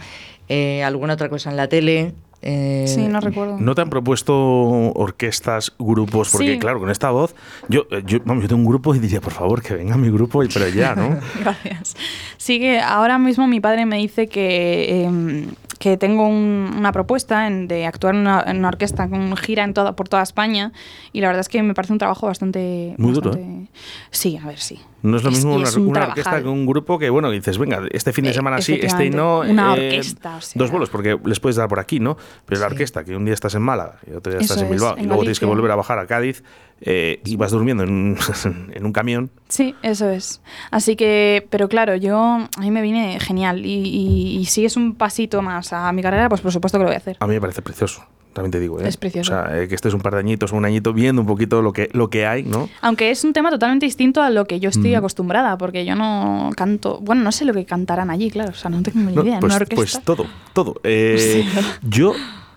eh, 0.53 0.83
alguna 0.83 1.13
otra 1.13 1.29
cosa 1.29 1.49
en 1.49 1.55
la 1.57 1.67
tele. 1.69 2.13
Eh, 2.43 2.85
Sí, 2.87 3.07
no 3.07 3.19
recuerdo. 3.21 3.57
¿No 3.59 3.75
te 3.75 3.81
han 3.81 3.89
propuesto 3.91 4.33
orquestas, 4.35 5.71
grupos? 5.77 6.29
Porque 6.31 6.53
Sí. 6.53 6.59
claro, 6.59 6.79
con 6.79 6.89
esta 6.89 7.11
voz, 7.11 7.35
yo, 7.69 7.85
eh, 7.91 8.01
yo, 8.05 8.17
vamos, 8.25 8.41
yo 8.43 8.49
tengo 8.49 8.61
un 8.63 8.67
grupo 8.67 8.95
y 8.95 8.99
diría, 8.99 9.21
por 9.21 9.31
favor, 9.33 9.61
que 9.61 9.75
venga 9.75 9.95
mi 9.95 10.09
grupo, 10.09 10.43
y 10.43 10.47
pero 10.47 10.67
ya, 10.69 10.95
¿no? 10.95 11.17
Gracias. 11.39 11.95
Sí 12.37 12.59
que 12.59 12.79
ahora 12.79 13.19
mismo 13.19 13.47
mi 13.47 13.59
padre 13.59 13.85
me 13.85 13.97
dice 13.97 14.27
que, 14.27 15.03
em, 15.03 15.51
que 15.77 15.97
tengo 15.97 16.27
un- 16.27 16.73
una 16.77 16.91
propuesta 16.91 17.45
en- 17.47 17.67
de 17.67 17.85
actuar 17.85 18.15
en 18.15 18.21
una, 18.21 18.43
en 18.47 18.57
una 18.57 18.69
orquesta 18.69 19.07
con 19.07 19.35
gira 19.37 19.63
en 19.63 19.73
toda, 19.75 19.95
por 19.95 20.09
toda 20.09 20.23
España 20.23 20.71
y 21.13 21.21
la 21.21 21.27
verdad 21.27 21.41
es 21.41 21.49
que 21.49 21.61
me 21.63 21.73
parece 21.75 21.93
un 21.93 21.99
trabajo 21.99 22.25
bastante... 22.25 22.95
Muy 22.97 23.13
duro, 23.13 23.33
¿eh? 23.33 23.35
bastante- 23.37 23.67
Sí, 24.09 24.37
a 24.37 24.47
ver, 24.47 24.57
sí. 24.59 24.79
No 25.03 25.17
es 25.17 25.23
lo 25.23 25.31
mismo 25.31 25.55
una, 25.55 25.69
un 25.77 25.97
orquesta 25.97 26.41
que 26.41 26.47
un 26.47 26.65
grupo 26.65 26.99
que, 26.99 27.09
bueno, 27.09 27.31
dices, 27.31 27.57
venga, 27.57 27.81
este 27.91 28.13
fin 28.13 28.23
de 28.25 28.31
Eh, 28.31 28.33
semana 28.33 28.61
sí, 28.61 28.79
este 28.81 29.05
y 29.05 29.09
no. 29.09 29.39
Una 29.39 29.73
orquesta, 29.73 30.35
o 30.37 30.41
sea. 30.41 30.59
Dos 30.59 30.69
vuelos, 30.71 30.89
porque 30.89 31.17
les 31.25 31.39
puedes 31.39 31.55
dar 31.55 31.67
por 31.67 31.79
aquí, 31.79 31.99
¿no? 31.99 32.17
Pero 32.45 32.61
la 32.61 32.67
orquesta, 32.67 33.03
que 33.03 33.15
un 33.15 33.25
día 33.25 33.33
estás 33.33 33.55
en 33.55 33.61
Málaga 33.63 33.95
y 34.07 34.11
otro 34.13 34.31
día 34.31 34.41
Eso 34.41 34.53
estás 34.53 34.57
en 34.59 34.65
es, 34.65 34.71
Bilbao, 34.71 34.97
en 34.97 35.03
y 35.03 35.07
luego 35.07 35.21
tienes 35.23 35.39
que 35.39 35.45
volver 35.45 35.71
a 35.71 35.75
bajar 35.75 35.97
a 35.99 36.05
Cádiz 36.07 36.43
eh, 36.81 37.21
y 37.25 37.35
vas 37.35 37.51
durmiendo 37.51 37.83
en 37.83 37.89
un, 37.91 38.17
en 38.73 38.85
un 38.85 38.93
camión. 38.93 39.31
Sí, 39.49 39.75
eso 39.81 40.09
es. 40.09 40.41
Así 40.71 40.95
que, 40.95 41.47
pero 41.49 41.67
claro, 41.67 41.95
yo 41.95 42.17
a 42.17 42.59
mí 42.59 42.71
me 42.71 42.81
viene 42.81 43.19
genial 43.19 43.65
y, 43.65 43.69
y- 43.71 44.37
y 44.37 44.45
si 44.45 44.65
es 44.65 44.75
un 44.77 44.95
pasito 44.95 45.41
más 45.41 45.73
a 45.73 45.91
mi 45.93 46.01
carrera, 46.01 46.29
pues 46.29 46.41
por 46.41 46.51
supuesto 46.51 46.77
que 46.77 46.83
lo 46.83 46.89
voy 46.89 46.95
a 46.95 46.99
hacer. 46.99 47.17
A 47.19 47.27
mí 47.27 47.33
me 47.33 47.41
parece 47.41 47.61
precioso, 47.61 48.03
también 48.33 48.51
te 48.51 48.59
digo. 48.59 48.79
¿eh? 48.79 48.87
Es 48.87 48.97
precioso. 48.97 49.31
O 49.33 49.35
sea, 49.35 49.61
eh, 49.61 49.67
que 49.67 49.75
estés 49.75 49.93
un 49.93 50.01
par 50.01 50.13
de 50.13 50.19
añitos 50.19 50.53
o 50.53 50.55
un 50.55 50.65
añito 50.65 50.93
viendo 50.93 51.21
un 51.21 51.27
poquito 51.27 51.61
lo 51.61 51.73
que, 51.73 51.89
lo 51.93 52.09
que 52.09 52.25
hay, 52.25 52.43
¿no? 52.43 52.69
Aunque 52.81 53.11
es 53.11 53.23
un 53.23 53.33
tema 53.33 53.49
totalmente 53.49 53.85
distinto 53.85 54.21
a 54.21 54.29
lo 54.29 54.45
que 54.45 54.59
yo 54.59 54.69
estoy 54.69 54.95
acostumbrada, 54.95 55.57
porque 55.57 55.85
yo 55.85 55.95
no 55.95 56.49
canto, 56.55 56.99
bueno, 57.01 57.21
no 57.23 57.31
sé 57.31 57.45
lo 57.45 57.53
que 57.53 57.65
cantarán 57.65 58.09
allí, 58.09 58.29
claro, 58.31 58.51
o 58.51 58.55
sea, 58.55 58.69
no 58.71 58.81
tengo 58.81 58.99
ni 58.99 59.15
No, 59.15 59.23
idea. 59.23 59.39
pues, 59.39 59.55
pues 59.75 60.01
todo, 60.03 60.25
todo. 60.53 60.75
Eh, 60.83 61.45
yo 61.81 62.13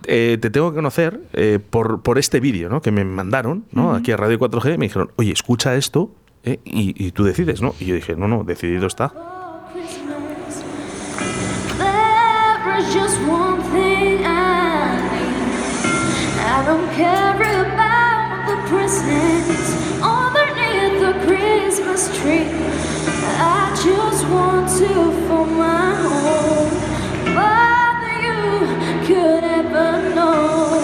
eh, 0.07 0.37
te 0.41 0.49
tengo 0.49 0.69
que 0.71 0.75
conocer 0.75 1.19
eh, 1.33 1.59
por, 1.69 2.01
por 2.01 2.17
este 2.17 2.39
vídeo 2.39 2.69
¿no? 2.69 2.81
que 2.81 2.91
me 2.91 3.03
mandaron 3.05 3.65
¿no? 3.71 3.93
aquí 3.93 4.11
a 4.11 4.17
Radio 4.17 4.37
4G. 4.39 4.77
Me 4.77 4.85
dijeron, 4.85 5.09
oye, 5.15 5.31
escucha 5.31 5.75
esto 5.75 6.11
eh, 6.43 6.59
y, 6.63 6.93
y 7.03 7.11
tú 7.11 7.23
decides, 7.23 7.61
¿no? 7.61 7.73
Y 7.79 7.85
yo 7.85 7.95
dije, 7.95 8.15
no, 8.15 8.27
no, 8.27 8.43
decidido 8.43 8.87
está. 8.87 9.13
Don't 16.65 16.91
care 16.93 17.35
about 17.35 18.47
the 18.47 18.55
presents 18.67 19.69
underneath 20.01 20.99
the 20.99 21.13
Christmas 21.27 22.07
tree. 22.17 22.47
I 23.37 23.71
just 23.85 24.27
want 24.29 24.67
to 24.79 24.89
for 25.27 25.45
my 25.45 25.93
home. 25.93 26.73
But 27.37 28.01
you 28.25 29.05
could 29.05 29.43
ever 29.43 30.15
know. 30.15 30.81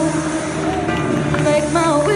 Make 1.44 1.67
my 1.74 2.11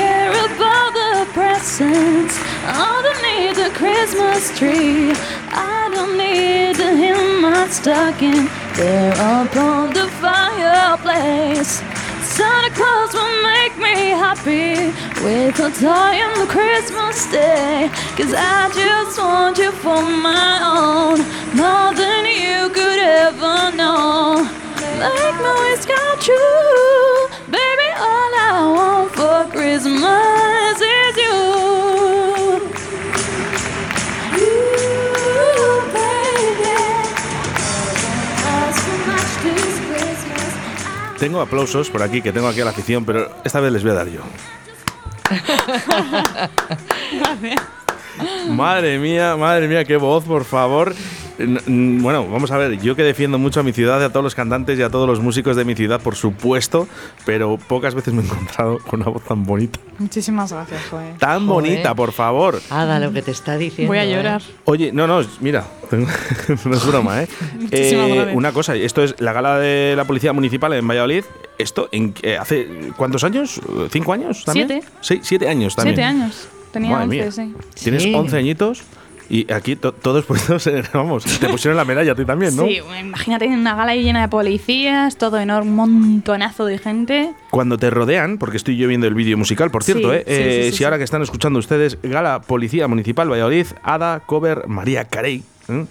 care 0.00 0.32
about 0.48 0.90
the 1.00 1.12
presents 1.36 2.34
underneath 2.88 3.56
the 3.64 3.70
Christmas 3.80 4.42
tree. 4.58 5.12
I 5.76 5.90
don't 5.94 6.16
need 6.24 6.74
to 6.82 6.88
hang 7.02 7.42
my 7.42 7.68
stocking 7.68 8.42
there 8.78 9.12
upon 9.42 9.92
the 9.98 10.06
fireplace. 10.22 11.72
Santa 12.34 12.70
Claus 12.78 13.12
will 13.18 13.36
make 13.52 13.74
me 13.86 13.96
happy 14.24 14.72
with 15.24 15.66
a 15.68 15.70
toy 15.84 16.14
on 16.26 16.34
the 16.42 16.48
Christmas 16.56 17.16
day. 17.30 17.90
Cause 18.16 18.32
I 18.34 18.70
just 18.80 19.18
want 19.18 19.58
you 19.58 19.72
for 19.84 20.02
my 20.30 20.54
own, 20.78 21.18
more 21.60 21.90
than 22.02 22.22
you 22.44 22.58
could 22.76 23.00
ever 23.24 23.58
know. 23.76 24.46
Make 25.02 25.36
my 25.44 25.54
wish 25.62 25.84
come 25.92 26.18
true, 26.26 27.09
Christmas 29.70 30.80
is 30.80 31.14
you. 31.16 31.38
You, 34.34 34.50
baby. 35.94 36.74
Ask 38.50 38.82
for 38.82 38.98
much 39.06 39.32
this 39.44 39.78
Christmas. 39.86 40.50
I 41.14 41.18
Tengo 41.20 41.40
aplausos 41.40 41.88
por 41.88 42.02
aquí, 42.02 42.20
que 42.20 42.32
tengo 42.32 42.48
aquí 42.48 42.60
a 42.60 42.64
la 42.64 42.72
afición, 42.72 43.04
pero 43.04 43.30
esta 43.44 43.60
vez 43.60 43.70
les 43.72 43.84
voy 43.84 43.92
a 43.92 43.94
dar 43.94 44.08
yo. 44.08 44.22
Madre 48.50 48.98
mía, 48.98 49.36
madre 49.36 49.68
mía, 49.68 49.84
qué 49.84 49.96
voz, 49.96 50.24
por 50.24 50.44
favor. 50.44 50.96
Bueno, 51.66 52.26
vamos 52.28 52.50
a 52.50 52.58
ver, 52.58 52.80
yo 52.80 52.94
que 52.96 53.02
defiendo 53.02 53.38
mucho 53.38 53.60
a 53.60 53.62
mi 53.62 53.72
ciudad, 53.72 54.00
y 54.00 54.04
a 54.04 54.08
todos 54.10 54.24
los 54.24 54.34
cantantes 54.34 54.78
y 54.78 54.82
a 54.82 54.90
todos 54.90 55.06
los 55.08 55.20
músicos 55.20 55.56
de 55.56 55.64
mi 55.64 55.74
ciudad, 55.74 56.00
por 56.00 56.14
supuesto, 56.16 56.86
pero 57.24 57.56
pocas 57.56 57.94
veces 57.94 58.12
me 58.14 58.22
he 58.22 58.24
encontrado 58.24 58.78
con 58.78 59.00
una 59.00 59.10
voz 59.10 59.24
tan 59.24 59.44
bonita. 59.44 59.78
Muchísimas 59.98 60.52
gracias, 60.52 60.82
joder. 60.90 61.16
Tan 61.18 61.46
Joder. 61.46 61.70
bonita, 61.72 61.94
por 61.94 62.12
favor. 62.12 62.60
Haga 62.70 62.98
lo 62.98 63.12
que 63.12 63.22
te 63.22 63.30
está 63.30 63.56
diciendo. 63.56 63.90
Voy 63.90 63.98
a 63.98 64.04
¿eh? 64.04 64.12
llorar. 64.14 64.42
Oye, 64.64 64.92
no, 64.92 65.06
no, 65.06 65.20
mira, 65.40 65.64
no 65.90 66.74
es 66.74 66.86
broma, 66.86 67.22
¿eh? 67.22 67.28
Muchísimas 67.58 68.08
Eh, 68.08 68.14
gracias. 68.14 68.36
Una 68.36 68.52
cosa, 68.52 68.74
esto 68.76 69.02
es 69.02 69.14
la 69.20 69.32
gala 69.32 69.58
de 69.58 69.94
la 69.96 70.04
Policía 70.04 70.32
Municipal 70.32 70.72
en 70.74 70.86
Valladolid. 70.86 71.24
¿Esto 71.58 71.88
en, 71.92 72.14
eh, 72.22 72.38
hace 72.38 72.66
cuántos 72.96 73.22
años? 73.24 73.60
¿Cinco 73.90 74.12
años 74.14 74.44
también? 74.44 74.68
Siete. 74.68 74.86
Sí, 75.00 75.20
siete 75.22 75.48
años 75.48 75.76
también. 75.76 75.96
Siete 75.96 76.04
años. 76.08 76.48
Tenía 76.72 76.90
Madre 76.92 77.24
11, 77.26 77.44
mía. 77.46 77.54
sí. 77.74 77.82
Tienes 77.84 78.02
Sí. 78.04 78.14
11 78.14 78.36
añitos 78.36 78.82
y 79.30 79.50
aquí 79.52 79.76
to- 79.76 79.92
todos 79.92 80.24
puestos, 80.26 80.68
vamos, 80.92 81.24
te 81.24 81.48
pusieron 81.48 81.76
la 81.76 81.84
medalla 81.84 82.12
a 82.12 82.14
ti 82.14 82.24
también, 82.24 82.54
¿no? 82.56 82.66
Sí, 82.66 82.80
imagínate 83.00 83.46
una 83.46 83.74
gala 83.76 83.92
ahí 83.92 84.02
llena 84.02 84.22
de 84.22 84.28
policías, 84.28 85.16
todo 85.16 85.38
enorme, 85.38 85.70
un 85.70 85.76
montonazo 85.76 86.66
de 86.66 86.78
gente. 86.78 87.32
Cuando 87.50 87.78
te 87.78 87.88
rodean, 87.90 88.38
porque 88.38 88.56
estoy 88.56 88.76
yo 88.76 88.88
viendo 88.88 89.06
el 89.06 89.14
vídeo 89.14 89.38
musical, 89.38 89.70
por 89.70 89.84
Sí, 89.84 89.92
cierto, 89.92 90.12
¿eh? 90.12 90.24
sí, 90.26 90.32
Eh, 90.32 90.68
sí, 90.72 90.78
si 90.78 90.84
ahora 90.84 90.98
que 90.98 91.04
están 91.04 91.22
escuchando 91.22 91.58
ustedes, 91.58 91.96
Gala 92.02 92.42
Policía 92.42 92.88
Municipal 92.88 93.30
Valladolid, 93.30 93.66
Ada, 93.82 94.20
Cover, 94.26 94.66
María 94.68 95.04
Carey. 95.04 95.42
¿eh? 95.68 95.86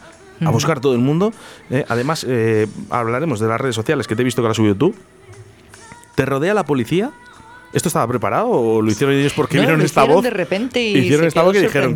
A 0.46 0.52
buscar 0.52 0.80
todo 0.80 0.94
el 0.94 1.00
mundo. 1.00 1.34
¿eh? 1.70 1.86
Además, 1.90 2.26
eh, 2.28 2.68
hablaremos 2.90 3.40
de 3.40 3.48
las 3.48 3.60
redes 3.60 3.76
sociales 3.76 4.08
que 4.08 4.16
te 4.16 4.22
he 4.22 4.26
visto 4.26 4.42
que 4.42 4.48
las 4.50 4.58
subido 4.58 4.76
tú. 4.76 4.94
¿Te 6.16 6.26
rodea 6.26 6.54
la 6.54 6.64
policía? 6.66 7.12
¿Esto 7.72 7.88
estaba 7.90 8.08
preparado 8.08 8.48
o 8.50 8.82
lo 8.82 8.90
hicieron 8.92 9.16
ellos 9.16 9.34
porque 9.34 9.58
No, 9.58 9.62
vieron 9.62 9.80
lo 9.80 9.86
esta 9.86 10.04
voz? 10.04 10.24
de 10.24 10.32
repente 10.32 10.82
y 10.82 10.98
hicieron 10.98 11.22
se 11.22 11.28
esta 11.28 11.44
voz 11.44 11.54
quedó 11.54 11.64
y 11.64 11.68
dijeron, 11.68 11.96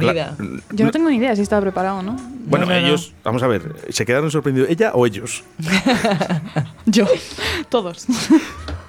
Yo 0.72 0.86
no 0.86 0.92
tengo 0.92 1.10
ni 1.10 1.18
idea 1.18 1.36
si 1.36 1.42
estaba 1.42 1.62
preparado, 1.64 2.04
¿no? 2.04 2.16
Bueno, 2.46 2.66
No, 2.68 2.74
no, 2.74 2.80
no. 2.80 2.88
ellos, 2.88 3.14
vamos 3.24 3.42
a 3.42 3.48
ver, 3.48 3.76
¿se 3.90 4.06
quedaron 4.06 4.30
sorprendidos 4.30 4.70
ella 4.70 4.92
o 4.94 5.06
ellos? 5.08 5.44
Yo. 6.86 7.06
Todos. 7.70 8.06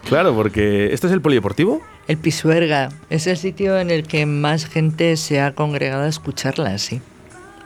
Claro, 0.05 0.35
porque 0.35 0.93
¿esto 0.93 1.07
es 1.07 1.15
el 1.15 1.23
polideportivo? 1.23 1.81
El 2.09 2.19
Pisuerga 2.19 2.91
es 3.09 3.27
el 3.27 3.39
sitio 3.39 3.79
en 3.79 3.89
el 3.91 4.07
que 4.07 4.27
más 4.27 4.67
gente 4.67 5.17
se 5.17 5.41
ha 5.41 5.55
congregado 5.55 6.03
a 6.03 6.09
escucharla, 6.09 6.77
sí. 6.77 7.01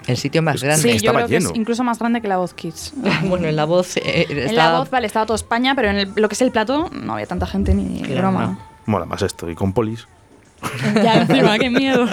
El 0.06 0.16
sitio 0.16 0.40
más 0.40 0.60
Sí, 0.60 0.66
grande. 0.66 0.82
Sí, 0.82 0.88
yo 0.90 0.94
estaba 0.98 1.18
creo 1.18 1.26
que 1.26 1.34
lleno. 1.40 1.50
es 1.50 1.56
incluso 1.56 1.82
más 1.82 1.98
grande 1.98 2.20
que 2.22 2.28
la 2.28 2.36
voz 2.36 2.54
Kids. 2.54 2.92
bueno, 3.24 3.48
en 3.48 3.56
la 3.56 3.64
voz 3.64 3.96
eh, 3.96 4.26
En 4.30 4.38
estaba- 4.38 4.70
la 4.72 4.78
voz, 4.78 4.88
vale, 4.90 5.08
estaba 5.08 5.26
toda 5.26 5.34
España, 5.34 5.74
pero 5.74 5.90
en 5.90 5.96
el- 5.96 6.12
lo 6.14 6.28
que 6.28 6.34
es 6.34 6.40
el 6.42 6.52
plato 6.52 6.88
no 6.92 7.14
había 7.14 7.26
tanta 7.26 7.44
gente 7.48 7.74
ni 7.74 8.02
Claro, 8.02 8.20
broma. 8.30 8.46
no. 8.46 8.67
Mola 8.88 9.04
más 9.04 9.20
esto, 9.20 9.50
y 9.50 9.54
con 9.54 9.74
polis. 9.74 10.08
ya 10.94 11.20
encima, 11.20 11.58
qué 11.58 11.68
miedo. 11.68 12.06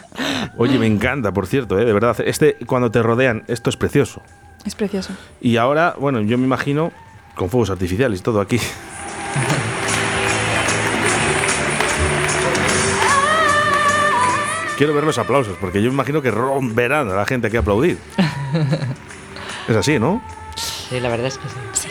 Oye, 0.56 0.78
me 0.78 0.86
encanta, 0.86 1.32
por 1.32 1.48
cierto, 1.48 1.76
¿eh? 1.76 1.84
de 1.84 1.92
verdad. 1.92 2.16
Este, 2.24 2.54
cuando 2.66 2.92
te 2.92 3.02
rodean, 3.02 3.42
esto 3.48 3.68
es 3.68 3.76
precioso. 3.76 4.22
Es 4.64 4.76
precioso. 4.76 5.12
Y 5.40 5.56
ahora, 5.56 5.96
bueno, 5.98 6.20
yo 6.20 6.38
me 6.38 6.44
imagino 6.44 6.92
con 7.34 7.50
fuegos 7.50 7.70
artificiales 7.70 8.20
y 8.20 8.22
todo 8.22 8.40
aquí. 8.40 8.60
Quiero 14.78 14.94
ver 14.94 15.02
los 15.02 15.18
aplausos, 15.18 15.56
porque 15.60 15.82
yo 15.82 15.88
me 15.88 15.94
imagino 15.94 16.22
que 16.22 16.30
romperán 16.30 17.10
a 17.10 17.14
la 17.14 17.26
gente 17.26 17.48
aquí 17.48 17.56
a 17.56 17.60
aplaudir. 17.60 17.98
Es 19.66 19.76
así, 19.76 19.98
¿no? 19.98 20.22
Sí, 20.54 21.00
la 21.00 21.08
verdad 21.08 21.26
es 21.26 21.38
que 21.38 21.48
sí. 21.74 21.88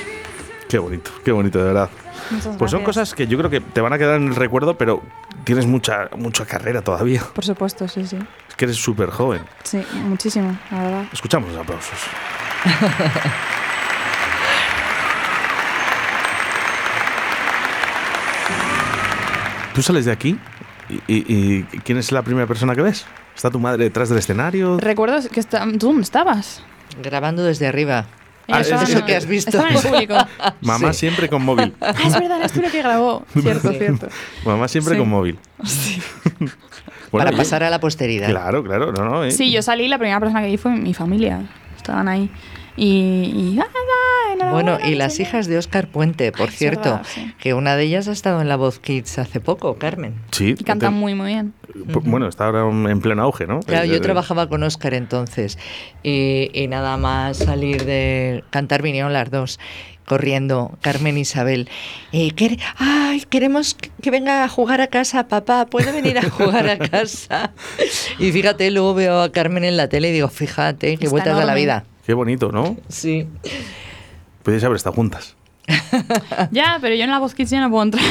Qué 0.69 0.80
bonito, 0.80 1.12
qué 1.25 1.34
bonito, 1.34 1.60
de 1.60 1.65
verdad. 1.65 1.89
Muchas 2.31 2.57
Pues 2.57 2.71
son 2.71 2.83
cosas 2.83 3.13
que 3.13 3.27
yo 3.27 3.37
creo 3.37 3.49
que 3.49 3.61
te 3.61 3.81
van 3.81 3.93
a 3.93 3.97
quedar 3.97 4.15
en 4.17 4.27
el 4.27 4.35
recuerdo, 4.35 4.77
pero 4.77 5.01
tienes 5.43 5.65
mucha, 5.65 6.09
mucha 6.17 6.45
carrera 6.45 6.81
todavía. 6.81 7.23
Por 7.33 7.45
supuesto, 7.45 7.87
sí, 7.87 8.05
sí. 8.05 8.17
Es 8.47 8.55
que 8.55 8.65
eres 8.65 8.77
súper 8.77 9.09
joven. 9.09 9.41
Sí, 9.63 9.83
muchísimo, 10.03 10.57
la 10.71 10.83
verdad. 10.83 11.03
Escuchamos 11.11 11.51
los 11.51 11.59
aplausos. 11.61 11.99
tú 19.73 19.81
sales 19.81 20.05
de 20.05 20.11
aquí 20.11 20.37
y, 20.89 20.95
y- 21.13 21.65
y 21.71 21.77
¿quién 21.79 21.97
es 21.97 22.11
la 22.11 22.21
primera 22.23 22.47
persona 22.47 22.75
que 22.75 22.81
ves? 22.81 23.05
¿Está 23.35 23.51
tu 23.51 23.59
madre 23.59 23.85
detrás 23.85 24.09
del 24.09 24.17
escenario? 24.17 24.77
Recuerdo 24.79 25.17
que 25.29 25.39
está- 25.39 25.63
tú 25.77 25.87
dónde 25.87 26.01
estabas. 26.01 26.63
Grabando 27.01 27.43
desde 27.43 27.67
arriba. 27.67 28.05
Ah, 28.51 28.62
Estaba- 28.62 28.83
eso 28.83 29.05
que 29.05 29.15
has 29.15 29.25
visto. 29.25 29.49
Estaba 29.51 29.69
en 29.69 29.75
el 29.77 29.81
público. 29.81 30.15
Mamá 30.62 30.93
Sí. 30.93 30.99
siempre 30.99 31.29
con 31.29 31.43
móvil. 31.43 31.73
Ah, 31.81 31.93
es 32.05 32.13
verdad, 32.13 32.39
eres 32.39 32.51
tú 32.51 32.62
la 32.62 32.69
que 32.69 32.79
grabó. 32.79 33.25
Cierto, 33.41 33.71
Sí. 33.71 33.77
cierto. 33.77 34.07
Mamá 34.45 34.67
siempre 34.67 34.93
Sí. 34.95 34.99
con 34.99 35.09
móvil. 35.09 35.39
Bueno, 37.12 37.25
para 37.25 37.31
pasar 37.38 37.63
a 37.63 37.69
la 37.69 37.79
posteridad. 37.79 38.29
Claro, 38.29 38.63
claro, 38.63 38.91
no, 38.91 39.03
no. 39.05 39.23
eh. 39.23 39.31
Sí, 39.31 39.51
yo 39.51 39.62
salí, 39.62 39.88
la 39.88 39.97
primera 39.97 40.19
persona 40.19 40.41
que 40.41 40.47
vi 40.47 40.57
fue 40.57 40.71
mi 40.71 40.93
familia. 40.93 41.41
Estaban 41.75 42.07
ahí. 42.07 42.29
Y. 42.79 43.55
y, 43.55 43.59
"Ah, 43.59 43.67
ah, 43.67 44.33
enhorabuena, 44.33 44.71
Bueno, 44.77 44.87
y 44.89 44.95
las 44.95 45.13
señor". 45.15 45.29
hijas 45.29 45.47
de 45.47 45.57
Oscar 45.57 45.87
Puente, 45.87 46.31
por 46.31 46.49
Ay, 46.49 46.55
cierto, 46.55 46.81
verdad, 46.91 47.05
sí. 47.13 47.33
que 47.39 47.53
una 47.53 47.75
de 47.75 47.83
ellas 47.83 48.07
ha 48.07 48.11
estado 48.11 48.41
en 48.41 48.47
la 48.47 48.55
Voz 48.55 48.79
Kids 48.79 49.19
hace 49.19 49.39
poco, 49.41 49.75
Carmen. 49.77 50.15
Sí, 50.31 50.55
Y 50.57 50.63
cantan 50.63 50.93
te- 50.93 50.99
muy, 50.99 51.13
muy 51.15 51.27
bien. 51.27 51.53
Bueno, 52.03 52.27
está 52.27 52.45
ahora 52.45 52.61
en 52.69 53.01
pleno 53.01 53.21
auge, 53.23 53.45
¿no? 53.47 53.59
Claro, 53.59 53.85
yo 53.85 53.95
eh, 53.95 53.99
trabajaba 53.99 54.47
con 54.49 54.63
Oscar 54.63 54.93
entonces 54.93 55.57
y, 56.03 56.49
y 56.53 56.67
nada 56.67 56.97
más 56.97 57.37
salir 57.37 57.85
de 57.85 58.43
cantar 58.49 58.81
vinieron 58.81 59.13
las 59.13 59.29
dos 59.29 59.59
corriendo, 60.05 60.71
Carmen 60.81 61.17
e 61.17 61.19
Isabel. 61.19 61.69
Eh, 62.11 62.29
quer- 62.35 62.59
Ay, 62.77 63.21
queremos 63.29 63.75
que 64.01 64.09
venga 64.09 64.43
a 64.43 64.47
jugar 64.49 64.81
a 64.81 64.87
casa, 64.87 65.27
papá, 65.27 65.67
¿puede 65.67 65.91
venir 65.91 66.17
a 66.17 66.27
jugar 66.29 66.67
a 66.67 66.77
casa? 66.89 67.51
Y 68.17 68.31
fíjate, 68.31 68.71
luego 68.71 68.95
veo 68.95 69.21
a 69.21 69.31
Carmen 69.31 69.63
en 69.63 69.77
la 69.77 69.87
tele 69.87 70.09
y 70.09 70.13
digo, 70.13 70.27
fíjate, 70.29 70.87
qué 70.97 71.05
Está 71.05 71.09
vueltas 71.11 71.33
de 71.37 71.45
la 71.45 71.51
enorme. 71.53 71.61
vida. 71.61 71.83
Qué 72.09 72.15
bonito, 72.15 72.51
¿no? 72.51 72.75
Sí. 72.87 73.27
Podéis 74.41 74.63
haber 74.63 74.77
estado 74.77 74.95
juntas. 74.95 75.35
Ya, 76.49 76.79
pero 76.81 76.95
yo 76.95 77.03
en 77.03 77.11
la 77.11 77.19
voz 77.19 77.35
Kids 77.35 77.51
ya 77.51 77.61
no 77.61 77.69
puedo 77.69 77.83
entrar. 77.83 78.03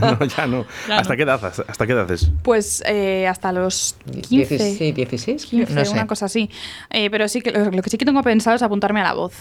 no, 0.18 0.24
ya 0.26 0.46
no. 0.48 0.64
Ya 0.88 0.98
¿Hasta 0.98 1.12
no. 1.12 1.16
qué 1.16 1.22
edad? 1.22 1.44
¿Hasta, 1.44 1.62
hasta 1.68 1.86
qué 1.86 1.92
edad 1.92 2.10
es? 2.10 2.28
Pues 2.42 2.82
eh, 2.88 3.28
hasta 3.28 3.52
los 3.52 3.94
15. 4.28 4.58
16, 4.58 4.94
16, 4.96 5.46
15, 5.46 5.74
no 5.74 5.84
sé. 5.84 5.92
una 5.92 6.08
cosa 6.08 6.26
así. 6.26 6.50
Eh, 6.90 7.08
pero 7.08 7.28
sí 7.28 7.40
que 7.40 7.52
lo, 7.52 7.70
lo 7.70 7.82
que 7.82 7.90
sí 7.90 7.98
que 7.98 8.04
tengo 8.04 8.20
pensado 8.24 8.56
es 8.56 8.62
apuntarme 8.62 9.00
a 9.00 9.04
la 9.04 9.12
voz. 9.14 9.34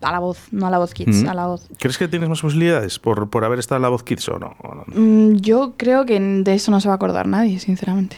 A 0.00 0.12
la 0.12 0.18
voz, 0.18 0.38
no 0.50 0.66
a 0.66 0.70
la 0.70 0.78
voz 0.78 0.94
Kids, 0.94 1.24
Mm. 1.24 1.28
a 1.28 1.34
la 1.34 1.46
voz. 1.46 1.68
¿Crees 1.78 1.98
que 1.98 2.08
tienes 2.08 2.30
más 2.30 2.40
posibilidades 2.40 2.98
por, 2.98 3.28
por 3.28 3.44
haber 3.44 3.58
estado 3.58 3.76
en 3.76 3.82
la 3.82 3.90
voz 3.90 4.02
Kids 4.02 4.30
o 4.30 4.38
no? 4.38 4.56
¿O 4.62 4.74
no? 4.74 4.84
Mm, 4.86 5.36
yo 5.42 5.74
creo 5.76 6.06
que 6.06 6.18
de 6.18 6.54
eso 6.54 6.70
no 6.70 6.80
se 6.80 6.88
va 6.88 6.94
a 6.94 6.96
acordar 6.96 7.26
nadie, 7.28 7.58
sinceramente. 7.60 8.16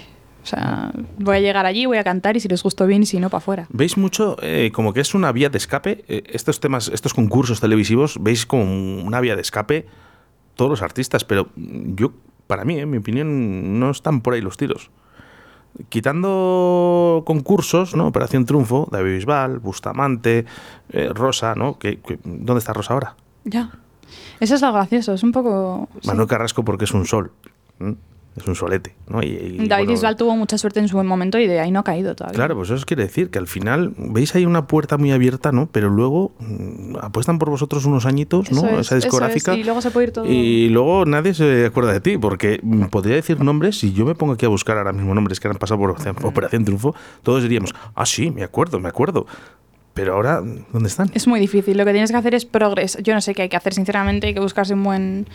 Sea, 0.48 0.92
voy 1.18 1.36
a 1.36 1.40
llegar 1.40 1.66
allí, 1.66 1.84
voy 1.84 1.98
a 1.98 2.04
cantar 2.04 2.36
y 2.36 2.40
si 2.40 2.48
les 2.48 2.62
gustó 2.62 2.86
bien 2.86 3.02
y 3.02 3.06
si 3.06 3.20
no, 3.20 3.28
para 3.28 3.38
afuera. 3.38 3.66
¿Veis 3.68 3.98
mucho 3.98 4.36
eh, 4.40 4.70
como 4.72 4.94
que 4.94 5.00
es 5.00 5.14
una 5.14 5.30
vía 5.30 5.50
de 5.50 5.58
escape? 5.58 6.04
Eh, 6.08 6.22
estos 6.26 6.58
temas, 6.58 6.88
estos 6.88 7.12
concursos 7.12 7.60
televisivos, 7.60 8.16
veis 8.18 8.46
como 8.46 9.02
una 9.02 9.20
vía 9.20 9.36
de 9.36 9.42
escape 9.42 9.86
todos 10.56 10.70
los 10.70 10.82
artistas, 10.82 11.24
pero 11.24 11.50
yo, 11.54 12.12
para 12.46 12.64
mí, 12.64 12.78
en 12.78 12.88
mi 12.88 12.96
opinión, 12.96 13.78
no 13.78 13.90
están 13.90 14.22
por 14.22 14.32
ahí 14.32 14.40
los 14.40 14.56
tiros. 14.56 14.90
Quitando 15.90 17.22
concursos, 17.26 17.94
¿no? 17.94 18.06
Operación 18.06 18.46
Triunfo, 18.46 18.88
David 18.90 19.16
Bisbal, 19.16 19.58
Bustamante, 19.58 20.46
eh, 20.88 21.10
Rosa, 21.14 21.54
¿no? 21.54 21.78
¿Dónde 22.24 22.58
está 22.58 22.72
Rosa 22.72 22.94
ahora? 22.94 23.16
Ya. 23.44 23.70
Eso 24.40 24.54
es 24.54 24.62
lo 24.62 24.72
gracioso, 24.72 25.12
es 25.12 25.22
un 25.22 25.32
poco... 25.32 25.88
sí. 26.00 26.08
Manuel 26.08 26.26
Carrasco 26.26 26.64
porque 26.64 26.86
es 26.86 26.92
un 26.92 27.04
sol. 27.04 27.32
¿m? 27.78 27.96
Es 28.38 28.46
un 28.46 28.54
solete, 28.54 28.94
¿no? 29.08 29.22
Y, 29.22 29.26
y, 29.26 29.68
David 29.68 29.96
bueno, 30.00 30.16
tuvo 30.16 30.36
mucha 30.36 30.56
suerte 30.58 30.80
en 30.80 30.88
su 30.88 30.96
buen 30.96 31.06
momento 31.06 31.38
y 31.38 31.46
de 31.46 31.60
ahí 31.60 31.70
no 31.70 31.80
ha 31.80 31.84
caído 31.84 32.14
todavía. 32.14 32.34
Claro, 32.36 32.56
pues 32.56 32.70
eso 32.70 32.84
quiere 32.86 33.02
decir 33.04 33.30
que 33.30 33.38
al 33.38 33.46
final 33.46 33.94
veis 33.98 34.34
ahí 34.34 34.46
una 34.46 34.66
puerta 34.66 34.96
muy 34.96 35.12
abierta, 35.12 35.52
¿no? 35.52 35.68
Pero 35.70 35.90
luego 35.90 36.32
mm, 36.38 36.96
apuestan 37.00 37.38
por 37.38 37.50
vosotros 37.50 37.84
unos 37.84 38.06
añitos, 38.06 38.50
¿no? 38.52 38.66
Es, 38.68 38.86
Esa 38.86 38.96
es, 38.96 39.04
discográfica. 39.04 39.54
y 39.54 39.64
luego 39.64 39.80
se 39.80 39.90
puede 39.90 40.06
ir 40.08 40.12
todo- 40.12 40.24
Y 40.26 40.68
luego 40.70 41.04
nadie 41.04 41.34
se 41.34 41.66
acuerda 41.66 41.92
de 41.92 42.00
ti, 42.00 42.18
porque 42.18 42.60
mm, 42.62 42.84
podría 42.86 43.14
decir 43.16 43.40
nombres, 43.40 43.78
si 43.78 43.92
yo 43.92 44.04
me 44.06 44.14
pongo 44.14 44.32
aquí 44.34 44.46
a 44.46 44.48
buscar 44.48 44.78
ahora 44.78 44.92
mismo 44.92 45.14
nombres 45.14 45.40
que 45.40 45.48
han 45.48 45.56
pasado 45.56 45.78
por 45.80 45.90
Operación- 45.90 46.16
Operación 46.24 46.64
Triunfo, 46.64 46.94
todos 47.22 47.42
diríamos, 47.42 47.74
ah, 47.94 48.06
sí, 48.06 48.30
me 48.30 48.42
acuerdo, 48.44 48.80
me 48.80 48.88
acuerdo. 48.88 49.26
Pero 49.94 50.14
ahora, 50.14 50.40
¿dónde 50.72 50.88
están? 50.88 51.10
Es 51.12 51.26
muy 51.26 51.40
difícil. 51.40 51.76
Lo 51.76 51.84
que 51.84 51.90
tienes 51.90 52.12
que 52.12 52.16
hacer 52.16 52.32
es 52.32 52.44
progres. 52.44 52.96
Yo 53.02 53.14
no 53.14 53.20
sé 53.20 53.34
qué 53.34 53.42
hay 53.42 53.48
que 53.48 53.56
hacer, 53.56 53.74
sinceramente. 53.74 54.28
Hay 54.28 54.34
que 54.34 54.38
buscarse 54.38 54.74
un 54.74 54.84
buen. 54.84 55.26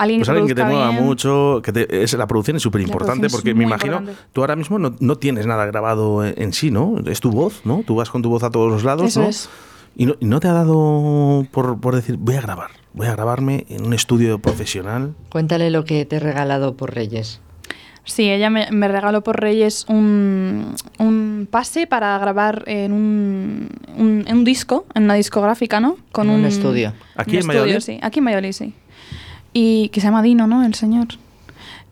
Alguien 0.00 0.20
Pues 0.20 0.26
que 0.28 0.30
alguien 0.32 0.48
que 0.48 0.54
te 0.54 0.60
produzca 0.62 0.76
mueva 0.78 0.90
bien. 0.92 1.04
mucho, 1.04 1.60
que 1.62 1.72
te- 1.72 2.02
es, 2.02 2.12
la 2.14 2.26
producción 2.26 2.56
es 2.56 2.62
súper 2.62 2.80
importante 2.80 3.28
porque 3.28 3.54
me 3.54 3.64
imagino, 3.64 3.98
importante. 3.98 4.22
tú 4.32 4.40
ahora 4.40 4.56
mismo 4.56 4.78
no, 4.78 4.94
no 4.98 5.16
tienes 5.16 5.46
nada 5.46 5.66
grabado 5.66 6.24
en, 6.24 6.34
en 6.42 6.52
sí, 6.52 6.70
¿no? 6.70 6.96
Es 7.06 7.20
tu 7.20 7.30
voz, 7.30 7.60
¿no? 7.64 7.82
Tú 7.86 7.96
vas 7.96 8.08
con 8.10 8.22
tu 8.22 8.30
voz 8.30 8.42
a 8.42 8.50
todos 8.50 8.70
los 8.70 8.82
lados, 8.82 9.06
Eso 9.08 9.20
¿no? 9.22 9.28
es. 9.28 9.48
Y 9.96 10.06
no, 10.06 10.14
y 10.20 10.24
no 10.26 10.40
te 10.40 10.48
ha 10.48 10.52
dado 10.52 11.44
por, 11.50 11.80
por 11.80 11.94
decir, 11.96 12.16
voy 12.18 12.36
a 12.36 12.40
grabar, 12.40 12.70
voy 12.94 13.08
a 13.08 13.12
grabarme 13.12 13.66
en 13.68 13.84
un 13.84 13.92
estudio 13.92 14.38
profesional. 14.38 15.14
Cuéntale 15.30 15.70
lo 15.70 15.84
que 15.84 16.04
te 16.06 16.16
he 16.16 16.20
regalado 16.20 16.76
por 16.76 16.94
Reyes. 16.94 17.40
Sí, 18.04 18.30
ella 18.30 18.48
me, 18.48 18.70
me 18.70 18.88
regaló 18.88 19.22
por 19.22 19.38
Reyes 19.40 19.84
un, 19.88 20.74
un 20.98 21.46
pase 21.50 21.86
para 21.86 22.18
grabar 22.18 22.64
en 22.66 22.92
un, 22.92 23.68
un, 23.98 24.24
en 24.26 24.36
un 24.38 24.44
disco, 24.44 24.86
en 24.94 25.04
una 25.04 25.14
discográfica, 25.14 25.80
¿no? 25.80 25.96
Con 26.10 26.28
En 26.28 26.34
un 26.36 26.40
un, 26.40 26.46
estudio. 26.46 26.94
¿Aquí 27.14 27.32
un 27.32 27.34
en 27.36 27.40
estudio, 27.40 27.60
Valladolid? 27.60 27.80
Sí, 27.80 27.98
aquí 28.02 28.18
en 28.20 28.24
Valladolid, 28.24 28.52
sí. 28.52 28.74
Y 29.52 29.88
que 29.90 30.00
se 30.00 30.06
llama 30.06 30.22
Dino, 30.22 30.46
¿no? 30.46 30.64
El 30.64 30.74
señor. 30.74 31.08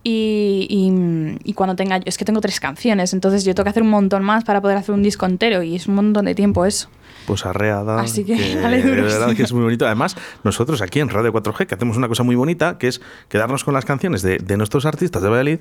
Y, 0.05 0.67
y- 0.71 1.39
y 1.51 1.53
cuando 1.55 1.75
tenga. 1.77 2.01
Es 2.05 2.17
que 2.19 2.25
tengo 2.25 2.41
tres 2.41 2.61
canciones, 2.61 3.13
entonces 3.13 3.45
yo 3.45 3.55
tengo 3.55 3.65
que 3.65 3.71
hacer 3.71 3.83
un 3.83 3.91
montón 3.91 4.23
más 4.25 4.45
para 4.45 4.61
poder 4.61 4.77
hacer 4.77 4.95
un 4.95 5.03
disco 5.03 5.27
entero 5.27 5.63
y 5.63 5.75
es 5.77 5.87
un 5.87 5.97
montón 5.97 6.25
de 6.27 6.35
tiempo 6.35 6.65
eso. 6.65 6.89
Pues 7.27 7.45
arreada. 7.45 8.01
Así 8.01 8.25
que, 8.25 8.55
dale 8.63 8.83
de 8.83 8.91
verdad 9.03 9.29
sí. 9.31 9.37
que 9.37 9.43
es 9.43 9.53
muy 9.53 9.63
bonito. 9.63 9.87
Además, 9.87 10.17
nosotros 10.45 10.81
aquí 10.83 11.01
en 11.01 11.09
Radio 11.09 11.33
4G, 11.33 11.67
que 11.67 11.75
hacemos 11.75 11.97
una 11.97 12.09
cosa 12.09 12.23
muy 12.23 12.37
bonita, 12.37 12.79
que 12.79 12.89
es 12.89 13.01
quedarnos 13.29 13.65
con 13.65 13.75
las 13.75 13.85
canciones 13.85 14.23
de, 14.23 14.39
de 14.39 14.57
nuestros 14.57 14.87
artistas 14.87 15.21
de 15.23 15.29
Valladolid. 15.29 15.59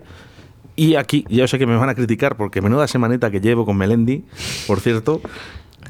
Y 0.76 0.94
aquí, 0.96 1.26
ya 1.28 1.48
sé 1.48 1.58
que 1.58 1.66
me 1.66 1.76
van 1.76 1.90
a 1.90 1.96
criticar 1.96 2.38
porque 2.38 2.62
menuda 2.62 2.88
semanita 2.88 3.32
que 3.32 3.42
llevo 3.42 3.66
con 3.66 3.76
Melendi, 3.78 4.24
por 4.68 4.80
cierto, 4.80 5.22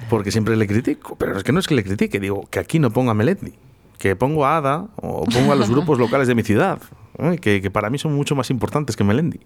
porque 0.10 0.32
siempre 0.32 0.56
le 0.56 0.66
critico. 0.66 1.18
Pero 1.18 1.38
es 1.38 1.44
que 1.44 1.52
no 1.52 1.60
es 1.60 1.68
que 1.68 1.76
le 1.76 1.84
critique, 1.84 2.20
digo 2.22 2.48
que 2.50 2.60
aquí 2.60 2.80
no 2.80 2.90
pongo 2.92 3.12
a 3.12 3.14
Melendi, 3.14 3.54
que 3.98 4.16
pongo 4.16 4.46
a 4.46 4.58
Ada 4.58 4.88
o 4.98 5.24
pongo 5.26 5.52
a 5.52 5.56
los 5.56 5.70
grupos 5.74 5.98
locales 6.00 6.28
de 6.28 6.36
mi 6.36 6.44
ciudad, 6.44 6.80
¿eh? 7.18 7.38
que, 7.42 7.62
que 7.62 7.72
para 7.72 7.90
mí 7.90 7.98
son 7.98 8.14
mucho 8.16 8.36
más 8.36 8.50
importantes 8.52 8.96
que 8.96 9.04
Melendi. 9.04 9.40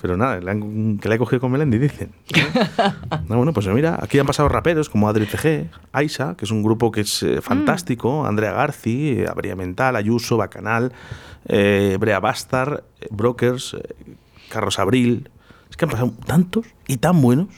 Pero 0.00 0.16
nada, 0.16 0.40
le 0.40 0.50
han- 0.50 0.98
que 0.98 1.08
la 1.08 1.14
he 1.16 1.18
cogido 1.18 1.40
con 1.40 1.50
Melendi, 1.52 1.78
dicen. 1.78 2.10
No, 3.28 3.36
bueno, 3.36 3.52
pues 3.52 3.66
mira, 3.68 3.98
aquí 4.00 4.18
han 4.18 4.26
pasado 4.26 4.48
raperos 4.48 4.88
como 4.88 5.08
Adri 5.08 5.26
CG, 5.26 5.68
Aisa, 5.92 6.34
que 6.36 6.44
es 6.44 6.50
un 6.50 6.62
grupo 6.62 6.90
que 6.92 7.02
es 7.02 7.22
eh, 7.22 7.40
fantástico, 7.40 8.26
Andrea 8.26 8.52
Garci, 8.52 9.10
eh, 9.20 9.26
Avería 9.28 9.56
Mental, 9.56 9.96
Ayuso, 9.96 10.36
Bacanal, 10.36 10.92
eh, 11.46 11.96
Brea 12.00 12.20
Bastar, 12.20 12.84
eh, 13.00 13.06
Brokers, 13.10 13.76
Carlos 14.48 14.78
Abril. 14.78 15.30
Es 15.70 15.76
que 15.76 15.84
han 15.86 15.90
pasado 15.90 16.12
tantos 16.26 16.66
y 16.86 16.98
tan 16.98 17.20
buenos, 17.22 17.48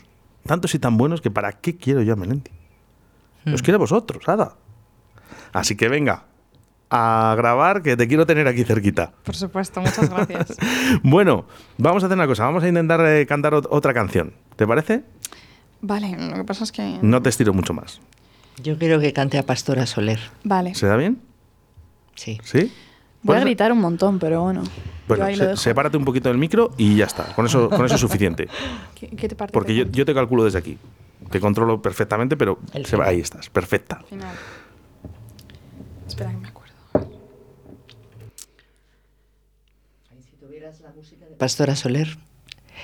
tantos 0.47 0.75
y 0.75 0.79
tan 0.79 0.97
buenos 0.97 1.21
que 1.21 1.31
para 1.31 1.53
qué 1.53 1.77
quiero 1.77 2.03
yo 2.03 2.13
a 2.13 2.17
Melendi. 2.17 2.51
Los 3.45 3.63
quiero 3.63 3.77
a 3.77 3.81
vosotros, 3.81 4.27
Ada. 4.29 4.55
Así 5.55 5.75
que 5.77 5.89
venga, 5.89 6.25
a 6.91 7.35
grabar 7.37 7.83
que 7.83 7.97
te 7.97 8.07
quiero 8.07 8.27
tener 8.27 8.47
aquí 8.47 8.63
cerquita. 8.65 9.13
Por 9.25 9.35
supuesto, 9.35 9.81
muchas 9.81 10.11
gracias. 10.11 10.57
Bueno, 11.03 11.47
vamos 11.79 12.03
a 12.03 12.07
hacer 12.07 12.17
una 12.19 12.27
cosa, 12.27 12.45
vamos 12.45 12.63
a 12.63 12.69
intentar 12.69 13.01
eh, 13.07 13.25
cantar 13.27 13.55
ot- 13.55 13.69
otra 13.71 13.95
canción. 13.95 14.35
¿Te 14.57 14.67
parece? 14.67 15.03
vale, 15.81 16.17
lo 16.19 16.35
que 16.37 16.45
pasa 16.45 16.65
es 16.65 16.73
que. 16.73 16.99
No 17.03 17.21
te 17.23 17.29
estiro 17.31 17.53
mucho 17.55 17.73
más. 17.75 18.01
Yo 18.63 18.79
quiero 18.79 19.01
que 19.01 19.13
cante 19.13 19.39
a 19.39 19.43
Pastora 19.45 19.87
Soler. 19.87 20.21
Vale. 20.45 20.75
¿Se 20.75 20.87
da 20.87 20.97
bien? 20.97 21.21
Sí. 22.15 22.39
¿Sí? 22.45 22.73
Voy 23.23 23.37
a 23.37 23.41
Pues- 23.41 23.45
gritar 23.45 23.73
un 23.73 23.81
montón, 23.81 24.19
pero 24.19 24.43
bueno. 24.43 24.63
Bueno, 25.09 25.27
se- 25.37 25.57
sepárate 25.57 25.97
un 25.97 26.05
poquito 26.05 26.29
del 26.31 26.39
micro 26.39 26.71
y 26.79 26.97
ya 26.97 27.05
está. 27.07 27.35
Con 27.35 27.47
eso, 27.47 27.69
con 27.69 27.85
eso 27.85 27.95
es 27.97 28.01
suficiente. 28.01 28.49
¿Qué, 28.95 29.09
qué 29.09 29.29
te 29.29 29.35
parte 29.35 29.53
Porque 29.53 29.73
te 29.73 29.79
yo, 29.79 29.85
yo 29.91 30.05
te 30.07 30.15
calculo 30.15 30.45
desde 30.45 30.59
aquí. 30.59 30.79
Te 31.31 31.41
controlo 31.41 31.83
perfectamente, 31.83 32.37
pero 32.37 32.59
se 32.85 32.97
va- 32.97 33.07
ahí 33.07 33.21
estás. 33.21 33.51
Perfecta. 33.51 34.03
Final. 34.09 34.35
Espera 36.07 36.31
que 36.31 36.37
me 36.37 36.49
acuerdo. 36.49 36.75
Pastora 41.39 41.75
Soler. 41.77 42.17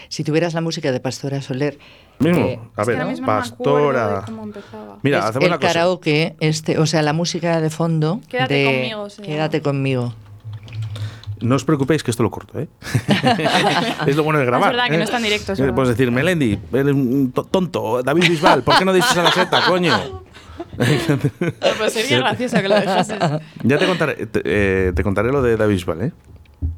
Si 0.09 0.25
tuvieras 0.25 0.55
la 0.55 0.61
música 0.61 0.93
de 0.93 1.01
Pastora 1.01 1.41
Soler. 1.43 1.79
Mismo. 2.19 2.45
eh, 2.47 2.61
a 2.77 2.83
Es 2.83 2.89
que 2.89 2.95
ver, 2.95 3.21
no 3.21 3.27
pastora. 3.27 4.23
cómo 4.27 4.43
empezaba. 4.43 4.99
Mira, 5.03 5.19
es 5.21 5.25
hacemos 5.25 5.45
el 5.45 5.51
una 5.51 5.59
cosa. 5.59 5.69
karaoke, 5.73 6.37
este, 6.41 6.79
o 6.79 6.87
sea, 6.87 7.03
la 7.03 7.13
música 7.13 7.61
de 7.61 7.71
fondo. 7.71 8.21
Quédate 8.29 8.55
de 8.55 8.65
conmigo. 8.93 9.09
Quédate 9.23 9.63
conmigo. 9.63 10.15
No 11.41 11.55
os 11.55 11.65
preocupéis 11.65 12.03
que 12.03 12.11
esto 12.11 12.23
lo 12.23 12.31
corto, 12.31 12.59
¿eh? 12.61 12.69
es 14.07 14.15
lo 14.17 14.25
bueno 14.25 14.39
de 14.41 14.45
grabar. 14.45 14.71
Es 14.71 14.77
verdad 14.77 14.89
que 14.89 14.95
¿eh? 14.95 14.99
no 14.99 15.05
está 15.05 15.17
en 15.17 15.23
directo, 15.23 15.53
es 15.55 15.61
Eh. 15.61 15.73
Puedes 15.73 15.89
decir, 15.97 16.11
Melendi, 16.13 16.59
eres 16.73 16.93
un 16.93 17.33
to- 17.33 17.45
tonto. 17.45 18.03
David 18.03 18.29
Bisbal, 18.29 18.63
¿por 18.63 18.77
qué 18.77 18.85
no 18.85 18.93
dices 18.93 19.17
a 19.17 19.23
la 19.23 19.33
seta, 19.33 19.63
coño? 19.67 20.23
Pues 20.77 21.93
sería 21.93 22.19
gracioso 22.19 22.57
que 22.61 22.69
lo 22.69 22.75
dejases. 22.77 23.19
ya 23.63 23.79
te 23.79 23.87
contaré, 23.87 24.27
te, 24.27 24.43
eh, 24.45 24.93
te 24.95 25.03
contaré 25.03 25.31
lo 25.33 25.43
de 25.43 25.57
David 25.57 25.75
Bisbal, 25.75 26.03
¿eh? 26.03 26.13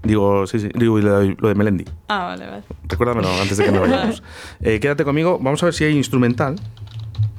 Digo, 0.03 0.47
sí, 0.47 0.61
sí, 0.61 0.69
digo 0.75 0.99
lo 0.99 1.19
de, 1.21 1.37
lo 1.39 1.49
de 1.49 1.55
Melendi. 1.55 1.85
Ah, 2.09 2.25
vale, 2.27 2.47
vale. 2.47 2.63
Recuérdamelo 2.85 3.29
antes 3.41 3.57
de 3.57 3.65
que 3.65 3.71
me 3.73 3.79
vayamos. 3.81 4.23
Eh, 4.63 4.79
quédate 4.81 5.05
conmigo, 5.05 5.39
vamos 5.41 5.63
a 5.63 5.67
ver 5.67 5.75
si 5.75 5.85
hay 5.85 5.97
instrumental. 5.97 6.57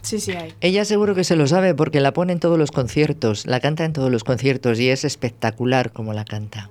Sí, 0.01 0.19
sí 0.19 0.33
hay. 0.33 0.53
Ella 0.59 0.83
seguro 0.83 1.15
que 1.15 1.23
se 1.23 1.37
lo 1.37 1.47
sabe 1.47 1.73
porque 1.73 2.01
la 2.01 2.11
pone 2.11 2.33
en 2.33 2.39
todos 2.41 2.57
los 2.59 2.71
conciertos, 2.71 3.45
la 3.45 3.61
canta 3.61 3.85
en 3.85 3.93
todos 3.93 4.11
los 4.11 4.25
conciertos 4.25 4.79
y 4.79 4.89
es 4.89 5.05
espectacular 5.05 5.91
como 5.93 6.11
la 6.13 6.25
canta. 6.25 6.69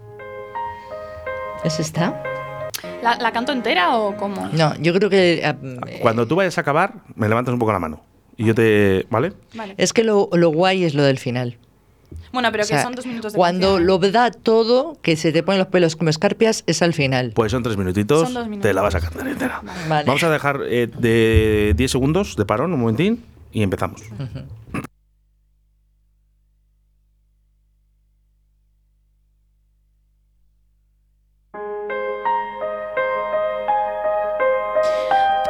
¿Es 1.65 1.81
esta? 1.81 2.23
¿La, 3.03 3.17
la 3.17 3.33
canto 3.33 3.53
entera 3.53 3.97
o 3.97 4.17
cómo? 4.17 4.49
No, 4.53 4.75
yo 4.77 4.93
creo 4.93 5.09
que... 5.09 5.41
eh, 5.43 5.99
Cuando 6.03 6.27
tú 6.27 6.37
vayas 6.37 6.59
a 6.59 6.61
acabar, 6.61 6.95
me 7.15 7.29
levantas 7.29 7.53
un 7.55 7.59
poco 7.59 7.73
la 7.73 7.79
mano. 7.79 8.03
Y 8.43 8.47
yo 8.47 8.55
te. 8.55 9.07
¿Vale? 9.09 9.33
Vale. 9.55 9.75
Es 9.79 9.93
que 9.93 10.03
lo, 10.03 10.29
lo 10.33 10.51
guay 10.51 10.83
es 10.83 10.95
lo 10.95 11.05
del 11.05 11.19
final. 11.19 11.57
Bueno, 12.33 12.49
pero 12.51 12.65
O 12.65 12.67
sea, 12.67 12.79
que 12.79 12.83
son 12.83 12.95
dos 12.95 13.07
minutos 13.07 13.33
de 13.33 13.37
Cuando 13.37 13.77
canción, 13.77 13.87
lo 13.87 13.99
da 13.99 14.31
todo, 14.31 14.99
que 15.01 15.17
se 15.17 15.33
te 15.33 15.43
ponen 15.43 15.61
los 15.61 15.69
pelos 15.69 15.97
como 15.97 16.11
escarpias, 16.11 16.65
es 16.67 16.83
al 16.83 16.93
final. 16.93 17.33
Pues 17.35 17.53
son 17.53 17.63
tres 17.63 17.77
minutitos. 17.77 18.25
Son 18.25 18.35
dos 18.35 18.49
minutos. 18.49 18.69
Te 18.69 18.75
la 18.75 18.83
vas 18.83 18.95
a 18.97 19.01
cantar 19.01 19.29
entera. 19.29 19.63
Vale. 19.89 20.07
Vamos 20.07 20.23
a 20.25 20.31
dejar 20.31 20.61
eh, 20.67 20.89
de 20.99 21.75
10 21.77 21.91
segundos 21.91 22.37
de 22.37 22.45
parón, 22.45 22.73
un 22.73 22.81
momentín, 22.81 23.25
y 23.53 23.63
empezamos. 23.63 24.03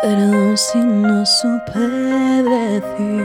Pero 0.02 0.56
si 0.56 0.78
no 0.78 1.24
supe 1.24 1.78
decir 1.78 3.24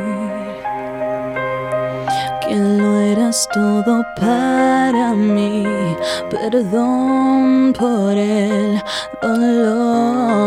que 2.41 2.55
lo 2.55 2.99
eras 2.99 3.49
todo 3.51 4.05
para 4.15 5.13
mí, 5.15 5.65
perdón 6.29 7.73
por 7.73 8.15
el 8.15 8.79
dolor. 9.23 10.37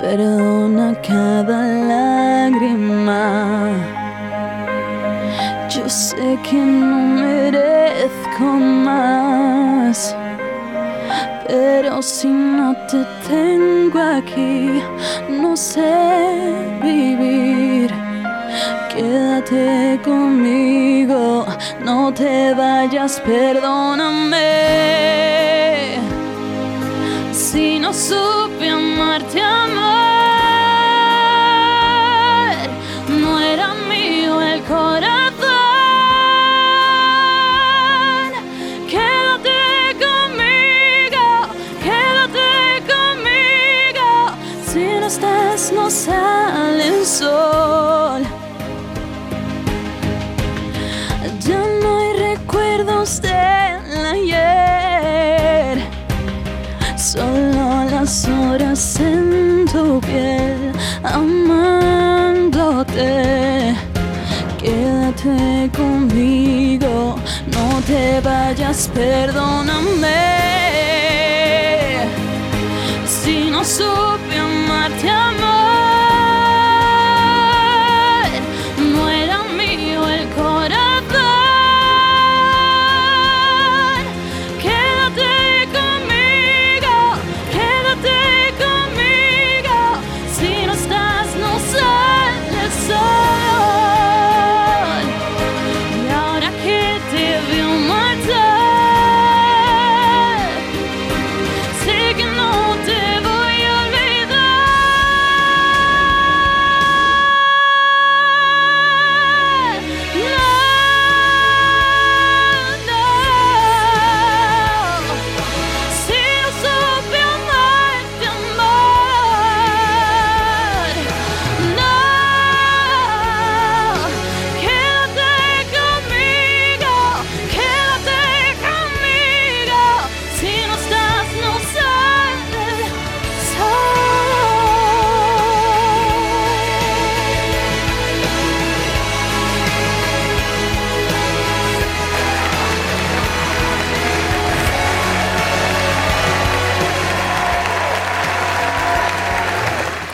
Perdona 0.00 0.94
cada 1.02 1.66
lágrima. 1.90 3.72
Yo 5.68 5.88
sé 5.88 6.38
que 6.48 6.56
no 6.56 6.96
merezco 7.20 8.44
más. 8.44 10.16
Pero 11.48 12.00
si 12.02 12.28
no 12.28 12.43
te 12.43 12.43
tengo 13.26 13.98
aquí, 14.00 14.82
no 15.28 15.56
sé 15.56 16.52
vivir. 16.82 17.90
Quédate 18.94 20.00
conmigo, 20.04 21.46
no 21.84 22.12
te 22.12 22.54
vayas, 22.54 23.20
perdóname. 23.20 25.13
Amándote. 61.02 62.54
Quédate 64.58 65.70
conmigo, 65.76 67.16
no 67.46 67.80
te 67.86 68.20
vayas, 68.20 68.88
perdóname. 68.94 70.44
Si 73.06 73.50
no 73.50 73.64
supe 73.64 74.38
amarte, 74.38 75.08
amar, 75.10 75.63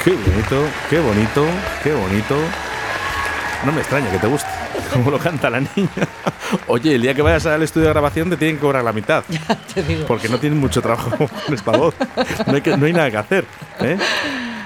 Qué 0.05 0.13
bonito, 0.13 0.65
qué 0.89 0.99
bonito, 0.99 1.47
qué 1.83 1.93
bonito. 1.93 2.37
No 3.67 3.73
me 3.73 3.81
extraña 3.81 4.11
que 4.11 4.19
te 4.19 4.27
guste. 4.27 4.49
Como 4.93 5.11
lo 5.11 5.19
canta 5.19 5.51
la 5.51 5.61
niña. 5.61 5.91
Oye, 6.67 6.95
el 6.95 7.03
día 7.03 7.15
que 7.15 7.23
vayas 7.23 7.45
al 7.47 7.63
estudio 7.63 7.87
de 7.89 7.93
grabación 7.93 8.31
te 8.31 8.37
tienen 8.37 8.57
que 8.57 8.63
cobrar 8.63 8.83
la 8.83 8.93
mitad. 8.93 9.23
Te 9.75 9.83
digo. 9.83 10.07
Porque 10.07 10.29
no 10.29 10.39
tienen 10.39 10.59
mucho 10.59 10.81
trabajo 10.81 11.11
con 11.17 11.55
esta 11.55 11.71
voz. 11.73 11.95
No 12.47 12.55
hay, 12.55 12.61
que- 12.63 12.77
no 12.77 12.87
hay 12.87 12.93
nada 12.93 13.11
que 13.11 13.17
hacer. 13.19 13.45
¿eh? 13.81 13.99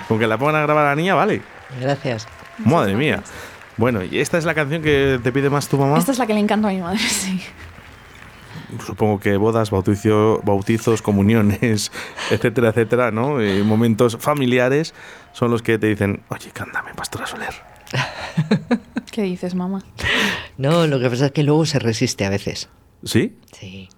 Con 0.09 0.19
que 0.19 0.27
la 0.27 0.39
pongan 0.39 0.57
a 0.57 0.63
grabar 0.63 0.87
a 0.87 0.91
la 0.91 0.95
niña, 0.97 1.15
vale. 1.15 1.43
Gracias. 1.81 2.27
Madre 2.59 2.95
mía. 2.95 3.21
Bueno, 3.77 4.03
¿y 4.05 4.21
esta 4.21 4.39
es 4.39 4.45
la 4.45 4.55
canción 4.55 4.81
que 4.83 5.19
te 5.23 5.33
pide 5.33 5.51
más 5.51 5.67
tu 5.69 5.77
mamá? 5.77 5.99
Esta 5.99 6.13
es 6.13 6.19
la 6.19 6.27
que 6.27 6.35
le 6.35 6.41
encanta 6.41 6.69
a 6.69 6.71
mi 6.71 6.81
madre, 6.81 6.99
sí. 7.09 7.43
Supongo 8.87 9.21
que 9.21 9.37
bodas, 9.37 9.71
bautizo- 9.73 10.41
bautizos, 10.45 11.03
comuniones, 11.03 11.93
etcétera, 12.31 12.71
etcétera, 12.71 13.11
¿no? 13.11 13.41
Eh, 13.41 13.63
momentos 13.63 14.17
familiares 14.21 14.95
son 15.33 15.51
los 15.51 15.63
que 15.63 15.79
te 15.79 15.87
dicen, 15.89 16.23
oye, 16.29 16.51
cántame, 16.53 16.95
Pastora 16.95 17.27
Soler. 17.27 17.55
¿Qué 19.13 19.23
dices, 19.23 19.55
mamá? 19.55 19.83
No, 20.59 20.87
lo 20.87 20.99
que 21.01 21.09
pasa 21.11 21.27
es 21.27 21.33
que 21.33 21.43
luego 21.43 21.67
se 21.67 21.79
resiste 21.79 22.25
a 22.25 22.31
veces. 22.31 22.69
¿Sí? 23.05 23.37
Sí. 23.53 23.89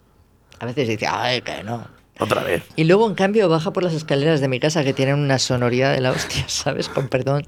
A 0.59 0.67
veces 0.67 0.89
dice, 0.89 1.07
ay, 1.07 1.41
que 1.43 1.63
no. 1.63 1.87
Otra 2.19 2.43
vez. 2.43 2.63
Y 2.77 2.85
luego, 2.85 3.07
en 3.09 3.15
cambio, 3.15 3.49
baja 3.49 3.73
por 3.73 3.83
las 3.83 3.93
escaleras 3.93 4.41
de 4.41 4.49
mi 4.49 4.59
casa 4.59 4.83
que 4.85 4.95
tienen 4.95 5.17
una 5.17 5.39
sonoridad 5.39 5.93
de 5.93 6.01
la 6.01 6.13
hostia, 6.13 6.45
¿sabes? 6.49 6.89
Con 6.89 7.09
perdón. 7.09 7.43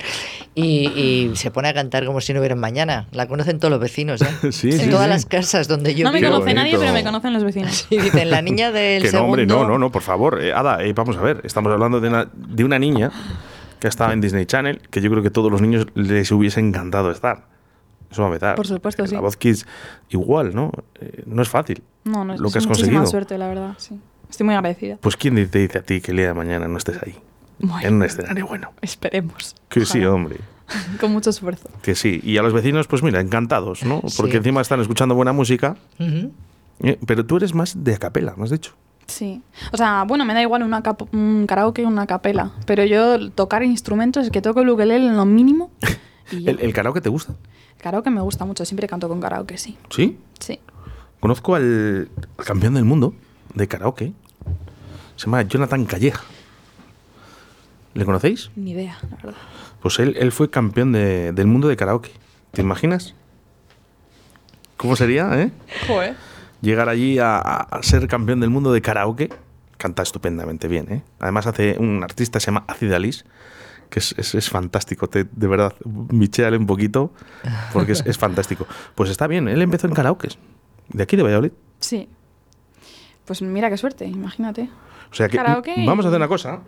Y, 0.55 0.89
y 0.89 1.37
se 1.37 1.51
pone 1.51 1.69
a 1.69 1.75
cantar 1.75 2.05
como 2.05 2.21
si 2.21 2.35
no 2.35 2.41
hubiera 2.41 2.55
mañana. 2.55 3.09
La 3.13 3.27
conocen 3.27 3.59
todos 3.59 3.71
los 3.71 3.81
vecinos, 3.81 4.21
¿eh? 4.21 4.27
Sí, 4.53 4.71
en 4.71 4.81
sí, 4.81 4.91
todas 4.91 5.07
sí. 5.07 5.11
las 5.11 5.27
casas 5.27 5.69
donde 5.69 5.95
yo 5.95 6.05
no 6.05 6.13
me 6.13 6.23
conoce 6.23 6.53
nadie, 6.53 6.77
pero 6.79 6.93
me 6.93 7.03
conocen 7.03 7.33
los 7.33 7.45
vecinos. 7.45 7.87
Y 7.91 7.99
dicen, 7.99 8.31
la 8.31 8.43
niña 8.43 8.71
del 8.71 9.03
Que 9.03 9.09
no, 9.09 9.13
segundo... 9.13 9.31
hombre, 9.31 9.47
no, 9.47 9.67
no, 9.67 9.79
no, 9.79 9.91
por 9.91 10.03
favor. 10.03 10.43
Eh, 10.43 10.53
Ada, 10.53 10.85
eh, 10.85 10.93
vamos 10.93 11.17
a 11.17 11.23
ver. 11.23 11.41
Estamos 11.45 11.73
hablando 11.73 12.01
de 12.01 12.09
una, 12.09 12.29
de 12.35 12.65
una 12.65 12.79
niña 12.79 13.11
que 13.81 13.89
estaba 13.89 14.13
en 14.13 14.21
Disney 14.21 14.45
Channel, 14.45 14.81
que 14.91 15.01
yo 15.01 15.09
creo 15.11 15.23
que 15.23 15.31
todos 15.31 15.51
los 15.51 15.63
niños 15.63 15.87
les 15.95 16.31
hubiese 16.31 16.61
encantado 16.61 17.11
estar. 17.11 17.47
Eso 18.11 18.23
va 18.23 18.29
a 18.29 18.31
empezar. 18.33 18.55
Por 18.57 18.67
supuesto, 18.67 19.07
sí. 19.07 19.15
La 19.15 19.21
voz 19.21 19.37
Kids 19.37 19.67
igual, 20.11 20.55
¿no? 20.55 20.73
Eh, 21.01 21.23
no 21.27 21.43
es 21.43 21.49
fácil. 21.49 21.83
No, 22.05 22.25
no, 22.25 22.37
Lo 22.37 22.49
es 22.49 22.53
que 22.53 22.59
has 22.59 22.67
muchísima 22.67 23.01
conseguido. 23.01 23.07
suerte, 23.07 23.39
la 23.39 23.49
verdad, 23.49 23.75
sí. 23.79 23.99
Estoy 24.31 24.45
muy 24.47 24.55
agradecida. 24.55 24.97
Pues 25.01 25.17
¿quién 25.17 25.35
te 25.49 25.59
dice 25.59 25.79
a 25.79 25.83
ti 25.83 26.01
que 26.01 26.11
el 26.13 26.19
día 26.19 26.29
de 26.29 26.35
mañana 26.35 26.69
no 26.69 26.77
estés 26.79 27.03
ahí? 27.03 27.17
Bueno, 27.61 27.89
En 27.89 27.95
un 27.95 28.03
escenario 28.05 28.47
bueno. 28.47 28.71
Esperemos. 28.83 29.57
Que 29.69 29.85
sí, 29.85 30.05
hombre. 30.05 30.37
Con 31.01 31.13
mucho 31.13 31.31
esfuerzo. 31.31 31.69
Que 31.83 31.95
sí. 31.95 32.21
Y 32.23 32.37
a 32.39 32.43
los 32.43 32.53
vecinos, 32.53 32.87
pues 32.87 33.03
mira, 33.03 33.21
encantados, 33.21 33.83
¿no? 33.85 34.01
Porque 34.17 34.33
Sí. 34.33 34.37
encima 34.39 34.61
están 34.61 34.81
escuchando 34.81 35.15
buena 35.15 35.33
música. 35.33 35.77
Eh, 36.81 36.99
Pero 37.07 37.27
tú 37.27 37.39
eres 37.39 37.55
más 37.55 37.83
de 37.83 37.95
acapela, 37.95 38.35
me 38.37 38.45
has 38.45 38.51
dicho. 38.51 38.73
Sí. 39.07 39.43
O 39.73 39.77
sea, 39.79 40.05
bueno, 40.07 40.25
me 40.27 40.35
da 40.35 40.43
igual 40.43 40.63
una 40.63 40.83
un 41.13 41.47
karaoke 41.49 41.85
o 41.85 41.89
una 41.89 42.07
capela. 42.07 42.53
Pero 42.67 42.85
yo 42.85 43.31
tocar 43.31 43.63
instrumentos 43.63 44.27
es 44.27 44.31
que 44.31 44.43
toco 44.43 44.61
el 44.61 44.69
ukelele 44.69 45.07
en 45.07 45.17
lo 45.17 45.25
mínimo. 45.25 45.71
Y. 46.31 46.47
¿El, 46.47 46.61
el 46.61 46.75
karaoke 46.75 47.01
te 47.01 47.09
gusta? 47.09 47.35
Karaoke 47.79 48.11
me 48.11 48.21
gusta 48.21 48.45
mucho, 48.45 48.63
siempre 48.67 48.87
canto 48.87 49.09
con 49.09 49.19
karaoke, 49.19 49.57
sí. 49.57 49.79
¿Sí? 49.89 50.19
Sí. 50.39 50.61
conozco 51.21 51.55
al, 51.55 52.11
al 52.37 52.45
campeón 52.45 52.75
del 52.75 52.85
mundo 52.85 53.15
de 53.55 53.69
karaoke. 53.69 54.13
Se 55.17 55.27
llama 55.27 55.43
Jonathan 55.43 55.85
Calleja. 55.85 56.23
¿Le 57.95 58.05
conocéis? 58.05 58.51
Ni 58.57 58.73
idea, 58.73 58.99
la 59.11 59.17
verdad. 59.17 59.41
Pues 59.81 59.99
él, 59.99 60.17
él 60.19 60.33
fue 60.33 60.51
campeón 60.51 60.93
de- 60.93 61.33
del 61.33 61.47
mundo 61.47 61.69
de 61.69 61.77
karaoke. 61.77 62.11
¿Te 62.53 62.63
imaginas? 62.63 63.15
¿Cómo 64.77 64.95
sería, 64.97 65.41
eh? 65.41 65.51
Joder. 65.87 66.15
Llegar 66.61 66.89
allí 66.89 67.19
a, 67.21 67.67
ser 67.83 68.07
campeón 68.09 68.41
del 68.41 68.51
mundo 68.51 68.73
de 68.73 68.81
karaoke. 68.83 69.29
Canta 69.77 70.03
estupendamente 70.03 70.67
bien, 70.69 70.93
¿eh? 70.93 71.03
Además 71.21 71.47
hace 71.47 71.77
un 71.79 72.03
artista 72.03 72.39
que 72.39 72.45
se 72.45 72.47
llama 72.47 72.65
Acid 72.67 72.93
Alice, 72.93 73.25
que 73.91 74.01
es, 74.01 74.15
es- 74.19 74.35
es 74.35 74.49
fantástico, 74.51 75.09
te- 75.09 75.25
de 75.31 75.47
verdad. 75.47 75.75
Bichéale 75.85 76.57
un 76.57 76.67
poquito, 76.67 77.13
porque 77.73 77.93
es, 77.93 78.05
es 78.07 78.19
fantástico. 78.19 78.67
Pues 78.95 79.11
está 79.11 79.27
bien, 79.27 79.49
él 79.49 79.63
empezó 79.63 79.87
en 79.87 79.95
karaoke. 79.95 80.29
De 80.89 81.03
aquí 81.03 81.17
de 81.17 81.23
Valladolid. 81.23 81.53
Sí. 81.81 82.09
Pues 83.29 83.41
mira 83.43 83.71
qué 83.71 83.77
suerte, 83.77 84.07
imagínate. 84.07 84.69
O 85.13 85.15
sea 85.15 85.29
que 85.29 85.37
Karaoke 85.37 85.75
vamos 85.87 86.05
a 86.05 86.09
hacer 86.09 86.19
una 86.19 86.27
cosa. 86.29 86.59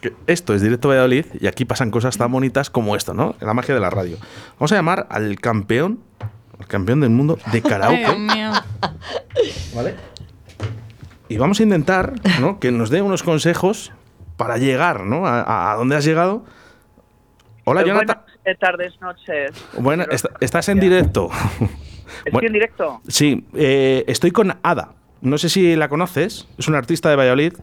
Que 0.00 0.12
esto 0.26 0.52
es 0.54 0.62
directo 0.62 0.88
Valladolid 0.88 1.26
y 1.40 1.46
aquí 1.46 1.64
pasan 1.64 1.92
cosas 1.92 2.18
tan 2.18 2.32
bonitas 2.32 2.70
como 2.70 2.96
esto, 2.96 3.14
¿no? 3.14 3.36
La 3.40 3.54
magia 3.54 3.74
de 3.74 3.80
la 3.80 3.90
radio. 3.90 4.16
Vamos 4.58 4.72
a 4.72 4.74
llamar 4.74 5.06
al 5.10 5.38
campeón, 5.38 6.00
al 6.58 6.66
campeón 6.66 7.00
del 7.00 7.10
mundo 7.10 7.36
de 7.36 7.42
Ay, 7.52 7.60
Dios 7.60 7.68
karaoke, 7.70 8.18
mío. 8.18 8.50
¿vale? 9.76 9.94
Y 11.28 11.36
vamos 11.36 11.60
a 11.60 11.62
intentar, 11.62 12.14
¿no? 12.40 12.58
Que 12.58 12.72
nos 12.72 12.90
dé 12.90 13.00
unos 13.00 13.22
consejos 13.22 13.92
para 14.36 14.56
llegar, 14.58 15.04
¿no? 15.04 15.22
A, 15.26 15.74
dónde 15.78 15.96
has 15.96 16.04
llegado. 16.04 16.44
Hola, 17.64 17.84
Jonathan. 17.84 18.22
Buenas 18.42 18.58
tardes, 18.58 19.00
noches. 19.00 19.52
Bueno, 19.78 20.04
est- 20.10 20.26
estás 20.40 20.68
en 20.68 20.80
directo. 20.80 21.30
¿Estoy 22.18 22.32
Bueno, 22.32 22.46
en 22.46 22.52
directo? 22.52 23.00
Sí, 23.08 23.46
eh, 23.54 24.04
estoy 24.06 24.30
con 24.30 24.54
Ada. 24.62 24.92
No 25.20 25.38
sé 25.38 25.48
si 25.48 25.76
la 25.76 25.88
conoces. 25.88 26.48
Es 26.58 26.68
una 26.68 26.78
artista 26.78 27.08
de 27.10 27.16
Valladolid. 27.16 27.54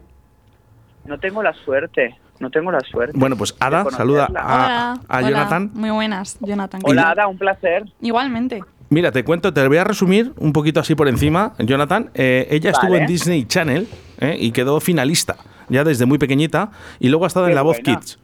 No 1.06 1.20
tengo 1.20 1.42
la 1.44 1.54
suerte. 1.54 2.16
No 2.40 2.50
tengo 2.50 2.72
la 2.72 2.80
suerte. 2.80 3.14
Bueno, 3.18 3.36
pues 3.36 3.56
Ada, 3.60 3.86
saluda 3.92 4.26
a, 4.26 4.30
Hola. 4.30 4.94
a 5.10 5.18
hola. 5.18 5.30
Jonathan. 5.30 5.72
Muy 5.74 5.90
buenas, 5.90 6.38
Jonathan. 6.40 6.82
Hola, 6.86 7.10
Ada, 7.12 7.28
un 7.28 7.38
placer. 7.38 7.84
Igualmente. 8.02 8.62
Mira, 8.90 9.12
te 9.12 9.24
cuento, 9.24 9.54
te 9.54 9.68
voy 9.68 9.78
a 9.78 9.84
resumir 9.84 10.34
un 10.38 10.54
poquito 10.54 10.80
así 10.80 10.96
por 10.96 11.08
encima, 11.10 11.54
Jonathan. 11.60 12.10
Eh, 12.14 12.48
ella 12.50 12.72
estuvo 12.72 12.92
Vale. 12.92 13.02
en 13.04 13.08
Disney 13.08 13.46
Channel 13.46 13.88
eh, 14.20 14.38
y 14.40 14.52
quedó 14.52 14.80
finalista, 14.80 15.36
ya 15.68 15.84
desde 15.84 16.06
muy 16.08 16.18
pequeñita, 16.18 16.72
y 17.00 17.10
luego 17.10 17.26
ha 17.26 17.28
estado 17.28 17.46
Qué 17.46 17.52
en 17.52 17.56
La 17.56 17.62
Voz 17.62 17.80
buena. 17.84 18.00
Kids. 18.00 18.18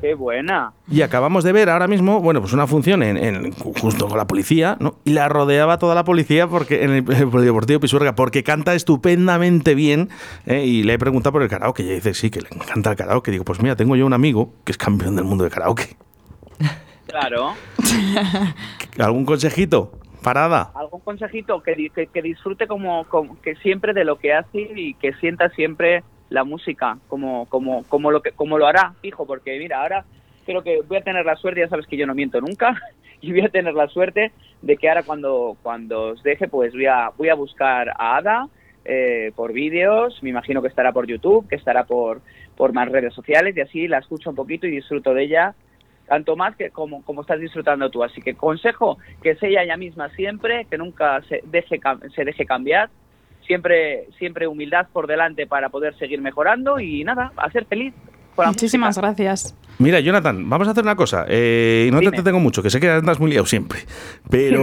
Qué 0.00 0.14
buena. 0.14 0.72
Y 0.90 1.00
acabamos 1.02 1.42
de 1.42 1.52
ver 1.52 1.70
ahora 1.70 1.86
mismo, 1.88 2.20
bueno, 2.20 2.40
pues 2.40 2.52
una 2.52 2.66
función 2.66 3.02
en, 3.02 3.16
en- 3.16 3.52
justo 3.52 4.08
con 4.08 4.18
la 4.18 4.26
policía, 4.26 4.76
¿no? 4.78 4.96
Y 5.04 5.12
la 5.14 5.28
rodeaba 5.28 5.78
toda 5.78 5.94
la 5.94 6.04
policía 6.04 6.46
porque 6.48 6.84
en 6.84 6.90
el, 6.90 7.04
Polideportivo 7.30 7.80
Pisuerga, 7.80 8.14
porque 8.14 8.42
canta 8.42 8.74
estupendamente 8.74 9.74
bien. 9.74 10.10
¿eh? 10.44 10.64
Y 10.66 10.82
le 10.82 10.92
he 10.94 10.98
preguntado 10.98 11.32
por 11.32 11.42
el 11.42 11.48
karaoke. 11.48 11.82
Y 11.82 11.86
ella 11.86 11.94
dice, 11.94 12.12
sí, 12.14 12.30
que 12.30 12.42
le 12.42 12.48
encanta 12.52 12.90
el 12.90 12.96
karaoke. 12.96 13.30
Digo, 13.30 13.44
pues 13.44 13.62
mira, 13.62 13.74
tengo 13.74 13.96
yo 13.96 14.04
un 14.04 14.12
amigo 14.12 14.52
que 14.64 14.72
es 14.72 14.78
campeón 14.78 15.16
del 15.16 15.24
mundo 15.24 15.44
de 15.44 15.50
karaoke. 15.50 15.96
Claro. 17.06 17.54
¿Algún 18.98 19.24
consejito? 19.24 19.92
Parada. 20.22 20.72
¿Algún 20.74 21.00
consejito? 21.00 21.62
Que, 21.62 21.88
que, 21.94 22.08
que 22.08 22.22
disfrute 22.22 22.66
como, 22.66 23.04
como- 23.08 23.40
que 23.40 23.54
siempre 23.56 23.92
de 23.94 24.04
lo 24.04 24.18
que 24.18 24.32
hace 24.34 24.60
y 24.74 24.94
que 24.94 25.12
sienta 25.14 25.48
siempre 25.50 26.02
la 26.30 26.44
música 26.44 26.98
como, 27.08 27.46
como, 27.46 27.84
como, 27.84 28.10
lo, 28.10 28.22
que, 28.22 28.32
como 28.32 28.58
lo 28.58 28.66
hará, 28.66 28.94
fijo, 29.00 29.26
porque 29.26 29.58
mira, 29.58 29.82
ahora 29.82 30.04
creo 30.44 30.62
que 30.62 30.80
voy 30.82 30.98
a 30.98 31.02
tener 31.02 31.24
la 31.24 31.36
suerte, 31.36 31.60
ya 31.60 31.68
sabes 31.68 31.86
que 31.86 31.96
yo 31.96 32.06
no 32.06 32.14
miento 32.14 32.40
nunca, 32.40 32.74
y 33.20 33.32
voy 33.32 33.42
a 33.42 33.48
tener 33.48 33.74
la 33.74 33.88
suerte 33.88 34.32
de 34.62 34.76
que 34.76 34.88
ahora 34.88 35.02
cuando, 35.02 35.56
cuando 35.62 36.08
os 36.08 36.22
deje, 36.22 36.48
pues 36.48 36.72
voy 36.72 36.86
a, 36.86 37.10
voy 37.16 37.28
a 37.28 37.34
buscar 37.34 37.90
a 37.90 38.16
Ada 38.16 38.48
eh, 38.84 39.32
por 39.34 39.52
vídeos, 39.52 40.22
me 40.22 40.30
imagino 40.30 40.62
que 40.62 40.68
estará 40.68 40.92
por 40.92 41.06
YouTube, 41.06 41.48
que 41.48 41.56
estará 41.56 41.84
por, 41.84 42.20
por 42.56 42.72
más 42.72 42.88
redes 42.88 43.14
sociales, 43.14 43.56
y 43.56 43.60
así 43.60 43.88
la 43.88 43.98
escucho 43.98 44.30
un 44.30 44.36
poquito 44.36 44.66
y 44.66 44.70
disfruto 44.70 45.14
de 45.14 45.24
ella 45.24 45.54
tanto 46.06 46.36
más 46.36 46.56
que 46.56 46.70
como, 46.70 47.02
como 47.02 47.22
estás 47.22 47.40
disfrutando 47.40 47.90
tú. 47.90 48.02
Así 48.02 48.22
que 48.22 48.34
consejo 48.34 48.98
que 49.22 49.34
sea 49.36 49.62
ella 49.62 49.76
misma 49.76 50.08
siempre, 50.10 50.66
que 50.70 50.78
nunca 50.78 51.20
se 51.22 51.42
deje, 51.44 51.80
se 52.14 52.24
deje 52.24 52.46
cambiar, 52.46 52.90
siempre, 53.46 54.08
siempre 54.18 54.46
humildad 54.46 54.86
por 54.92 55.06
delante 55.06 55.46
para 55.46 55.68
poder 55.68 55.96
seguir 55.98 56.20
mejorando 56.20 56.78
y 56.80 57.04
nada, 57.04 57.32
a 57.36 57.50
ser 57.50 57.64
feliz. 57.66 57.94
con 58.34 58.46
Muchísimas 58.48 58.88
música. 58.96 59.06
gracias. 59.06 59.56
Mira, 59.78 60.00
Jonathan, 60.00 60.48
vamos 60.48 60.68
a 60.68 60.70
hacer 60.72 60.84
una 60.84 60.96
cosa. 60.96 61.24
eh, 61.28 61.88
no 61.92 62.00
te 62.00 62.06
entretengo 62.06 62.40
mucho, 62.40 62.62
que 62.62 62.70
sé 62.70 62.80
que 62.80 62.90
andas 62.90 63.18
muy 63.20 63.30
liado 63.30 63.46
siempre. 63.46 63.80
Pero 64.30 64.62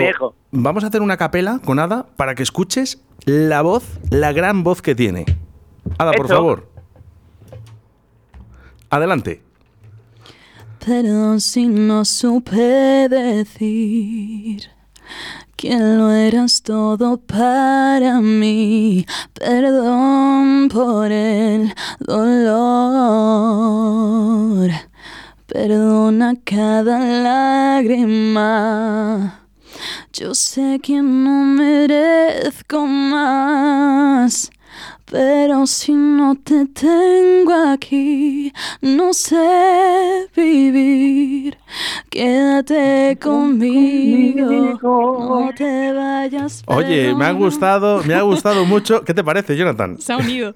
vamos 0.51 0.83
a 0.83 0.87
hacer 0.87 1.01
una 1.01 1.17
capela 1.17 1.59
con 1.63 1.79
Ada 1.79 2.05
para 2.15 2.35
que 2.35 2.43
escuches 2.43 3.03
la 3.25 3.61
voz, 3.61 3.99
la 4.11 4.31
gran 4.31 4.63
voz 4.63 4.81
que 4.81 4.95
tiene. 4.95 5.25
Ada, 5.97 6.11
por 6.13 6.27
favor. 6.27 6.69
Adelante. 8.89 9.41
Perdón 10.85 11.39
si 11.39 11.67
no 11.67 12.03
supe 12.05 13.07
decir 13.09 14.63
que 15.63 15.77
lo 15.79 16.11
eras 16.11 16.61
todo 16.61 17.15
para 17.15 18.19
mí. 18.19 19.05
Perdón 19.31 20.67
por 20.67 21.09
el 21.09 21.73
dolor. 22.01 23.09
Perdona 25.47 26.35
cada 26.43 26.99
lágrima. 27.79 28.59
Yo 30.11 30.35
sé 30.35 30.81
que 30.83 31.01
no 31.01 31.45
merezco 31.45 32.85
más. 32.85 34.51
Pero 35.13 35.67
si 35.67 35.93
no 35.93 36.33
te 36.43 36.65
tengo 36.65 37.53
aquí, 37.71 38.51
no 38.81 39.13
sé 39.13 40.27
vivir. 40.35 41.55
Quédate 42.09 43.15
conmigo, 43.21 44.79
no 44.81 45.51
te 45.55 45.93
vayas. 45.93 46.63
Oye, 46.65 47.13
me 47.13 47.25
ha 47.25 47.31
gustado, 47.31 48.01
me 48.03 48.15
ha 48.15 48.23
gustado 48.23 48.65
mucho. 48.65 49.03
¿Qué 49.03 49.13
te 49.13 49.23
parece, 49.23 49.55
Jonathan? 49.55 49.99
Se 49.99 50.13
ha 50.13 50.17
unido. 50.17 50.55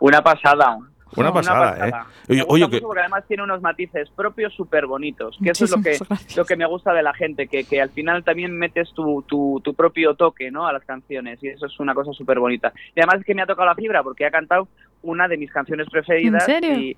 Una 0.00 0.24
pasada. 0.24 0.76
Una 1.20 1.32
pasada, 1.32 1.70
pasada. 1.78 1.86
¿eh? 1.88 2.12
Me 2.28 2.34
Oye, 2.34 2.40
gusta 2.42 2.52
oye, 2.54 2.64
mucho 2.64 2.70
que, 2.76 2.80
porque 2.82 3.00
además 3.00 3.24
tiene 3.28 3.42
unos 3.42 3.60
matices 3.62 4.10
propios 4.10 4.54
súper 4.54 4.86
bonitos, 4.86 5.38
que 5.42 5.50
eso 5.50 5.64
es 5.64 5.70
lo 5.70 5.82
que, 5.82 5.98
gracias. 6.08 6.36
lo 6.36 6.44
que 6.44 6.56
me 6.56 6.66
gusta 6.66 6.92
de 6.92 7.02
la 7.02 7.14
gente, 7.14 7.46
que, 7.48 7.64
que 7.64 7.80
al 7.80 7.90
final 7.90 8.24
también 8.24 8.56
metes 8.56 8.92
tu, 8.94 9.22
tu, 9.28 9.60
tu 9.64 9.74
propio 9.74 10.14
toque 10.14 10.50
¿no? 10.50 10.66
a 10.66 10.72
las 10.72 10.84
canciones 10.84 11.42
y 11.42 11.48
eso 11.48 11.66
es 11.66 11.78
una 11.80 11.94
cosa 11.94 12.12
súper 12.12 12.38
bonita. 12.38 12.72
Y 12.94 13.00
además 13.00 13.20
es 13.20 13.26
que 13.26 13.34
me 13.34 13.42
ha 13.42 13.46
tocado 13.46 13.66
la 13.66 13.74
fibra 13.74 14.02
porque 14.02 14.26
ha 14.26 14.30
cantado 14.30 14.68
una 15.02 15.28
de 15.28 15.36
mis 15.36 15.50
canciones 15.52 15.86
preferidas 15.90 16.48
¿En 16.48 16.54
serio? 16.62 16.78
y 16.78 16.96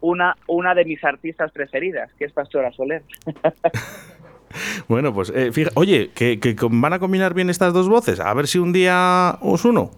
una, 0.00 0.34
una 0.46 0.74
de 0.74 0.84
mis 0.84 1.02
artistas 1.04 1.52
preferidas, 1.52 2.10
que 2.14 2.24
es 2.24 2.32
Pastora 2.32 2.72
Soler. 2.72 3.02
bueno, 4.88 5.12
pues 5.14 5.30
eh, 5.34 5.52
fija- 5.52 5.70
oye, 5.74 6.10
que, 6.14 6.40
que 6.40 6.56
van 6.70 6.92
a 6.92 6.98
combinar 6.98 7.34
bien 7.34 7.50
estas 7.50 7.72
dos 7.72 7.88
voces. 7.88 8.18
A 8.20 8.32
ver 8.34 8.46
si 8.46 8.58
un 8.58 8.72
día 8.72 9.38
os 9.42 9.64
uno. 9.64 9.90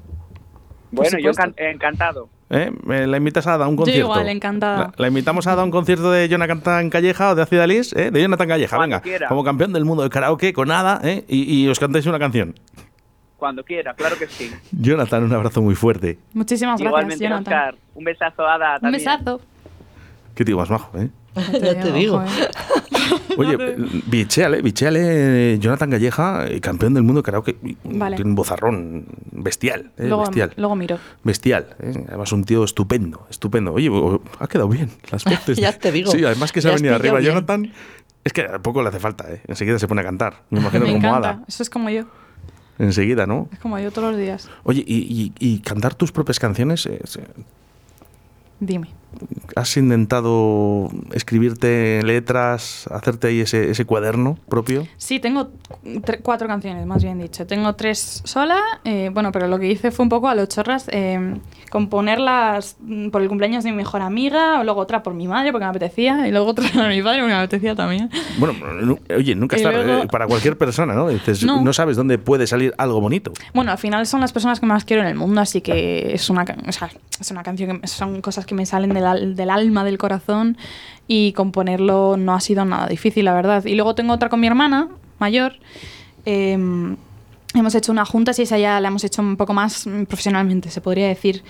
Bueno, 0.93 1.19
yo 1.19 1.33
can- 1.33 1.55
encantado. 1.57 2.29
¿eh? 2.51 2.71
Me 2.85 3.07
la 3.07 3.17
invitas 3.17 3.47
a 3.47 3.55
Ada 3.55 3.65
a 3.65 3.69
un 3.69 3.75
Yo 3.75 3.79
concierto. 3.79 4.01
igual, 4.13 4.29
encantada. 4.29 4.77
La, 4.77 4.93
la 4.99 5.09
invitamos 5.09 5.47
a 5.47 5.53
Ada 5.53 5.63
a 5.63 5.65
un 5.65 5.71
concierto 5.71 6.11
de 6.13 6.29
Jonathan 6.29 6.91
Calleja 6.91 7.31
o 7.31 7.35
de 7.35 7.43
Acid 7.43 7.59
Alice, 7.59 8.01
¿eh? 8.01 8.11
de 8.11 8.21
Jonathan 8.23 8.47
Calleja, 8.49 8.77
Cuando 8.77 8.97
venga. 8.97 9.03
quiera. 9.03 9.29
Como 9.29 9.43
campeón 9.43 9.73
del 9.73 9.85
mundo 9.85 10.03
de 10.03 10.11
karaoke 10.11 10.53
con 10.53 10.71
Ada, 10.71 11.01
¿eh? 11.03 11.25
y, 11.29 11.65
y 11.65 11.69
os 11.69 11.81
cantáis 11.81 12.07
una 12.07 12.19
canción. 12.19 12.55
Cuando 13.39 13.65
quiera, 13.65 13.93
claro 13.95 14.17
que 14.17 14.29
sí. 14.29 14.53
Jonathan, 14.71 15.25
un 15.25 15.33
abrazo 15.33 15.63
muy 15.63 15.75
fuerte. 15.75 16.19
Muchísimas 16.33 16.75
gracias, 16.79 16.89
Igualmente, 16.89 17.25
Jonathan. 17.25 17.55
Oscar. 17.55 17.75
Un 17.95 18.05
besazo, 18.05 18.47
Ada. 18.47 18.75
Un 18.77 18.81
también. 18.83 18.93
besazo. 19.05 19.41
Qué 20.35 20.45
tío 20.45 20.57
más 20.57 20.71
majo, 20.71 20.99
¿eh? 20.99 21.11
Ya 21.53 21.81
te 21.81 21.93
digo. 21.93 22.23
Oye, 23.39 23.57
bichéale, 24.07 24.61
bichéale, 24.63 25.59
Jonathan 25.59 25.91
Calleja, 25.91 26.47
eh, 26.49 26.61
campeón 26.61 26.95
del 26.95 27.03
mundo 27.03 27.21
de 27.23 27.25
karaoke. 27.25 27.57
Vale. 27.85 28.17
Tiene 28.17 28.31
un 28.31 28.35
bozarrón 28.35 29.07
bestial, 29.33 29.93
¿eh? 29.97 30.07
Luego, 30.09 30.23
bestial. 30.23 30.53
luego 30.57 30.77
miro. 30.77 30.99
Bestial, 31.25 31.75
¿eh? 31.81 32.05
además 32.09 32.33
un 32.33 32.45
tío 32.45 32.65
estupendo, 32.65 33.27
estupendo. 33.31 33.73
Oye, 33.73 33.91
ha 34.39 34.47
quedado 34.49 34.69
bien 34.69 34.91
las 35.11 35.25
voces. 35.27 35.57
Ya 35.59 35.73
te 35.73 35.91
digo. 35.93 36.11
Sí, 36.13 36.23
además 36.25 36.53
que 36.53 36.61
se 36.61 36.69
ha 36.69 36.75
venido 36.75 36.95
arriba 36.95 37.19
bien. 37.19 37.33
Jonathan. 37.33 37.73
Es 38.25 38.33
que 38.33 38.43
a 38.43 38.59
poco 38.61 38.83
le 38.83 38.89
hace 38.91 39.01
falta, 39.01 39.33
¿eh? 39.33 39.41
Enseguida 39.49 39.79
se 39.79 39.89
pone 39.89 40.03
a 40.03 40.05
cantar. 40.05 40.43
Me 40.51 40.61
imagino 40.61 40.85
Me 40.85 40.93
como 40.93 41.07
encanta. 41.09 41.31
Ada. 41.31 41.45
Eso 41.49 41.63
es 41.63 41.71
como 41.71 41.89
yo. 41.91 42.05
Enseguida, 42.79 43.27
¿no? 43.27 43.49
Es 43.53 43.59
como 43.59 43.79
yo 43.79 43.91
todos 43.91 44.11
los 44.13 44.21
días. 44.21 44.49
Oye, 44.65 44.85
y, 44.87 44.97
y- 44.97 45.33
y 45.39 45.59
cantar 45.61 45.95
tus 45.95 46.13
propias 46.13 46.39
canciones, 46.39 46.87
es, 46.87 47.17
eh, 47.17 47.25
Dime. 48.61 48.89
¿Has 49.55 49.77
intentado 49.77 50.89
escribirte 51.13 52.03
letras, 52.05 52.87
hacerte 52.91 53.27
ahí 53.29 53.41
ese, 53.41 53.71
ese 53.71 53.85
cuaderno 53.85 54.39
propio? 54.49 54.87
Sí, 54.97 55.21
tengo 55.21 55.51
cuatro 56.23 56.49
canciones, 56.49 56.87
más 56.87 57.03
bien 57.05 57.19
dicho. 57.19 57.47
Tengo 57.47 57.75
tres 57.75 58.23
sola, 58.25 58.59
eh, 58.85 59.11
bueno, 59.13 59.31
pero 59.33 59.49
lo 59.49 59.59
que 59.59 59.69
hice 59.71 59.91
fue 59.91 60.05
un 60.05 60.09
poco 60.09 60.29
a 60.29 60.35
los 60.35 60.49
chorras, 60.49 60.87
eh, 60.91 61.35
componerlas 61.71 62.77
mm, 62.81 63.11
por 63.11 63.21
el 63.23 63.29
cumpleaños 63.29 63.65
de 63.65 63.71
mi 63.71 63.77
mejor 63.77 64.01
amiga, 64.03 64.61
o 64.61 64.65
luego 64.65 64.81
otra 64.81 65.03
por 65.03 65.15
mi 65.15 65.29
madre 65.29 65.53
porque 65.53 65.65
me 65.65 65.71
apetecía, 65.71 66.27
y 66.27 66.31
luego 66.31 66.47
otra 66.51 66.65
por 66.73 66.89
mi 66.89 67.03
padre 67.03 67.21
porque 67.21 67.35
me 67.35 67.39
apetecía 67.39 67.75
también. 67.75 68.09
Bueno, 68.39 68.55
oye, 69.15 69.35
nunca 69.35 69.57
Y 69.57 69.61
es 69.61 69.65
tarde 69.65 69.85
luego- 69.85 70.03
eh, 70.05 70.09
para 70.11 70.27
cualquier 70.27 70.57
persona, 70.57 70.95
¿no? 70.95 71.09
Dices, 71.09 71.45
no. 71.45 71.61
No. 71.63 71.73
sabes 71.73 71.97
dónde 71.97 72.19
puede 72.19 72.47
salir 72.47 72.75
algo 72.79 73.01
bonito. 73.01 73.33
Bueno, 73.55 73.71
al 73.73 73.79
final 73.79 74.07
son 74.07 74.21
las 74.21 74.33
personas 74.33 74.61
que 74.61 74.67
más 74.67 74.85
quiero 74.85 75.03
en 75.03 75.09
el 75.09 75.15
mundo, 75.15 75.41
así 75.41 75.61
que 75.61 76.13
es 76.15 76.29
una, 76.31 76.45
o 76.67 76.73
sea, 76.73 76.91
es 77.21 77.31
una 77.31 77.43
canción 77.43 77.81
que 77.81 77.87
son 77.87 78.21
cosas 78.21 78.47
que 78.47 78.55
me 78.55 78.65
salen 78.67 78.93
del, 79.03 79.07
al- 79.11 79.37
del 79.37 79.51
alma, 79.51 79.85
del 79.85 79.99
corazón, 79.99 80.57
y 81.09 81.33
componerlo 81.33 82.17
no 82.17 82.33
ha 82.35 82.41
sido 82.41 82.65
nada 82.65 82.87
difícil, 82.87 83.25
la 83.25 83.35
verdad. 83.35 83.65
Y 83.65 83.75
luego 83.75 83.95
tengo 83.95 84.13
otra 84.15 84.29
con 84.29 84.41
mi 84.41 84.47
hermana 84.47 84.89
mayor. 85.19 85.53
em, 86.25 86.97
hemos 87.55 87.75
hecho 87.75 87.93
una 87.93 88.05
junta, 88.05 88.33
y 88.37 88.43
esa 88.43 88.59
ya 88.59 88.81
la 88.81 88.89
hemos 88.89 89.05
hecho 89.05 89.23
un 89.23 89.37
poco 89.37 89.53
más 89.55 89.87
mm, 89.87 90.05
profesionalmente, 90.05 90.71
se 90.71 90.81
podría 90.81 91.09
decir, 91.09 91.43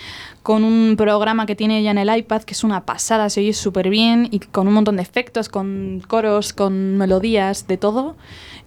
con 0.42 0.64
un 0.64 0.94
programa 0.96 1.46
que 1.46 1.55
tiene 1.55 1.78
ella 1.78 1.90
en 1.92 1.98
el 1.98 2.16
iPad, 2.16 2.42
que 2.42 2.55
es 2.55 2.64
una 2.64 2.84
pasada, 2.84 3.30
se 3.30 3.40
oye 3.40 3.53
súper 3.53 3.88
bien, 3.90 4.28
y 4.30 4.40
con 4.40 4.66
un 4.68 4.74
montón 4.74 4.96
de 4.96 5.03
efectos, 5.03 5.48
con 5.48 6.03
coros, 6.07 6.53
con 6.53 6.96
melodías, 6.98 7.66
de 7.66 7.76
todo. 7.76 8.16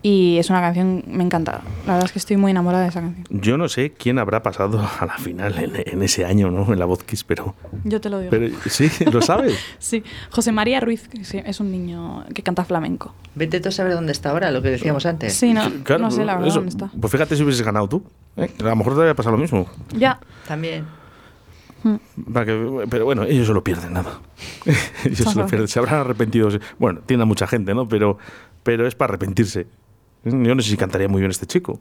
Y 0.01 0.37
es 0.37 0.51
una 0.51 0.61
canción, 0.61 1.03
me 1.07 1.23
encanta. 1.23 1.61
La 1.87 1.93
verdad 1.93 2.05
es 2.05 2.11
que 2.11 2.19
estoy 2.19 2.37
muy 2.37 2.51
enamorada 2.51 2.83
de 2.83 2.89
esa 2.89 3.01
canción. 3.01 3.25
Yo 3.41 3.57
no 3.57 3.67
sé 3.67 3.91
quién 3.91 4.19
habrá 4.19 4.43
pasado 4.43 4.79
a 4.99 5.05
la 5.07 5.17
final 5.17 5.57
en, 5.57 5.71
en 5.83 6.03
ese 6.03 6.25
año, 6.25 6.51
¿no? 6.51 6.71
En 6.71 6.77
la 6.77 6.85
Voz 6.85 7.03
Kiss, 7.03 7.23
pero, 7.23 7.55
Yo 7.85 7.99
te 7.99 8.11
lo 8.11 8.19
digo. 8.19 8.29
pero 8.29 8.53
sí, 8.69 8.87
lo 9.11 9.21
sabes. 9.23 9.57
Sí, 9.79 10.03
José 10.29 10.51
María 10.51 10.79
Ruiz 10.79 11.07
que 11.07 11.43
es 11.45 11.59
un 11.59 11.71
niño 11.71 12.23
que 12.35 12.43
canta 12.43 12.63
flamenco. 12.65 13.15
Vete 13.33 13.59
tú 13.59 13.69
a 13.69 13.71
saber 13.71 13.93
dónde 13.93 14.11
está 14.11 14.29
ahora, 14.29 14.51
lo 14.51 14.61
que 14.61 14.69
decíamos 14.69 15.05
antes. 15.07 15.33
Sí, 15.33 15.53
no, 15.53 15.63
Claro, 15.83 16.03
no 16.03 16.11
sé 16.11 16.23
la 16.23 16.33
verdad 16.35 16.49
eso. 16.49 16.55
dónde 16.57 16.69
está. 16.69 16.91
Pues 16.99 17.11
fíjate 17.11 17.24
si 17.35 17.43
hubieses 17.43 17.63
ganado 17.65 17.87
tú. 17.87 18.03
¿eh? 18.37 18.49
A 18.59 18.63
lo 18.63 18.75
mejor 18.75 18.95
te 18.95 19.01
había 19.01 19.15
pasado 19.15 19.35
lo 19.35 19.41
mismo. 19.41 19.67
Ya, 19.95 20.19
También. 20.47 20.85
Para 22.33 22.45
que- 22.47 22.87
pero 22.89 23.05
bueno, 23.05 23.23
ellos 23.23 23.45
se 23.47 23.53
lo 23.53 23.63
pierden 23.63 23.93
nada. 23.93 24.19
ellos 25.05 25.19
se 25.19 25.37
lo 25.37 25.45
pierden. 25.45 25.67
Se 25.67 25.77
habrán 25.79 25.99
arrepentido. 25.99 26.49
Bueno, 26.79 27.01
tiene 27.05 27.23
a 27.23 27.25
mucha 27.27 27.45
gente, 27.45 27.75
¿no? 27.75 27.87
Pero, 27.87 28.17
pero 28.63 28.87
es 28.87 28.95
para 28.95 29.11
arrepentirse. 29.11 29.67
Yo 30.23 30.55
no 30.55 30.61
sé 30.63 30.69
si 30.71 30.77
cantaría 30.77 31.07
muy 31.07 31.21
bien 31.21 31.29
este 31.29 31.45
chico. 31.45 31.79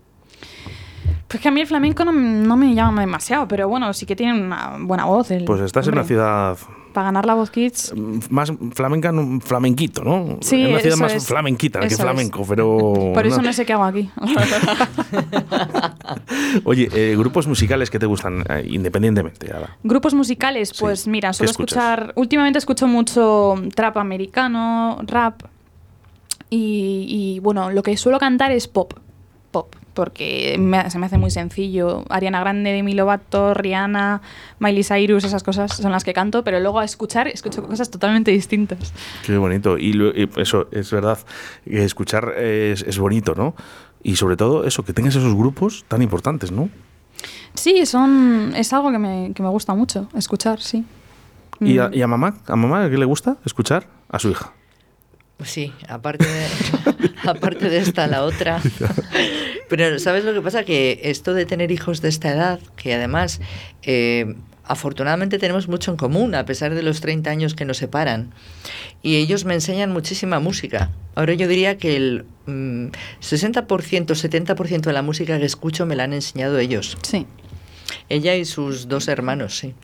pues 1.27 1.43
que 1.43 1.49
a 1.49 1.51
mí 1.51 1.63
el 1.63 1.67
flamenco 1.67 2.05
no, 2.05 2.13
no 2.13 2.57
me 2.57 2.75
llama 2.75 3.01
demasiado, 3.01 3.49
pero 3.49 3.67
bueno, 3.69 3.93
sí 3.95 4.05
que 4.05 4.15
tiene 4.15 4.39
una 4.39 4.77
buena 4.81 5.07
voz. 5.07 5.31
el 5.31 5.47
Pues 5.47 5.63
estás 5.63 5.87
en 5.89 5.95
una 5.95 6.05
ciudad 6.05 6.59
Para 6.95 7.07
ganar 7.07 7.27
la 7.27 7.35
voz 7.35 7.51
Kids, 7.51 7.93
mm, 7.95 8.19
más 8.31 8.53
flamenca, 8.73 9.13
flamenquito, 9.41 10.05
¿no? 10.05 10.39
Sí, 10.41 10.63
en 10.63 10.71
una 10.71 10.79
ciudad 10.79 10.97
más 10.97 11.13
es. 11.13 11.27
flamenquita 11.27 11.81
que 11.81 11.87
es. 11.89 12.01
flamenco, 12.01 12.47
pero. 12.49 13.11
por 13.15 13.27
eso 13.27 13.39
no. 13.39 13.43
no 13.49 13.53
sé 13.53 13.67
qué 13.67 13.73
hago 13.73 13.83
aquí. 13.83 14.09
Oye, 16.65 16.89
eh, 16.95 17.17
grupos 17.17 17.49
musicales 17.49 17.91
que 17.91 17.99
te 17.99 18.07
gustan 18.07 18.45
eh, 18.49 18.65
independientemente. 18.71 19.53
Ada? 19.53 19.77
Grupos 19.83 20.15
musicales, 20.15 20.69
Sí. 20.69 20.77
pues 20.79 21.09
mira, 21.09 21.31
¿Qué 21.31 21.35
suelo 21.35 21.51
escuchar. 21.51 22.13
Últimamente 22.15 22.61
escucho 22.61 22.87
mucho 22.87 23.57
trap 23.75 23.97
americano, 23.97 25.01
rap. 25.05 25.43
Y, 26.49 27.07
y, 27.09 27.41
bueno, 27.41 27.73
lo 27.73 27.83
que 27.83 27.97
suelo 27.97 28.21
cantar 28.21 28.53
es 28.53 28.69
pop. 28.69 28.95
Porque 29.95 30.57
me- 30.59 30.91
se 30.91 30.99
me 30.99 31.07
hace 31.07 31.19
muy 31.19 31.31
sencillo. 31.31 32.05
Ariana 32.11 32.41
Grande, 32.41 32.73
Demi 32.73 32.95
Lovato, 32.95 33.55
Rihanna, 33.55 34.21
Miley 34.59 34.85
Cyrus, 34.85 35.25
esas 35.25 35.43
cosas 35.43 35.73
son 35.77 35.93
las 35.93 36.05
que 36.05 36.13
canto. 36.13 36.45
Pero 36.45 36.61
luego 36.61 36.81
a 36.81 36.85
escuchar, 36.85 37.29
escucho 37.29 37.63
cosas 37.63 37.91
totalmente 37.91 38.31
distintas. 38.33 38.93
Qué 39.25 39.37
bonito. 39.39 39.79
Y, 39.79 39.93
lo- 39.93 40.11
y 40.11 40.29
eso 40.37 40.69
es 40.73 40.91
verdad. 40.91 41.19
Escuchar 41.65 42.35
es, 42.37 42.83
es 42.83 42.99
bonito, 42.99 43.35
¿no? 43.35 43.55
Y 44.03 44.17
sobre 44.17 44.37
todo 44.37 44.65
eso, 44.67 44.85
que 44.85 44.93
tengas 44.93 45.15
esos 45.17 45.35
grupos 45.35 45.85
tan 45.89 46.03
importantes, 46.03 46.53
¿no? 46.53 46.69
Sí, 47.55 47.87
son, 47.87 48.53
es 48.57 48.73
algo 48.73 48.91
que 48.91 48.99
me, 48.99 49.33
que 49.35 49.43
me 49.43 49.49
gusta 49.49 49.75
mucho, 49.75 50.09
escuchar, 50.17 50.61
sí. 50.61 50.85
¿Y 51.61 51.79
a, 51.79 51.89
Mm. 51.89 51.95
y 51.95 52.03
a 52.03 52.07
mamá? 52.09 52.35
¿A 52.49 52.57
mamá 52.57 52.91
qué 52.91 52.99
le 52.99 53.05
gusta? 53.05 53.37
Escuchar 53.47 53.87
a 54.09 54.19
su 54.19 54.29
hija. 54.31 54.53
Pues 55.37 55.51
Sí, 55.51 55.73
aparte 55.89 56.27
de, 56.27 56.47
aparte 57.29 57.71
de 57.71 57.79
esta, 57.79 58.07
la 58.09 58.25
otra. 58.25 58.61
Pero 59.69 59.99
¿sabes 59.99 60.25
lo 60.25 60.33
que 60.33 60.41
pasa? 60.41 60.65
Que 60.65 61.01
esto 61.05 61.35
de 61.35 61.47
tener 61.47 61.71
hijos 61.71 62.01
de 62.03 62.09
esta 62.09 62.31
edad, 62.31 62.61
que 62.77 62.95
además 62.95 63.41
eh, 63.83 64.35
afortunadamente 64.65 65.39
tenemos 65.39 65.69
mucho 65.69 65.91
en 65.91 65.97
común, 65.97 66.35
a 66.35 66.45
pesar 66.45 66.75
de 66.75 66.83
los 66.83 67.01
30 67.01 67.31
años 67.31 67.55
que 67.55 67.65
nos 67.65 67.79
separan, 67.79 68.33
y 69.03 69.17
ellos 69.17 69.45
me 69.45 69.55
enseñan 69.55 69.93
muchísima 69.93 70.41
música. 70.41 70.91
Ahora 71.15 71.35
yo 71.35 71.49
diría 71.49 71.79
que 71.79 71.97
el 71.97 72.25
mm, 72.47 72.87
60%, 73.21 73.67
70% 73.67 74.81
de 74.81 74.93
la 74.93 75.03
música 75.03 75.39
que 75.39 75.45
escucho 75.45 75.87
me 75.87 75.97
la 75.97 76.05
han 76.05 76.13
enseñado 76.13 76.59
ellos. 76.59 76.97
Sí. 77.03 77.27
Ella 78.09 78.35
y 78.37 78.45
sus 78.45 78.89
dos 78.89 79.09
hermanos, 79.09 79.59
sí. 79.59 79.75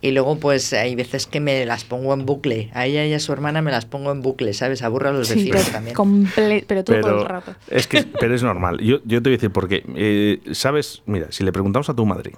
Y 0.00 0.10
luego, 0.12 0.38
pues 0.38 0.72
hay 0.72 0.94
veces 0.94 1.26
que 1.26 1.40
me 1.40 1.64
las 1.66 1.84
pongo 1.84 2.14
en 2.14 2.26
bucle. 2.26 2.70
A 2.72 2.86
ella 2.86 3.04
y 3.06 3.12
a 3.14 3.20
su 3.20 3.32
hermana 3.32 3.62
me 3.62 3.70
las 3.70 3.84
pongo 3.86 4.10
en 4.12 4.22
bucle, 4.22 4.52
¿sabes? 4.54 4.82
Aburro 4.82 5.08
a 5.10 5.12
los 5.12 5.28
Sí, 5.28 5.34
vecinos 5.34 5.60
pero, 5.62 5.72
también. 5.72 5.96
comple- 5.96 6.64
pero 6.66 6.84
todo 6.84 7.00
por 7.00 7.10
el 7.10 7.24
rato. 7.24 7.54
es 7.70 7.86
que 7.86 8.04
pero 8.18 8.34
es 8.34 8.42
normal. 8.42 8.78
Yo, 8.80 8.98
yo 9.04 9.22
te 9.22 9.30
voy 9.30 9.34
a 9.34 9.36
decir 9.36 9.50
porque, 9.50 9.84
eh, 9.96 10.40
¿sabes? 10.52 11.02
Mira, 11.06 11.26
si 11.30 11.44
le 11.44 11.52
preguntamos 11.52 11.88
a 11.88 11.94
tu 11.94 12.04
madre 12.06 12.32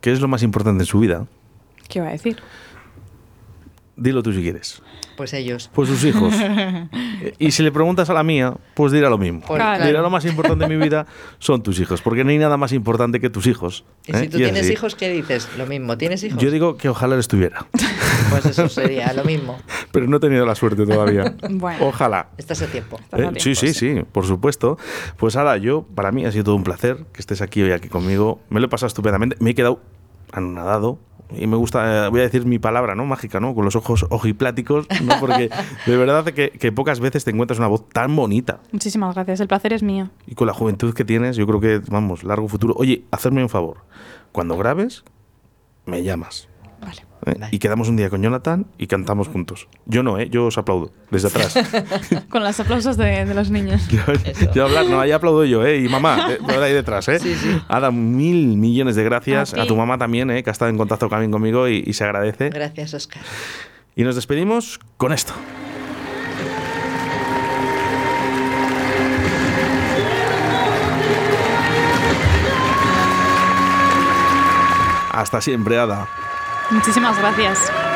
qué 0.00 0.12
es 0.12 0.20
lo 0.20 0.28
más 0.28 0.42
importante 0.42 0.82
en 0.82 0.86
su 0.86 0.98
vida, 1.00 1.26
¿Qué 1.88 1.98
iba 1.98 2.08
a 2.08 2.12
decir? 2.12 2.36
dilo 3.96 4.22
tú 4.22 4.32
si 4.32 4.40
quieres. 4.42 4.80
Pues 5.20 5.34
ellos. 5.34 5.68
Pues 5.74 5.86
sus 5.90 6.02
hijos. 6.04 6.32
Eh, 6.40 7.34
y 7.38 7.50
si 7.50 7.62
le 7.62 7.70
preguntas 7.70 8.08
a 8.08 8.14
la 8.14 8.22
mía, 8.22 8.54
pues 8.72 8.90
dirá 8.90 9.10
lo 9.10 9.18
mismo. 9.18 9.42
Pues, 9.46 9.58
Claro. 9.60 9.84
Dirá 9.84 10.00
lo 10.00 10.08
más 10.08 10.24
importante 10.24 10.66
de 10.66 10.74
mi 10.74 10.82
vida 10.82 11.04
son 11.38 11.62
tus 11.62 11.78
hijos, 11.78 12.00
porque 12.00 12.24
no 12.24 12.30
hay 12.30 12.38
nada 12.38 12.56
más 12.56 12.72
importante 12.72 13.20
que 13.20 13.28
tus 13.28 13.46
hijos. 13.46 13.84
Y 14.06 14.16
¿eh? 14.16 14.20
si 14.20 14.28
tú 14.28 14.38
es 14.38 14.44
tienes 14.44 14.62
así. 14.64 14.72
hijos, 14.72 14.94
¿qué 14.94 15.10
dices? 15.10 15.46
Lo 15.58 15.66
mismo. 15.66 15.98
¿Tienes 15.98 16.24
hijos? 16.24 16.40
Yo 16.42 16.50
digo 16.50 16.78
que 16.78 16.88
ojalá 16.88 17.16
les 17.16 17.28
tuviera, 17.28 17.66
Pues 18.30 18.46
eso 18.46 18.66
sería 18.70 19.12
lo 19.12 19.24
mismo. 19.24 19.58
pero 19.92 20.06
no 20.06 20.16
he 20.16 20.20
tenido 20.20 20.46
la 20.46 20.54
suerte 20.54 20.86
todavía. 20.86 21.34
Bueno. 21.50 21.84
Ojalá. 21.86 22.28
Estás 22.38 22.62
a 22.62 22.66
tiempo. 22.68 22.98
Estás 22.98 23.20
a 23.20 23.22
Eh, 23.22 23.32
tiempo, 23.32 23.40
sí, 23.40 23.54
sí, 23.54 23.74
sí, 23.74 24.00
por 24.10 24.24
supuesto. 24.24 24.78
Pues 25.18 25.36
Ada, 25.36 25.58
yo, 25.58 25.82
para 25.94 26.12
mí 26.12 26.24
ha 26.24 26.32
sido 26.32 26.44
todo 26.44 26.54
un 26.56 26.64
placer 26.64 26.96
que 27.12 27.20
estés 27.20 27.42
aquí 27.42 27.60
hoy 27.60 27.72
aquí 27.72 27.88
conmigo. 27.90 28.40
Me 28.48 28.58
lo 28.60 28.64
he 28.66 28.68
pasado 28.70 28.86
estupendamente. 28.86 29.36
Me 29.40 29.50
he 29.50 29.54
quedado 29.54 29.82
anonadado. 30.32 30.98
Y 31.36 31.46
me 31.46 31.56
gusta, 31.56 32.06
eh, 32.06 32.08
voy 32.10 32.20
a 32.20 32.24
decir 32.24 32.44
mi 32.44 32.58
palabra, 32.58 32.94
¿no? 32.94 33.06
Mágica, 33.06 33.40
¿no? 33.40 33.54
Con 33.54 33.64
los 33.64 33.76
ojos 33.76 34.06
ojipláticos, 34.10 34.86
¿no? 35.02 35.14
Porque 35.20 35.50
de 35.86 35.96
verdad 35.96 36.24
que, 36.24 36.50
que 36.50 36.72
pocas 36.72 37.00
veces 37.00 37.24
te 37.24 37.30
encuentras 37.30 37.58
una 37.58 37.68
voz 37.68 37.88
tan 37.88 38.14
bonita. 38.14 38.60
Muchísimas 38.72 39.14
gracias, 39.14 39.40
el 39.40 39.48
placer 39.48 39.72
es 39.72 39.82
mío. 39.82 40.10
Y 40.26 40.34
con 40.34 40.46
la 40.46 40.52
juventud 40.52 40.92
que 40.94 41.04
tienes, 41.04 41.36
yo 41.36 41.46
creo 41.46 41.60
que, 41.60 41.80
vamos, 41.90 42.24
largo 42.24 42.48
futuro. 42.48 42.74
Oye, 42.76 43.04
hacerme 43.10 43.42
un 43.42 43.48
favor. 43.48 43.78
Cuando 44.32 44.56
grabes, 44.56 45.04
me 45.86 46.02
llamas. 46.02 46.49
¿Eh? 47.26 47.34
Vale. 47.38 47.48
Y 47.50 47.58
quedamos 47.58 47.88
un 47.88 47.96
día 47.96 48.10
con 48.10 48.22
Jonathan 48.22 48.66
y 48.78 48.86
cantamos 48.86 49.28
juntos. 49.28 49.68
Yo 49.86 50.02
no, 50.02 50.18
¿eh? 50.18 50.28
Yo 50.30 50.46
os 50.46 50.58
aplaudo 50.58 50.92
desde 51.10 51.28
atrás. 51.28 51.54
Con 52.28 52.42
los 52.44 52.58
aplausos 52.60 52.96
de, 52.96 53.24
de 53.24 53.34
los 53.34 53.50
niños. 53.50 53.88
Yo, 53.90 54.00
yo 54.54 54.64
hablar, 54.64 54.86
no, 54.86 55.00
ahí 55.00 55.12
aplaudo 55.12 55.44
yo, 55.44 55.64
¿eh? 55.66 55.78
Y 55.78 55.88
mamá, 55.88 56.32
eh, 56.32 56.38
por 56.40 56.62
ahí 56.62 56.72
detrás, 56.72 57.08
¿eh? 57.08 57.18
Sí, 57.18 57.34
sí. 57.34 57.60
Ada, 57.68 57.90
mil 57.90 58.56
millones 58.56 58.96
de 58.96 59.04
gracias. 59.04 59.52
A 59.52 59.56
ti. 59.56 59.60
A, 59.62 59.66
tu 59.66 59.76
mamá 59.76 59.98
también, 59.98 60.30
¿eh? 60.30 60.42
Que 60.42 60.50
ha 60.50 60.52
estado 60.52 60.70
en 60.70 60.78
contacto 60.78 61.08
también 61.08 61.30
conmigo 61.30 61.68
y, 61.68 61.82
y 61.86 61.92
se 61.92 62.04
agradece. 62.04 62.50
Gracias, 62.50 62.94
Oscar. 62.94 63.22
Y 63.96 64.04
nos 64.04 64.14
despedimos 64.14 64.80
con 64.96 65.12
esto. 65.12 65.34
Hasta 75.12 75.40
siempre, 75.40 75.78
Ada. 75.78 76.08
Muchísimas 76.70 77.18
gracias. 77.18 77.89